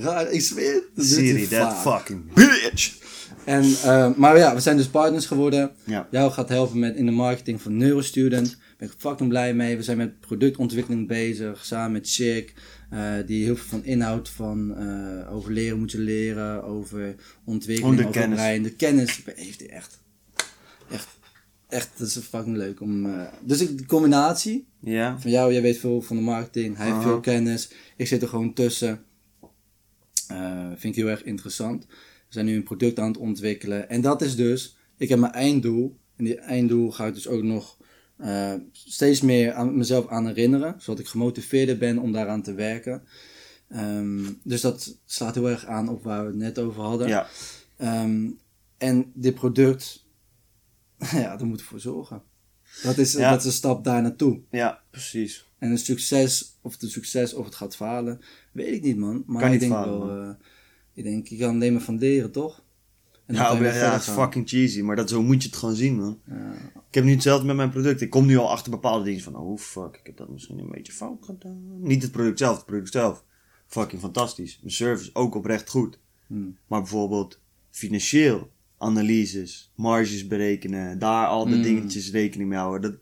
Raar, 0.00 0.30
ik 0.30 0.40
zweer. 0.40 0.82
Siri, 0.96 1.48
that 1.48 1.74
fucking 1.74 2.32
bitch! 2.34 3.00
En, 3.44 3.62
eh, 3.62 4.14
maar 4.14 4.36
ja, 4.38 4.54
we 4.54 4.60
zijn 4.60 4.76
dus 4.76 4.86
partners 4.88 5.26
geworden. 5.26 5.70
Ja. 5.84 6.08
Jou 6.10 6.32
gaat 6.32 6.48
helpen 6.48 6.78
met 6.78 6.96
in 6.96 7.06
de 7.06 7.12
marketing 7.12 7.62
van 7.62 7.76
Neurostudent. 7.76 8.48
Daar 8.50 8.66
ben 8.78 8.88
ik 8.88 8.94
fucking 8.98 9.28
blij 9.28 9.54
mee. 9.54 9.76
We 9.76 9.82
zijn 9.82 9.96
met 9.96 10.20
productontwikkeling 10.20 11.08
bezig. 11.08 11.64
Samen 11.64 11.92
met 11.92 12.10
Chick. 12.10 12.54
eh, 12.90 13.12
die 13.26 13.44
heel 13.44 13.56
veel 13.56 13.68
van 13.68 13.84
inhoud 13.84 14.28
van 14.28 14.76
eh, 14.76 15.34
over 15.34 15.52
leren 15.52 15.78
moet 15.78 15.90
je 15.92 15.98
leren. 15.98 16.64
Over 16.64 17.14
ontwikkeling, 17.44 17.96
de 17.96 18.06
over 18.06 18.20
kennis. 18.20 18.38
brein. 18.38 18.62
De 18.62 18.70
kennis 18.72 19.22
heeft 19.34 19.60
hij 19.60 19.68
echt. 19.70 19.98
Echt. 20.90 21.08
Echt, 21.68 21.88
dat 21.96 22.08
is 22.08 22.18
fucking 22.30 22.56
leuk 22.56 22.80
om... 22.80 23.16
dus 23.40 23.60
ik, 23.60 23.78
de 23.78 23.86
combinatie 23.86 24.66
Ja? 24.80 25.16
van 25.20 25.30
jou, 25.30 25.52
jij 25.52 25.62
weet 25.62 25.78
veel 25.78 26.02
van 26.02 26.16
de 26.16 26.22
marketing. 26.22 26.76
Hij 26.76 26.86
heeft 26.86 27.02
veel 27.02 27.20
kennis. 27.20 27.70
Ik 27.96 28.06
zit 28.06 28.22
er 28.22 28.28
gewoon 28.28 28.52
tussen. 28.54 29.02
Eh, 30.32 30.66
vind 30.68 30.96
ik 30.96 31.02
heel 31.02 31.10
erg 31.10 31.24
interessant. 31.24 31.86
We 31.86 32.38
zijn 32.38 32.46
nu 32.46 32.56
een 32.56 32.62
product 32.62 32.98
aan 32.98 33.08
het 33.08 33.16
ontwikkelen. 33.16 33.88
En 33.88 34.00
dat 34.00 34.22
is 34.22 34.36
dus, 34.36 34.76
ik 34.96 35.08
heb 35.08 35.18
mijn 35.18 35.32
einddoel. 35.32 35.96
En 36.16 36.24
die 36.24 36.38
einddoel 36.38 36.90
ga 36.90 37.06
ik 37.06 37.14
dus 37.14 37.28
ook 37.28 37.42
nog 37.42 37.76
eh, 38.16 38.54
steeds 38.72 39.20
meer 39.20 39.52
aan 39.52 39.76
mezelf 39.76 40.08
aan 40.08 40.26
herinneren. 40.26 40.74
Zodat 40.78 41.00
ik 41.00 41.06
gemotiveerder 41.08 41.78
ben 41.78 41.98
om 41.98 42.12
daaraan 42.12 42.42
te 42.42 42.54
werken. 42.54 43.02
Ehm, 43.68 44.24
dus 44.42 44.60
dat 44.60 44.98
slaat 45.04 45.34
heel 45.34 45.48
erg 45.50 45.66
aan 45.66 45.88
op 45.88 46.04
waar 46.04 46.20
we 46.22 46.26
het 46.26 46.36
net 46.36 46.58
over 46.58 46.82
hadden. 46.82 47.08
Ja. 47.08 47.26
Ehm, 47.76 48.30
en 48.78 49.10
dit 49.14 49.34
product, 49.34 50.06
ja, 51.12 51.36
daar 51.36 51.46
moeten 51.46 51.66
we 51.66 51.70
voor 51.70 51.80
zorgen. 51.80 52.22
Dat 52.82 52.98
is, 52.98 53.12
Ja. 53.12 53.30
dat 53.30 53.40
is 53.40 53.46
een 53.46 53.52
stap 53.52 53.84
daar 53.84 54.02
naartoe. 54.02 54.40
Ja, 54.50 54.82
precies. 54.90 55.46
En 55.62 55.70
een 55.70 55.78
succes, 55.78 56.58
of 56.60 56.72
het 56.72 56.82
een 56.82 56.90
succes 56.90 57.34
of 57.34 57.44
het 57.44 57.54
gaat 57.54 57.76
falen, 57.76 58.20
weet 58.52 58.74
ik 58.74 58.82
niet 58.82 58.96
man. 58.96 59.22
Maar 59.26 59.42
Kan 59.42 59.52
ik 59.52 59.60
denk 59.60 59.72
falen, 59.72 60.06
wel, 60.06 60.28
eh, 60.28 60.34
ik 60.94 61.04
denk, 61.04 61.26
je 61.28 61.36
kan 61.36 61.54
alleen 61.54 61.72
maar 61.72 61.82
van 61.82 61.98
leren 61.98 62.30
toch? 62.32 62.62
En 63.26 63.34
Ja, 63.34 63.52
ja, 63.54 63.92
het 63.92 64.02
is 64.02 64.08
fucking 64.08 64.48
cheesy, 64.48 64.80
maar 64.80 64.96
dat, 64.96 65.08
zo 65.08 65.22
moet 65.22 65.42
je 65.42 65.48
het 65.48 65.58
gewoon 65.58 65.74
zien, 65.74 65.96
man. 65.96 66.20
Ja. 66.28 66.52
Ik 66.88 66.94
heb 66.94 67.04
nu 67.04 67.10
hetzelfde 67.12 67.46
met 67.46 67.56
mijn 67.56 67.70
product. 67.70 68.00
Ik 68.00 68.10
kom 68.10 68.26
nu 68.26 68.36
al 68.36 68.50
achter 68.50 68.70
bepaalde 68.70 69.04
dingen 69.04 69.20
van, 69.22 69.36
oh 69.36 69.58
fuck, 69.58 69.96
ik 69.96 70.06
heb 70.06 70.16
dat 70.16 70.28
misschien 70.28 70.58
een 70.58 70.70
beetje 70.70 70.92
fout 70.92 71.24
gedaan. 71.24 71.82
Niet 71.82 72.02
het 72.02 72.12
product 72.12 72.38
zelf, 72.38 72.56
het 72.56 72.66
product 72.66 72.92
zelf. 72.92 73.24
Fucking 73.66 74.00
fantastisch. 74.00 74.58
Mijn 74.62 74.74
service 74.74 75.10
ook 75.12 75.34
oprecht 75.34 75.70
goed. 75.70 75.98
Hmm. 76.26 76.56
Maar 76.66 76.80
bijvoorbeeld 76.80 77.40
financieel, 77.70 78.50
analyses, 78.78 79.72
marges 79.74 80.26
berekenen, 80.26 80.98
daar 80.98 81.26
al 81.26 81.44
de 81.44 81.56
Mm. 81.56 81.62
dingetjes 81.62 82.10
rekening 82.10 82.48
mee 82.48 82.58
houden. 82.58 82.90
Dat 82.90 83.00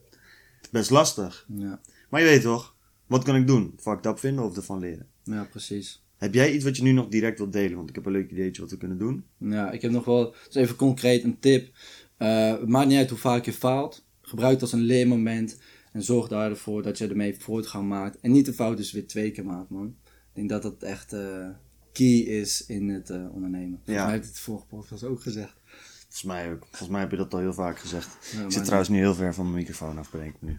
is 0.62 0.70
best 0.70 0.90
lastig. 0.90 1.46
Ja. 1.56 1.80
Maar 2.10 2.20
je 2.20 2.26
weet 2.26 2.42
toch, 2.42 2.74
wat 3.06 3.24
kan 3.24 3.36
ik 3.36 3.46
doen? 3.46 3.74
Fucked 3.80 4.06
up 4.06 4.18
vinden 4.18 4.44
of 4.44 4.56
ervan 4.56 4.78
leren? 4.78 5.06
ja, 5.24 5.44
precies. 5.44 6.02
Heb 6.16 6.34
jij 6.34 6.52
iets 6.52 6.64
wat 6.64 6.76
je 6.76 6.82
nu 6.82 6.92
nog 6.92 7.08
direct 7.08 7.38
wilt 7.38 7.52
delen? 7.52 7.76
Want 7.76 7.88
ik 7.88 7.94
heb 7.94 8.06
een 8.06 8.12
leuk 8.12 8.30
ideetje 8.30 8.60
wat 8.62 8.70
we 8.70 8.76
kunnen 8.76 8.98
doen. 8.98 9.24
Ja, 9.38 9.70
ik 9.70 9.82
heb 9.82 9.90
nog 9.90 10.04
wel, 10.04 10.34
dus 10.46 10.54
even 10.54 10.76
concreet 10.76 11.24
een 11.24 11.38
tip. 11.38 11.68
Eh, 12.16 12.50
het 12.50 12.68
maakt 12.68 12.88
niet 12.88 12.98
uit 12.98 13.10
hoe 13.10 13.18
vaak 13.18 13.44
je 13.44 13.52
faalt. 13.52 14.04
Gebruik 14.22 14.52
het 14.52 14.62
als 14.62 14.72
een 14.72 14.80
leermoment. 14.80 15.58
En 15.92 16.02
zorg 16.02 16.28
daar 16.28 16.50
ervoor 16.50 16.82
dat 16.82 16.98
je 16.98 17.06
ermee 17.08 17.34
voortgang 17.38 17.88
maakt. 17.88 18.20
En 18.20 18.30
niet 18.32 18.46
de 18.46 18.52
fout 18.52 18.76
dus 18.76 18.92
weer 18.92 19.06
twee 19.06 19.30
keer 19.30 19.44
maakt, 19.44 19.70
man. 19.70 19.96
Ik 20.04 20.12
denk 20.32 20.48
dat 20.48 20.62
dat 20.62 20.82
echt 20.82 21.12
eh, 21.12 21.48
key 21.92 22.18
is 22.18 22.66
in 22.66 22.88
het 22.88 23.10
eh, 23.10 23.32
ondernemen. 23.34 23.80
Volgens 23.84 23.96
Ja. 23.96 24.04
mij 24.04 24.12
heb 24.14 24.22
ik 24.22 24.28
het 24.28 24.38
vorige 24.38 24.66
podcast 24.66 25.04
ook 25.04 25.22
gezegd. 25.22 25.54
Volgens 26.00 26.22
mij 26.22 26.52
ook. 26.52 26.66
Volgens 26.70 26.88
mij 26.90 27.00
heb 27.00 27.10
je 27.10 27.16
dat 27.16 27.34
al 27.34 27.40
heel 27.40 27.52
vaak 27.54 27.78
gezegd. 27.78 28.32
Ja, 28.32 28.44
ik 28.44 28.50
zit 28.52 28.62
trouwens 28.64 28.90
nu 28.90 28.96
heel 28.98 29.14
ver 29.14 29.34
van 29.34 29.44
mijn 29.44 29.56
microfoon 29.56 29.98
af, 29.98 30.12
nu. 30.40 30.58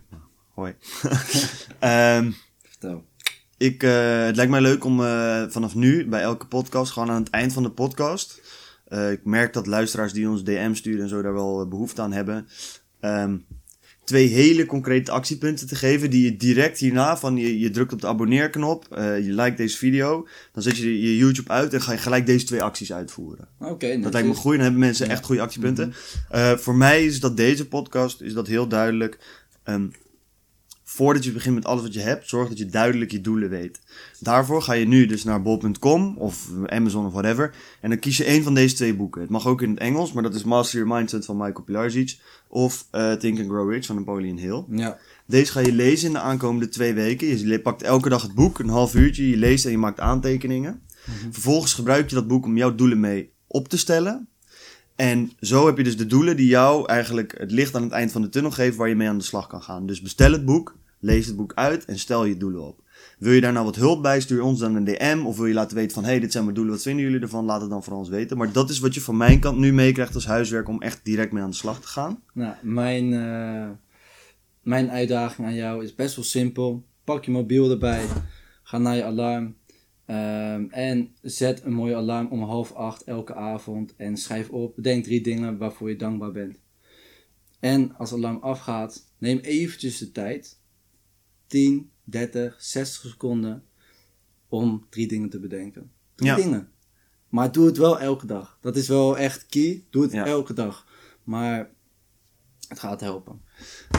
Nou, 0.55 0.73
hoi. 0.73 0.73
Ehm, 1.79 2.31
Vertel. 2.69 3.05
ik, 3.57 3.83
eh, 3.83 4.23
het 4.25 4.35
lijkt 4.35 4.51
mij 4.51 4.61
leuk 4.61 4.83
om 4.83 5.03
eh, 5.03 5.43
vanaf 5.49 5.75
nu 5.75 6.07
bij 6.07 6.21
elke 6.21 6.47
podcast, 6.47 6.91
gewoon 6.91 7.09
aan 7.11 7.21
het 7.23 7.29
eind 7.29 7.53
van 7.53 7.63
de 7.63 7.71
podcast. 7.71 8.41
eh, 8.87 9.11
ik 9.11 9.25
merk 9.25 9.53
dat 9.53 9.67
luisteraars 9.67 10.13
die 10.13 10.29
ons 10.29 10.43
DM 10.43 10.73
sturen 10.73 11.01
en 11.03 11.09
zo 11.09 11.21
daar 11.21 11.33
wel 11.33 11.61
eh, 11.61 11.67
behoefte 11.67 12.01
aan 12.01 12.11
hebben. 12.11 12.47
ehm, 12.99 13.37
twee 14.03 14.27
hele 14.27 14.65
concrete 14.65 15.11
actiepunten 15.11 15.67
te 15.67 15.75
geven 15.75 16.09
die 16.09 16.23
je 16.23 16.37
direct 16.37 16.77
hierna 16.79 17.17
van 17.17 17.37
je, 17.37 17.59
je 17.59 17.69
drukt 17.69 17.93
op 17.93 18.01
de 18.01 18.07
abonneerknop, 18.07 18.85
je 18.95 19.21
liked 19.33 19.57
deze 19.57 19.77
video, 19.77 20.27
dan 20.51 20.63
zet 20.63 20.77
je 20.77 21.01
je 21.01 21.17
YouTube 21.17 21.49
uit 21.49 21.73
en 21.73 21.81
ga 21.81 21.91
je 21.91 21.97
gelijk 21.97 22.25
deze 22.25 22.45
twee 22.45 22.61
acties 22.63 22.93
uitvoeren. 22.93 23.47
Oké, 23.59 23.99
Dat 23.99 24.13
lijkt 24.13 24.27
me 24.27 24.33
goed. 24.33 24.51
Dan 24.53 24.61
hebben 24.61 24.79
mensen 24.79 25.09
echt 25.09 25.25
goede 25.25 25.41
actiepunten. 25.41 25.93
Eh, 26.29 26.57
voor 26.57 26.75
mij 26.75 27.05
is 27.05 27.19
dat 27.19 27.37
deze 27.37 27.67
podcast 27.67 28.21
is 28.21 28.33
dat 28.33 28.47
heel 28.47 28.67
duidelijk. 28.67 29.19
Ehm, 29.63 29.87
voordat 30.93 31.23
je 31.23 31.31
begint 31.31 31.55
met 31.55 31.65
alles 31.65 31.81
wat 31.81 31.93
je 31.93 31.99
hebt, 31.99 32.29
zorg 32.29 32.49
dat 32.49 32.57
je 32.57 32.65
duidelijk 32.65 33.11
je 33.11 33.21
doelen 33.21 33.49
weet. 33.49 33.79
Daarvoor 34.19 34.61
ga 34.61 34.73
je 34.73 34.87
nu 34.87 35.05
dus 35.05 35.23
naar 35.23 35.41
bol.com 35.41 36.17
of 36.17 36.49
Amazon 36.65 37.05
of 37.05 37.11
whatever. 37.11 37.53
En 37.81 37.89
dan 37.89 37.99
kies 37.99 38.17
je 38.17 38.23
één 38.23 38.43
van 38.43 38.53
deze 38.53 38.75
twee 38.75 38.95
boeken. 38.95 39.21
Het 39.21 39.29
mag 39.29 39.47
ook 39.47 39.61
in 39.61 39.69
het 39.69 39.79
Engels, 39.79 40.13
maar 40.13 40.23
dat 40.23 40.35
is 40.35 40.43
Master 40.43 40.79
Your 40.79 40.95
Mindset 40.95 41.25
van 41.25 41.37
Michael 41.37 41.63
Pilarczyk. 41.63 42.17
Of 42.47 42.87
eh, 42.91 43.13
Think 43.13 43.39
and 43.39 43.47
Grow 43.47 43.71
Rich 43.71 43.85
van 43.85 43.95
Napoleon 43.95 44.37
Hill. 44.37 44.63
Ja, 44.69 44.97
Deze 45.25 45.51
ga 45.51 45.59
je 45.59 45.73
lezen 45.73 46.07
in 46.07 46.13
de 46.13 46.19
aankomende 46.19 46.69
twee 46.69 46.93
weken. 46.93 47.47
Je 47.47 47.61
pakt 47.61 47.81
elke 47.81 48.09
dag 48.09 48.21
het 48.21 48.33
boek, 48.33 48.59
een 48.59 48.69
half 48.69 48.95
uurtje. 48.95 49.29
Je 49.29 49.37
leest 49.37 49.65
en 49.65 49.71
je 49.71 49.77
maakt 49.77 49.99
aantekeningen. 49.99 50.81
Vervolgens 51.31 51.73
gebruik 51.73 52.09
je 52.09 52.15
dat 52.15 52.27
boek 52.27 52.45
om 52.45 52.57
jouw 52.57 52.75
doelen 52.75 52.99
mee 52.99 53.31
op 53.47 53.67
te 53.67 53.77
stellen. 53.77 54.29
En 54.95 55.31
zo 55.39 55.65
heb 55.65 55.77
je 55.77 55.83
dus 55.83 55.97
de 55.97 56.05
doelen 56.05 56.37
die 56.37 56.47
jou 56.47 56.87
eigenlijk 56.87 57.35
het 57.37 57.51
licht 57.51 57.75
aan 57.75 57.83
het 57.83 57.91
eind 57.91 58.11
van 58.11 58.21
de 58.21 58.29
tunnel 58.29 58.51
geven 58.51 58.77
waar 58.77 58.89
je 58.89 58.95
mee 58.95 59.07
aan 59.07 59.17
de 59.17 59.23
slag 59.23 59.47
kan 59.47 59.61
gaan. 59.61 59.85
Dus 59.85 60.01
bestel 60.01 60.31
het 60.31 60.45
boek, 60.45 60.75
Lees 61.01 61.25
het 61.25 61.35
boek 61.35 61.53
uit 61.53 61.85
en 61.85 61.99
stel 61.99 62.25
je 62.25 62.37
doelen 62.37 62.67
op. 62.67 62.81
Wil 63.17 63.31
je 63.31 63.41
daar 63.41 63.53
nou 63.53 63.65
wat 63.65 63.75
hulp 63.75 64.01
bij, 64.01 64.21
stuur 64.21 64.41
ons 64.41 64.59
dan 64.59 64.75
een 64.75 64.83
DM. 64.83 65.23
Of 65.25 65.37
wil 65.37 65.45
je 65.45 65.53
laten 65.53 65.77
weten 65.77 65.93
van, 65.93 66.03
hey, 66.03 66.19
dit 66.19 66.31
zijn 66.31 66.43
mijn 66.43 66.55
doelen, 66.55 66.73
wat 66.73 66.83
vinden 66.83 67.03
jullie 67.03 67.19
ervan? 67.19 67.45
Laat 67.45 67.61
het 67.61 67.69
dan 67.69 67.83
voor 67.83 67.93
ons 67.93 68.09
weten. 68.09 68.37
Maar 68.37 68.51
dat 68.51 68.69
is 68.69 68.79
wat 68.79 68.93
je 68.93 69.01
van 69.01 69.17
mijn 69.17 69.39
kant 69.39 69.57
nu 69.57 69.73
meekrijgt 69.73 70.15
als 70.15 70.25
huiswerk 70.25 70.67
om 70.67 70.81
echt 70.81 71.05
direct 71.05 71.31
mee 71.31 71.43
aan 71.43 71.49
de 71.49 71.55
slag 71.55 71.81
te 71.81 71.87
gaan. 71.87 72.23
Nou, 72.33 72.53
mijn, 72.61 73.13
eh, 73.13 73.69
mijn 74.61 74.89
uitdaging 74.89 75.47
aan 75.47 75.55
jou 75.55 75.83
is 75.83 75.95
best 75.95 76.15
wel 76.15 76.25
simpel. 76.25 76.85
Pak 77.03 77.25
je 77.25 77.31
mobiel 77.31 77.71
erbij, 77.71 78.05
ga 78.63 78.77
naar 78.77 78.95
je 78.95 79.03
alarm 79.03 79.55
ehm, 80.05 80.65
en 80.69 81.15
zet 81.21 81.63
een 81.63 81.73
mooi 81.73 81.93
alarm 81.93 82.27
om 82.27 82.43
half 82.43 82.73
acht 82.73 83.03
elke 83.03 83.35
avond 83.35 83.95
en 83.95 84.17
schrijf 84.17 84.49
op. 84.49 84.75
Bedenk 84.75 85.03
drie 85.03 85.21
dingen 85.21 85.57
waarvoor 85.57 85.89
je 85.89 85.95
dankbaar 85.95 86.31
bent. 86.31 86.59
En 87.59 87.95
als 87.97 88.09
het 88.09 88.19
alarm 88.19 88.37
afgaat, 88.41 89.05
neem 89.17 89.37
eventjes 89.37 89.97
de 89.97 90.11
tijd, 90.11 90.60
10, 91.51 91.91
30, 92.03 92.55
60 92.61 93.09
seconden, 93.11 93.63
om 94.49 94.85
drie 94.89 95.07
dingen 95.07 95.29
te 95.29 95.39
bedenken. 95.39 95.91
Drie 96.15 96.29
Ja. 96.29 96.35
dingen. 96.35 96.69
Maar 97.29 97.51
doe 97.51 97.65
het 97.65 97.77
wel 97.77 97.99
elke 97.99 98.25
dag. 98.25 98.57
Dat 98.61 98.75
is 98.75 98.87
wel 98.87 99.17
echt 99.17 99.45
key. 99.45 99.85
Doe 99.89 100.03
het 100.03 100.11
Ja. 100.11 100.25
elke 100.25 100.53
dag. 100.53 100.87
Maar 101.23 101.69
het 102.67 102.79
gaat 102.79 102.99
helpen. 103.01 103.41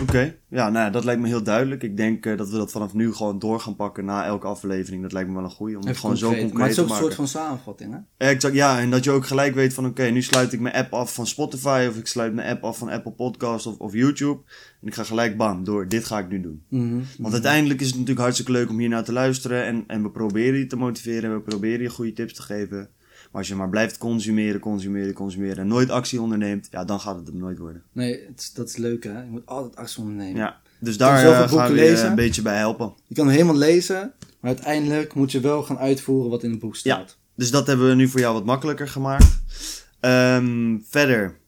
Oké, 0.03 0.35
ja, 0.49 0.71
nou 0.71 0.91
dat 0.91 1.05
lijkt 1.05 1.21
me 1.21 1.29
heel 1.29 1.43
duidelijk. 1.43 1.83
Ik 1.83 1.97
denk 1.97 2.27
eh, 2.27 2.37
dat 2.37 2.51
we 2.51 2.57
dat 2.57 2.71
vanaf 2.71 2.95
nu 2.95 3.13
gewoon 3.15 3.39
door 3.39 3.61
gaan 3.61 3.77
pakken 3.77 4.05
na 4.05 4.25
elke 4.25 4.47
aflevering. 4.47 5.03
Dat 5.03 5.13
lijkt 5.13 5.29
me 5.29 5.35
wel 5.35 5.45
een 5.45 5.51
goeie, 5.51 5.79
om 5.79 5.87
het 5.87 5.97
gewoon 5.97 6.17
zo 6.17 6.27
concreet. 6.27 6.51
concreet 6.51 6.61
Maar 6.61 6.69
het 6.69 6.79
is 6.79 6.85
te 6.85 6.93
ook 6.93 6.99
een 6.99 7.03
maken. 7.03 7.15
soort 7.17 7.31
van 7.31 7.41
samenvatting, 7.41 7.93
hè? 7.93 8.27
Exact, 8.27 8.55
ja, 8.55 8.81
en 8.81 8.91
dat 8.91 9.05
je 9.05 9.11
ook 9.11 9.27
gelijk 9.27 9.55
weet 9.55 9.75
van 9.75 9.87
oké, 9.87 10.03
nu 10.03 10.23
sluit 10.23 10.53
ik 10.53 10.61
mijn 10.61 10.75
app 10.75 10.93
af 10.93 11.15
van 11.15 11.27
Spotify 11.27 11.87
of 11.91 11.97
ik 11.97 12.07
sluit 12.07 12.35
mijn 12.35 12.49
app 12.49 12.65
af 12.65 12.79
van 12.79 12.89
Apple 12.89 13.13
Podcast 13.13 13.67
of, 13.67 13.79
of 13.79 13.93
YouTube. 13.93 14.41
En 14.81 14.89
ik 14.89 14.95
ga 14.95 15.03
gelijk 15.05 15.37
bam, 15.37 15.65
door, 15.65 15.89
dit 15.89 16.05
ga 16.05 16.19
ik 16.19 16.29
nu 16.29 16.41
doen. 16.41 16.63
Want 17.19 17.33
uiteindelijk 17.33 17.81
is 17.81 17.87
het 17.87 17.95
natuurlijk 17.95 18.21
hartstikke 18.21 18.53
leuk 18.53 18.69
om 18.69 18.79
hier 18.79 18.89
naar 18.89 19.05
te 19.05 19.13
luisteren 19.13 19.65
en, 19.65 19.85
en 19.87 20.03
we 20.03 20.11
proberen 20.11 20.59
je 20.59 20.67
te 20.67 20.77
motiveren 20.77 21.31
en 21.31 21.37
we 21.37 21.43
proberen 21.43 21.83
je 21.83 21.91
goede 21.91 22.13
tips 22.13 22.35
te 22.35 22.43
geven. 22.43 22.89
Maar 23.33 23.41
als 23.41 23.49
je 23.49 23.55
maar 23.55 23.69
blijft 23.69 23.99
consumeren, 23.99 24.61
consumeren, 24.61 25.13
consumeren 25.13 25.57
en 25.57 25.67
nooit 25.67 25.91
actie 25.91 26.21
onderneemt, 26.21 26.69
ja, 26.71 26.85
dan 26.85 27.01
gaat 27.01 27.17
het 27.17 27.27
hem 27.27 27.37
nooit 27.37 27.59
worden. 27.59 27.83
Nee, 27.93 28.21
het 28.27 28.51
dat 28.55 28.69
is 28.69 28.77
leuk, 28.77 29.05
hè? 29.05 29.23
Je 29.23 29.31
moet 29.31 29.47
altijd 29.47 29.77
actie 29.77 30.03
ondernemen. 30.03 30.37
Ja, 30.37 30.61
dus 30.81 30.97
daar 30.97 31.25
eh, 31.25 31.49
gaan 31.53 31.69
we 31.69 31.75
lezen. 31.75 32.09
een 32.09 32.15
beetje 32.15 32.43
bij 32.43 32.57
helpen. 32.57 32.93
Je 33.07 33.15
kan 33.15 33.29
helemaal 33.29 33.57
lezen, 33.57 34.13
maar 34.41 34.51
uiteindelijk 34.51 35.15
moet 35.15 35.33
je 35.33 35.41
wel 35.41 35.63
gaan 35.63 35.79
uitvoeren 35.79 36.31
wat 36.31 36.43
in 36.43 36.51
het 36.51 36.59
boek 36.59 36.77
staat. 36.77 37.17
Dus 37.35 37.51
dat 37.51 37.67
hebben 37.67 37.89
we 37.89 37.95
nu 37.95 38.09
voor 38.09 38.21
jou 38.21 38.35
wat 38.35 38.45
makkelijker 38.45 38.89
gemaakt. 38.89 39.43
Ehm, 40.01 40.79
verder 40.89 41.39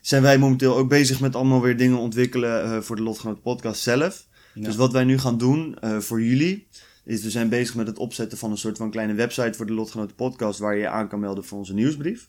zijn 0.00 0.22
wij 0.22 0.38
momenteel 0.38 0.76
ook 0.76 0.88
bezig 0.88 1.20
met 1.20 1.36
allemaal 1.36 1.60
weer 1.60 1.76
dingen 1.76 1.98
ontwikkelen 1.98 2.64
eh, 2.64 2.80
voor 2.80 2.96
de 2.96 3.02
Lotgenoot 3.02 3.42
podcast 3.42 3.82
zelf. 3.82 4.26
Ja. 4.54 4.64
Dus 4.64 4.76
wat 4.76 4.92
wij 4.92 5.04
nu 5.04 5.18
gaan 5.18 5.38
doen 5.38 5.76
eh, 5.80 5.98
voor 5.98 6.22
jullie, 6.22 6.66
is 7.04 7.22
we 7.22 7.30
zijn 7.30 7.48
bezig 7.48 7.74
met 7.74 7.86
het 7.86 7.98
opzetten 7.98 8.38
van 8.38 8.50
een 8.50 8.58
soort 8.58 8.76
van 8.76 8.90
kleine 8.90 9.14
website 9.14 9.56
voor 9.56 9.66
de 9.66 9.72
Lotgenoten 9.72 10.16
podcast 10.16 10.58
waar 10.58 10.74
je 10.74 10.80
je 10.80 10.88
aan 10.88 11.08
kan 11.08 11.20
melden 11.20 11.44
voor 11.44 11.58
onze 11.58 11.74
nieuwsbrief. 11.74 12.28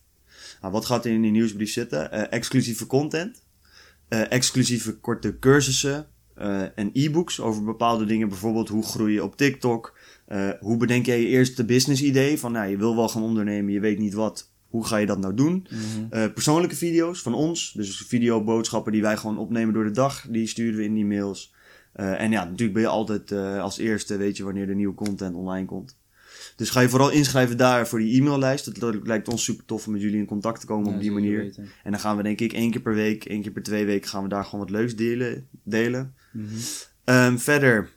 Nou, 0.62 0.74
wat 0.74 0.86
gaat 0.86 1.06
er 1.06 1.12
in 1.12 1.22
die 1.22 1.32
nieuwsbrief 1.32 1.72
zitten? 1.72 2.12
Eh, 2.12 2.24
exclusieve 2.30 2.88
content, 2.88 3.44
eh, 4.08 4.32
exclusieve 4.32 4.94
korte 5.00 5.40
cursussen 5.40 6.08
eh, 6.36 6.62
en 6.62 6.90
e-books 6.94 7.40
over 7.40 7.64
bepaalde 7.64 8.06
dingen. 8.06 8.30
Bijvoorbeeld 8.30 8.70
hoe 8.70 8.84
groei 8.84 9.14
je 9.14 9.24
op 9.24 9.38
TikTok, 9.38 9.98
hoe 10.60 10.78
bedenk 10.78 11.06
jij 11.06 11.22
je 11.22 11.28
eerste 11.28 11.66
business 11.66 12.02
idee? 12.02 12.40
Van 12.40 12.52
nou, 12.52 12.70
je 12.70 12.78
wil 12.78 12.96
wel 12.96 13.10
gaan 13.10 13.24
ondernemen, 13.24 13.74
je 13.74 13.80
weet 13.80 14.00
niet 14.00 14.14
wat. 14.14 14.52
Hoe 14.74 14.86
ga 14.86 14.98
je 14.98 15.06
dat 15.06 15.20
nou 15.20 15.34
doen? 15.34 15.68
Eh, 16.10 16.26
persoonlijke 16.34 16.76
video's 16.76 17.22
van 17.22 17.34
ons. 17.34 17.72
Dus 17.72 17.98
videoboodschappen 17.98 18.92
die 18.92 19.02
wij 19.02 19.18
gewoon 19.18 19.38
opnemen 19.38 19.74
door 19.74 19.84
de 19.84 19.92
dag. 19.92 20.26
Die 20.30 20.48
sturen 20.48 20.78
we 20.78 20.84
in 20.84 20.94
die 20.94 21.06
mails. 21.06 21.54
Eh, 21.94 22.22
en 22.22 22.32
ja, 22.32 22.44
natuurlijk 22.44 22.74
ben 22.74 22.82
je 22.82 22.88
altijd 22.88 23.32
eh, 23.32 23.62
als 23.62 23.78
eerste, 23.78 24.18
weet 24.18 24.38
je, 24.38 24.44
wanneer 24.44 24.70
er 24.70 24.76
nieuwe 24.76 24.94
content 24.96 25.36
online 25.36 25.66
komt. 25.66 25.98
Dus 26.56 26.70
ga 26.70 26.80
je 26.80 26.90
vooral 26.90 27.10
inschrijven 27.10 27.58
daar 27.58 27.88
voor 27.88 28.00
die 28.00 28.22
e-maillijst. 28.22 28.66
Het 28.66 28.82
li- 28.82 29.00
lijkt 29.04 29.28
ons 29.28 29.44
super 29.44 29.66
tof 29.66 29.86
om 29.86 29.92
met 29.94 30.02
jullie 30.02 30.18
in 30.18 30.26
contact 30.26 30.60
te 30.60 30.66
komen 30.66 30.90
Ja, 30.90 30.96
op 30.96 31.02
die 31.02 31.12
manier. 31.12 31.54
En 31.84 31.92
dan 31.92 32.00
gaan 32.00 32.18
we 32.18 32.24
denk 32.24 32.40
ik 32.40 32.54
één 32.54 32.72
keer 32.72 32.82
per 32.82 32.94
week, 32.94 33.26
één 33.26 33.42
keer 33.42 33.52
per 33.52 33.64
twee 33.64 33.86
weken 33.86 34.10
gaan 34.10 34.24
we 34.24 34.30
daar 34.30 34.44
gewoon 34.46 34.60
wat 34.60 34.70
leuks 34.70 34.96
delen. 34.96 35.48
delen. 35.64 36.16
Mhm. 36.32 36.46
Ehm, 37.04 37.38
verder, 37.38 37.90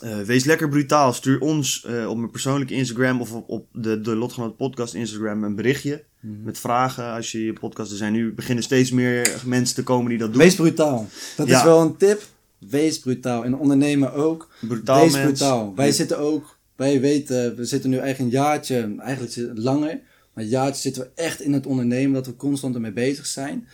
eh, 0.00 0.20
wees 0.20 0.44
lekker 0.44 0.68
brutaal. 0.68 1.12
Stuur 1.12 1.40
ons 1.40 1.86
op 2.08 2.16
mijn 2.16 2.30
persoonlijke 2.30 2.74
Instagram 2.74 3.20
of 3.20 3.32
op, 3.32 3.48
op 3.48 3.66
de, 3.72 4.00
de 4.00 4.16
Lotgenoot 4.16 4.56
podcast 4.56 4.94
Instagram 4.94 5.44
een 5.44 5.54
berichtje. 5.56 6.04
Mhm. 6.20 6.42
Met 6.42 6.58
vragen 6.58 7.12
als 7.12 7.32
je 7.32 7.44
je 7.44 7.52
podcast... 7.52 7.90
Er 7.90 7.96
zijn 7.96 8.12
nu 8.12 8.32
beginnen 8.32 8.64
steeds 8.64 8.90
meer 8.90 9.40
mensen 9.46 9.74
te 9.74 9.82
komen 9.82 10.08
die 10.08 10.18
dat 10.18 10.32
doen. 10.32 10.42
Wees 10.42 10.54
brutaal. 10.54 11.08
Dat 11.36 11.46
Ja. 11.48 11.58
is 11.58 11.64
wel 11.64 11.80
een 11.80 11.96
tip. 11.96 12.22
Wees 12.68 12.98
brutaal. 12.98 13.44
En 13.44 13.56
ondernemen 13.56 14.12
ook. 14.12 14.50
brutaal 14.60 15.02
Wees 15.02 15.12
mens. 15.12 15.24
brutaal. 15.26 15.74
Wij 15.74 15.86
Ja. 15.86 15.92
zitten 15.92 16.18
ook, 16.18 16.58
wij 16.76 17.00
weten, 17.00 17.56
we 17.56 17.64
zitten 17.64 17.90
nu 17.90 17.96
eigenlijk 17.98 18.34
een 18.34 18.40
jaartje, 18.40 18.94
eigenlijk 18.98 19.58
langer, 19.58 20.00
maar 20.34 20.44
een 20.44 20.50
jaartje 20.50 20.80
zitten 20.80 21.02
we 21.02 21.10
echt 21.22 21.40
in 21.40 21.52
het 21.52 21.66
ondernemen, 21.66 22.12
dat 22.12 22.26
we 22.26 22.36
constant 22.36 22.74
ermee 22.74 22.92
bezig 22.92 23.26
zijn. 23.26 23.68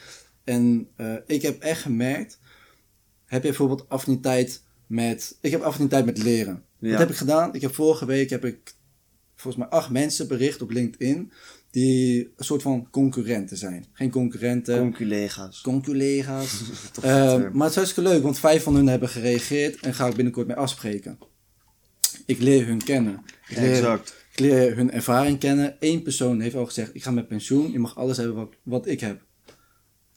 En 0.45 0.89
eh, 0.97 1.15
ik 1.27 1.43
heb 1.43 1.61
echt 1.63 1.81
gemerkt, 1.83 2.39
heb 3.25 3.43
je 3.43 3.49
bijvoorbeeld 3.49 3.89
affiniteit 3.89 4.63
met, 4.87 5.37
ik 5.41 5.51
heb 5.51 5.61
affiniteit 5.63 6.05
met 6.05 6.23
leren. 6.23 6.63
Ja. 6.79 6.91
Wat 6.91 6.99
heb 6.99 7.11
ik 7.11 7.17
gedaan? 7.17 7.55
Ik 7.55 7.61
heb 7.61 7.75
vorige 7.75 8.07
week, 8.07 8.31
heb 8.31 8.45
ik 8.45 8.75
volgens 9.35 9.63
mij 9.65 9.73
acht 9.79 9.91
mensen 9.91 10.29
bericht 10.29 10.63
op 10.63 10.71
LinkedIn, 10.71 11.33
die 11.79 12.33
een 12.37 12.45
soort 12.45 12.63
van 12.63 12.91
concurrenten 12.91 13.57
zijn. 13.57 13.87
Geen 13.93 14.11
concurrenten. 14.11 14.79
Conculega's. 14.79 15.61
Conculega's. 15.61 16.61
Eh, 17.03 17.37
maar 17.53 17.63
het 17.63 17.71
is 17.71 17.75
hartstikke 17.77 18.11
leuk, 18.11 18.23
want 18.23 18.39
vijf 18.39 18.63
van 18.63 18.75
hun 18.75 18.87
hebben 18.87 19.09
gereageerd 19.09 19.81
en 19.81 19.95
ga 19.95 20.07
ik 20.07 20.15
binnenkort 20.15 20.47
mee 20.47 20.57
afspreken. 20.57 21.19
Ik 22.27 22.39
leer 22.39 22.67
hun 22.67 22.83
kennen. 22.85 23.23
Ik 23.49 23.57
leer, 23.57 23.71
Exact. 23.75 24.15
ik 24.33 24.39
leer 24.39 24.77
hun 24.77 24.91
ervaring 24.91 25.39
kennen. 25.39 25.77
Eén 25.81 26.03
persoon 26.03 26.41
heeft 26.41 26.55
al 26.55 26.67
gezegd, 26.67 26.95
ik 26.95 27.03
ga 27.03 27.11
met 27.11 27.29
pensioen, 27.29 27.73
je 27.73 27.79
mag 27.79 27.97
alles 27.97 28.17
hebben 28.17 28.37
wat, 28.37 28.55
wat 28.63 28.87
ik 28.87 29.01
heb. 29.01 29.27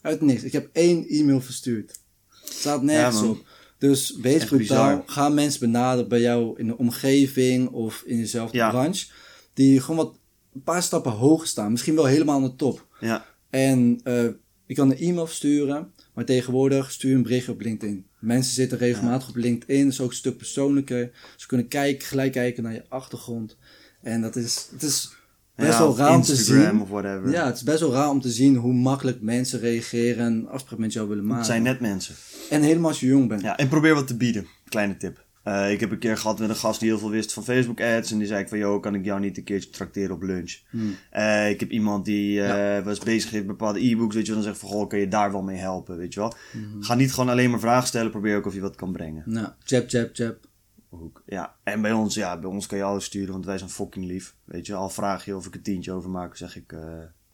Uit 0.02 0.22
niks. 0.22 0.44
Ik 0.44 0.52
heb 0.52 0.70
één 0.74 1.08
e-mail 1.08 1.42
verstuurd. 1.42 2.00
Staat 2.44 2.82
nergens 2.84 3.22
Ja, 3.22 3.28
op. 3.28 3.46
Dus 3.78 4.18
wees 4.22 4.46
brutaal. 4.46 5.04
Ga 5.06 5.30
mensen 5.30 5.60
benaderen 5.60 6.10
bij 6.10 6.22
jou 6.22 6.60
in 6.60 6.68
de 6.68 6.78
omgeving 6.78 7.70
of 7.70 8.04
in 8.06 8.18
dezelfde 8.18 8.58
Ja. 8.58 8.70
branche. 8.70 9.08
Die 9.54 9.82
gewoon 9.82 10.06
wat 10.06 10.20
een 10.54 10.64
paar 10.64 10.84
stappen 10.84 11.12
hoger 11.12 11.48
staan. 11.48 11.72
Misschien 11.72 11.96
wel 11.96 12.06
helemaal 12.06 12.36
aan 12.36 12.44
de 12.44 12.56
top. 12.56 12.88
Ja. 13.00 13.26
En 13.50 14.00
eh, 14.04 14.24
je 14.66 14.76
kan 14.76 14.92
een 14.92 14.98
e-mail 14.98 15.28
versturen, 15.28 15.92
maar 16.14 16.26
tegenwoordig 16.26 16.92
stuur 16.92 17.16
een 17.16 17.24
bericht 17.24 17.50
op 17.50 17.62
LinkedIn. 17.62 18.06
Mensen 18.20 18.54
zitten 18.54 18.78
regelmatig 18.78 19.30
op 19.30 19.36
LinkedIn, 19.36 19.84
dat 19.84 19.94
is 19.94 20.02
ook 20.02 20.10
een 20.10 20.16
stuk 20.16 20.38
persoonlijker. 20.38 21.12
Ze 21.36 21.48
kunnen 21.48 21.68
kijken, 21.68 22.08
gelijk 22.08 22.32
kijken 22.32 22.64
naar 22.64 22.74
je 22.74 22.86
achtergrond. 22.90 23.58
En 24.02 24.22
dat 24.22 24.36
is, 24.36 24.68
het 24.72 24.84
is 24.84 25.14
best 25.56 25.72
Ja, 25.72 25.80
wel 25.80 25.98
raar 25.98 26.16
om 26.16 26.22
te 26.22 26.36
zien. 26.36 26.82
of 26.82 26.90
whatever. 26.90 27.32
Ja, 27.32 27.46
het 27.46 27.56
is 27.56 27.64
best 27.64 27.80
wel 27.80 27.92
raar 27.92 28.10
om 28.10 28.22
te 28.22 28.30
zien 28.32 28.56
hoe 28.56 28.74
makkelijk 28.74 29.22
mensen 29.22 29.60
reageren 29.60 30.26
en 30.26 30.48
afspraak 30.48 30.80
met 30.80 30.94
jou 30.94 31.08
willen 31.08 31.24
maken. 31.24 31.38
Het 31.38 31.48
zijn 31.48 31.64
net 31.64 31.80
mensen. 31.80 32.16
En 32.50 32.62
helemaal 32.62 32.90
als 32.90 33.00
je 33.00 33.06
jong 33.06 33.28
bent. 33.28 33.42
Ja, 33.42 33.58
en 33.58 33.68
probeer 33.68 33.94
wat 33.94 34.08
te 34.08 34.18
bieden. 34.18 34.48
Kleine 34.70 34.98
tip. 34.98 35.26
Eh, 35.44 35.72
ik 35.72 35.80
heb 35.80 35.92
een 35.92 36.00
keer 36.00 36.18
gehad 36.18 36.40
met 36.40 36.50
een 36.50 36.56
gast 36.56 36.80
die 36.80 36.90
heel 36.90 37.00
veel 37.00 37.10
wist 37.10 37.34
van 37.34 37.44
Facebook 37.44 37.82
ads. 37.82 38.12
En 38.12 38.18
die 38.18 38.28
zei 38.28 38.42
ik 38.42 38.50
van, 38.50 38.58
joh, 38.58 38.82
kan 38.82 38.96
ik 38.96 39.06
jou 39.06 39.20
niet 39.20 39.38
een 39.38 39.44
keertje 39.44 39.70
trakteren 39.70 40.16
op 40.16 40.22
lunch? 40.22 40.60
Hmm. 40.70 40.96
Eh, 41.10 41.50
ik 41.50 41.60
heb 41.60 41.70
iemand 41.70 42.06
die 42.06 42.42
eh, 42.42 42.84
was 42.84 43.00
bezig 43.00 43.32
met 43.32 43.48
bepaalde 43.48 43.80
e-books, 43.90 44.16
weet 44.16 44.26
je 44.26 44.34
wel. 44.34 44.42
Dan 44.42 44.52
zegt 44.52 44.62
van, 44.62 44.70
goh, 44.70 44.88
kan 44.88 45.00
je 45.00 45.08
daar 45.08 45.32
wel 45.32 45.42
mee 45.42 45.58
helpen, 45.58 45.98
weet 45.98 46.14
je 46.14 46.20
wel. 46.20 46.34
Hmm. 46.52 46.84
Ga 46.84 46.94
niet 46.94 47.14
gewoon 47.14 47.30
alleen 47.30 47.50
maar 47.50 47.60
vragen 47.60 47.88
stellen. 47.88 48.12
Probeer 48.12 48.38
ook 48.38 48.46
of 48.46 48.54
je 48.54 48.62
wat 48.62 48.76
kan 48.76 48.92
brengen. 48.92 49.24
Nou, 49.26 49.48
jab, 49.64 49.90
jab, 49.90 50.16
jab. 50.16 50.50
Ook. 50.90 51.24
Ja, 51.26 51.56
en 51.64 51.82
bij 51.82 51.92
ons, 51.92 52.16
ja, 52.16 52.40
bij 52.40 52.50
ons 52.50 52.68
kan 52.68 52.78
je 52.78 52.84
alles 52.84 53.06
sturen, 53.06 53.32
want 53.32 53.46
wij 53.46 53.58
zijn 53.58 53.70
fucking 53.70 54.06
lief. 54.06 54.36
Weet 54.46 54.66
je, 54.66 54.74
al 54.74 54.90
vraag 54.90 55.26
je 55.26 55.36
of 55.36 55.46
ik 55.46 55.56
een 55.56 55.62
tientje 55.62 55.92
overmaak, 55.92 56.36
zeg 56.36 56.56
ik, 56.56 56.76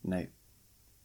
nee. 0.01 0.29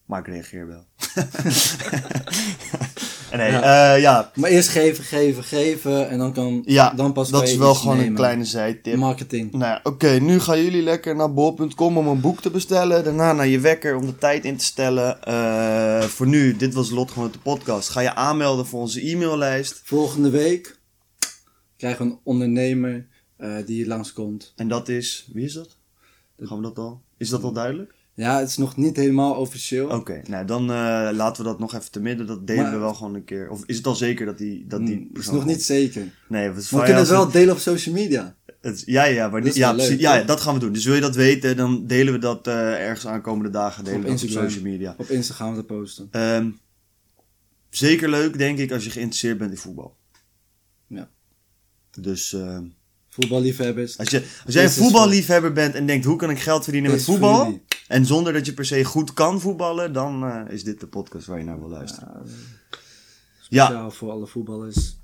Maar 0.07 0.21
ik 0.21 0.27
reageer 0.27 0.67
wel. 0.67 0.87
En 3.33 3.39
nee, 3.39 3.51
Ja. 3.51 3.61
ja. 3.61 3.95
ja, 3.95 4.31
Maar 4.35 4.51
eerst 4.51 4.69
geven, 4.69 5.05
geven, 5.05 5.45
geven 5.45 6.09
en 6.09 6.19
dan 6.19 6.33
kan 6.33 6.63
ja 6.67 6.91
dan 6.91 7.13
pas 7.13 7.31
dat 7.31 7.43
is 7.43 7.57
wel 7.57 7.75
gewoon 7.75 7.99
een 7.99 8.15
kleine 8.15 8.45
zijtip. 8.45 8.97
Marketing. 8.97 9.53
Nou 9.53 9.65
ja, 9.65 9.81
oké, 9.83 10.09
nu 10.09 10.41
gaan 10.41 10.63
jullie 10.63 10.83
lekker 10.83 11.17
naar 11.17 11.35
bol.com 11.35 11.99
om 11.99 12.07
een 12.07 12.21
boek 12.21 12.41
te 12.41 12.51
bestellen. 12.51 13.05
Daarna 13.05 13.33
naar 13.33 13.47
je 13.47 13.61
wekker 13.61 13.97
om 13.97 14.07
de 14.07 14.19
tijd 14.19 14.45
in 14.45 14.57
te 14.57 14.65
stellen. 14.65 15.23
Eh, 15.23 16.03
voor 16.03 16.27
nu, 16.27 16.57
dit 16.57 16.75
was 16.75 16.91
Lot 16.91 17.11
gewoon 17.11 17.31
de 17.33 17.39
podcast. 17.39 17.89
Ga 17.89 18.01
je 18.01 18.15
aanmelden 18.15 18.67
voor 18.67 18.81
onze 18.81 19.11
e-maillijst. 19.11 19.81
Volgende 19.85 20.31
week 20.31 20.79
krijgen 21.77 22.07
we 22.07 22.13
een 22.13 22.19
ondernemer 22.23 23.07
eh, 23.37 23.57
die 23.67 23.77
hier 23.77 23.87
langskomt. 23.87 24.53
En 24.57 24.69
dat 24.69 24.89
is, 24.89 25.29
wie 25.33 25.45
is 25.45 25.53
dat? 25.53 25.77
Gaan 26.39 26.57
we 26.57 26.63
dat 26.63 26.79
al? 26.79 27.03
Is 27.17 27.29
dat 27.29 27.43
al 27.43 27.53
duidelijk? 27.53 27.95
Ja, 28.15 28.39
het 28.39 28.49
is 28.49 28.57
nog 28.57 28.77
niet 28.77 28.97
helemaal 28.97 29.35
officieel. 29.35 29.89
Oké, 29.89 30.23
nou 30.29 30.45
dan 30.47 30.63
eh, 30.63 31.09
laten 31.13 31.43
we 31.45 31.49
dat 31.49 31.59
nog 31.59 31.75
even 31.75 31.91
te 31.91 32.01
midden. 32.01 32.27
Dat 32.27 32.47
delen 32.47 32.63
Maar- 32.63 32.73
we 32.73 32.79
wel 32.79 32.95
gewoon 32.95 33.15
een 33.15 33.25
keer. 33.25 33.51
Of 33.51 33.63
is 33.67 33.77
het 33.77 33.87
al 33.87 33.95
zeker 33.95 34.27
dat 34.27 34.39
die, 34.39 34.67
dat 34.67 34.87
die 34.87 34.97
Mm, 34.97 35.09
het 35.13 35.23
is 35.23 35.31
nog 35.31 35.45
niet 35.45 35.63
zeker. 35.63 36.03
Nee, 36.29 36.51
we 36.51 36.63
kunnen 36.71 36.97
het 36.97 37.09
wel 37.09 37.31
delen 37.31 37.55
op 37.55 37.61
social 37.61 37.95
media. 37.95 38.37
het 38.61 38.83
ja, 38.87 39.05
ja, 39.05 39.29
maar 39.29 39.43
Dat 39.43 39.55
ja, 39.55 39.73
leuk, 39.73 40.01
ja, 40.01 40.17
toch? 40.19 40.27
dat 40.27 40.41
gaan 40.41 40.55
we 40.55 40.61
doen. 40.61 40.73
Dus 40.73 40.85
wil 40.85 40.95
je 40.95 41.01
dat 41.01 41.15
weten, 41.15 41.57
dan 41.57 41.87
delen 41.87 42.13
we 42.13 42.19
dat 42.19 42.47
eh, 42.47 42.55
ergens 42.89 43.07
aankomende 43.07 43.51
dagen. 43.51 43.85
Delen 43.85 43.99
Op 44.01 44.07
dat 44.07 44.15
op 44.15 44.21
Instagram. 44.23 44.49
social 44.51 44.71
media. 44.71 44.95
Op 44.99 45.09
Insta 45.09 45.35
gaan 45.35 45.51
we 45.51 45.57
het 45.57 45.67
posten. 45.67 46.09
Ehm, 46.11 46.51
zeker 47.71 48.09
leuk, 48.09 48.39
denk 48.39 48.59
ik, 48.59 48.73
als 48.73 48.85
je 48.85 48.91
geïnteresseerd 48.91 49.39
bent 49.39 49.51
in 49.51 49.57
voetbal. 49.57 49.97
Ja. 50.87 51.09
Dus 52.01 52.33
eh, 52.33 52.59
Voetballiefhebbers. 53.09 53.99
als, 53.99 54.09
je, 54.11 54.23
als 54.45 54.55
jij 54.55 54.65
een 54.65 54.71
voetballiefhebber 54.71 55.53
bent 55.53 55.75
en 55.75 55.87
denkt 55.87 56.05
hoe 56.05 56.17
kan 56.17 56.31
ik 56.31 56.39
geld 56.41 56.65
verdienen 56.65 56.91
met 56.91 57.05
voetbal. 57.05 57.61
En 57.93 58.07
zonder 58.07 58.33
dat 58.33 58.47
je 58.47 58.53
per 58.53 58.65
se 58.65 58.85
goed 58.85 59.13
kan 59.13 59.41
voetballen, 59.41 59.93
dan 59.93 60.25
eh, 60.25 60.55
is 60.55 60.65
dit 60.65 60.81
de 60.81 60.87
podcast 60.87 61.27
waar 61.27 61.39
je 61.39 61.45
naar 61.45 61.59
wil 61.59 61.69
luisteren. 61.69 62.09
Ja, 63.49 63.65
Speciaal 63.65 63.91
voor 63.91 64.11
alle 64.11 64.27
voetballers. 64.27 64.97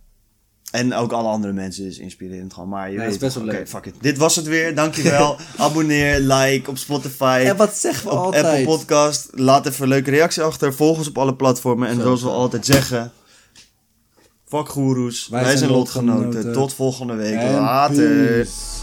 en 0.71 0.95
ook 0.95 1.13
alle 1.13 1.29
andere 1.29 1.53
mensen 1.53 1.87
is 1.87 1.99
inspirerend 1.99 2.53
gewoon. 2.53 2.69
Maar 2.69 2.91
je 2.91 2.99
weet 2.99 3.11
is 3.11 3.19
best 3.19 3.35
wel 3.35 3.45
leuk. 3.45 3.69
fuck 3.69 3.87
it. 3.87 3.95
Dit 4.01 4.17
was 4.19 4.37
het 4.37 4.47
weer, 4.47 4.75
dankjewel. 4.75 5.37
Abonneer, 5.57 6.21
like 6.21 6.71
op 6.71 6.79
Spotify. 6.79 7.43
En 7.47 7.57
wat 7.57 7.75
zeggen 7.77 8.05
we 8.09 8.15
op 8.15 8.19
altijd? 8.19 8.45
Apple 8.45 8.65
Podcast. 8.65 9.29
Laat 9.33 9.67
even 9.67 9.83
een 9.83 9.89
leuke 9.89 10.11
reactie 10.11 10.43
achter. 10.43 10.75
Volg 10.75 10.99
ons 10.99 11.09
op 11.09 11.19
alle 11.19 11.35
platformen. 11.35 11.89
En 11.89 11.95
Zo, 11.95 12.03
zoals 12.03 12.23
we 12.23 12.29
altijd 12.29 12.67
zeggen. 12.67 13.13
Fuck 14.45 14.69
goeroes. 14.69 15.29
Wij, 15.29 15.57
zijn 15.57 15.71
lotgenoten. 15.71 16.25
lotgenoten. 16.25 16.53
Tot 16.53 16.75
volgende 16.75 17.15
week. 17.15 17.35
En 17.39 17.53
Later. 17.53 18.35
peace. 18.35 18.78